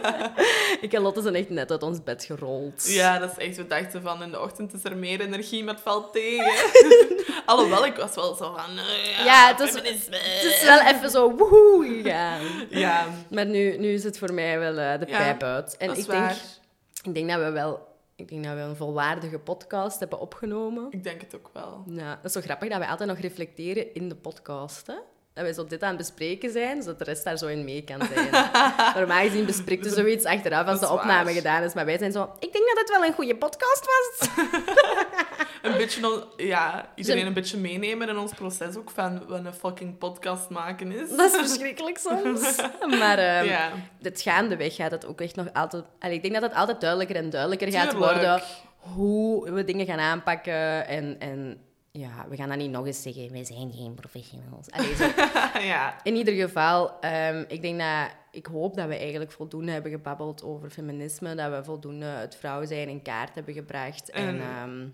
ik 0.81 0.93
en 0.93 1.03
Lotte 1.03 1.23
zijn 1.23 1.35
echt 1.35 1.49
net 1.51 1.71
uit 1.71 1.83
ons 1.83 2.03
bed 2.03 2.25
gerold. 2.25 2.87
Ja, 2.93 3.19
dat 3.19 3.31
is 3.39 3.47
echt, 3.47 3.57
we 3.57 3.67
dachten 3.67 4.03
van 4.03 4.23
in 4.23 4.31
de 4.31 4.41
ochtend 4.41 4.73
is 4.75 4.85
er 4.85 4.97
meer 4.97 5.21
energie, 5.21 5.65
maar 5.65 5.75
het 5.75 5.83
valt 5.83 6.13
tegen. 6.13 6.53
Alhoewel, 7.47 7.87
ik 7.87 7.97
was 7.97 8.15
wel 8.15 8.35
zo 8.35 8.55
van... 8.57 8.79
eh, 8.79 9.17
ja, 9.19 9.25
Ja, 9.25 9.49
het 9.57 9.61
is, 9.61 9.71
feminisme. 9.71 10.17
het 10.17 10.45
is 10.45 10.63
wel 10.65 10.81
even 10.81 11.11
zo 11.11 11.37
woehoe 11.37 12.01
gegaan. 12.03 12.41
Ja, 12.71 13.07
Maar 13.31 13.47
nu, 13.47 13.77
nu 13.79 13.93
is 13.93 14.05
het 14.05 14.19
voor 14.19 14.33
mij 14.33 14.59
wel 14.59 14.79
eh, 14.79 14.99
de 15.01 15.07
Ja, 15.09 15.17
pijp 15.19 15.43
uit. 15.43 15.77
En 15.77 15.87
dat 15.89 15.97
is 15.97 16.05
ik 16.05 16.11
denk, 16.11 16.31
ik 17.03 17.15
denk 17.15 17.29
dat 17.31 17.39
we 17.39 17.51
wel... 17.51 17.89
Ik 18.17 18.29
denk 18.29 18.45
dat 18.45 18.55
we 18.55 18.61
een 18.61 18.77
volwaardige 18.77 19.39
podcast 19.39 19.99
hebben 20.01 20.19
opgenomen. 20.21 20.87
Ik 20.91 21.05
denk 21.05 21.21
het 21.21 21.35
ook 21.35 21.51
wel. 21.53 21.85
Ja, 21.87 22.09
dat 22.15 22.25
is 22.25 22.33
zo 22.33 22.41
grappig 22.41 22.69
dat 22.69 22.79
wij 22.79 22.89
altijd 22.89 23.09
nog 23.09 23.19
reflecteren 23.19 23.95
in 23.95 24.09
de 24.09 24.15
podcast. 24.15 24.87
Hè? 24.87 24.95
Dat 25.35 25.45
wij 25.45 25.53
zo 25.53 25.65
dit 25.65 25.83
aan 25.83 25.89
het 25.89 25.99
bespreken 25.99 26.51
zijn, 26.51 26.83
zodat 26.83 26.99
de 26.99 27.05
rest 27.05 27.25
daar 27.25 27.39
zo 27.39 27.47
in 27.47 27.65
mee 27.65 27.85
kan 27.85 28.01
zijn. 28.15 28.31
Normaal 28.97 29.23
gezien 29.23 29.47
bespreekt 29.47 29.85
je 29.85 29.91
zoiets 29.91 30.25
achteraf 30.25 30.67
als 30.67 30.81
de 30.81 30.91
opname 30.91 31.25
waar. 31.25 31.33
gedaan 31.33 31.63
is. 31.63 31.75
Maar 31.75 31.85
wij 31.85 31.99
zijn 31.99 32.13
zo... 32.13 32.23
Ik 32.39 32.53
denk 32.53 32.67
dat 32.69 32.79
het 32.79 32.91
wel 32.91 33.05
een 33.05 33.13
goede 33.13 33.37
podcast 33.37 33.85
was. 33.87 34.29
Een 35.63 35.77
beetje, 35.77 36.27
ja, 36.37 36.89
iedereen 36.95 37.27
een 37.27 37.33
beetje 37.33 37.59
meenemen 37.59 38.09
in 38.09 38.19
ons 38.19 38.33
proces 38.33 38.77
ook 38.77 38.91
van 38.91 39.27
wat 39.29 39.45
een 39.45 39.55
fucking 39.55 39.99
podcast 39.99 40.51
maken 40.51 40.93
is. 40.93 41.17
Dat 41.17 41.33
is 41.33 41.39
verschrikkelijk 41.39 41.99
soms. 41.99 42.57
Maar 43.01 43.19
ehm, 43.19 43.45
Ja, 43.45 43.71
het 44.03 44.21
gaandeweg 44.21 44.75
gaat 44.75 44.91
het 44.91 45.07
ook 45.07 45.21
echt 45.21 45.37
nog 45.37 45.47
altijd... 45.53 45.85
Allee, 45.99 46.15
ik 46.17 46.23
denk 46.23 46.35
dat 46.35 46.43
het 46.43 46.55
altijd 46.55 46.81
duidelijker 46.81 47.17
en 47.17 47.31
duidelijker 47.31 47.73
gaat 47.73 47.91
Tuurlijk. 47.91 48.13
worden 48.13 48.43
hoe 48.77 49.51
we 49.51 49.65
dingen 49.65 49.87
gaan 49.87 49.99
aanpakken 49.99 50.87
en... 50.87 51.17
en 51.19 51.65
Ja, 51.93 52.27
we 52.29 52.37
gaan 52.37 52.49
dat 52.49 52.59
niet 52.59 52.71
nog 52.71 52.87
eens 52.87 53.03
zeggen. 53.03 53.33
Wij 53.33 53.45
zijn 53.45 53.73
geen 53.73 53.95
professionals. 53.95 54.71
Allee, 54.77 54.95
zo. 54.95 55.05
ja. 55.61 55.97
In 56.03 56.17
ieder 56.17 56.35
geval, 56.35 57.01
ehm, 57.01 57.45
ik 57.49 57.63
denk 57.63 57.79
dat... 57.79 58.19
Ik 58.33 58.47
hoop 58.47 58.77
dat 58.77 58.89
we 58.89 58.97
eigenlijk 58.97 59.33
voldoende 59.33 59.73
hebben 59.73 59.91
gebabbeld 59.91 60.43
over 60.43 60.71
feminisme. 60.71 61.35
Dat 61.35 61.51
we 61.51 61.65
voldoende 61.65 62.05
het 62.07 62.37
vrouw 62.37 62.65
zijn 62.65 62.89
in 62.89 63.03
kaart 63.03 63.35
hebben 63.35 63.55
gebracht. 63.55 64.11
En, 64.11 64.29
En- 64.29 64.41
ehm, 64.41 64.89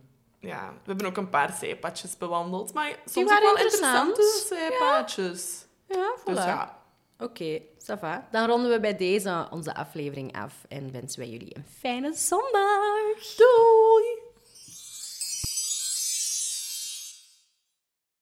ja, 0.51 0.69
we 0.73 0.83
hebben 0.89 1.07
ook 1.07 1.17
een 1.17 1.31
paar 1.31 1.53
zijpadjes 1.61 2.17
bewandeld. 2.19 2.75
Maar 2.75 2.97
soms 3.05 3.33
ook 3.33 3.39
wel 3.41 3.49
interessant. 3.57 4.09
interessante 4.09 4.55
zijpadjes. 4.55 5.67
ja, 5.89 6.15
voilà. 6.21 6.25
Dus 6.25 6.45
ja, 6.45 6.79
Oké, 7.19 7.61
ça 7.79 7.99
va. 7.99 8.29
Dan 8.31 8.47
ronden 8.49 8.71
we 8.71 8.81
bij 8.81 8.97
deze 8.97 9.47
onze 9.51 9.75
aflevering 9.75 10.37
af. 10.39 10.55
En 10.69 10.93
wensen 10.93 11.19
wij 11.21 11.29
jullie 11.29 11.57
een 11.57 11.67
fijne 11.79 12.15
zondag. 12.15 13.35
doei! 13.37 14.26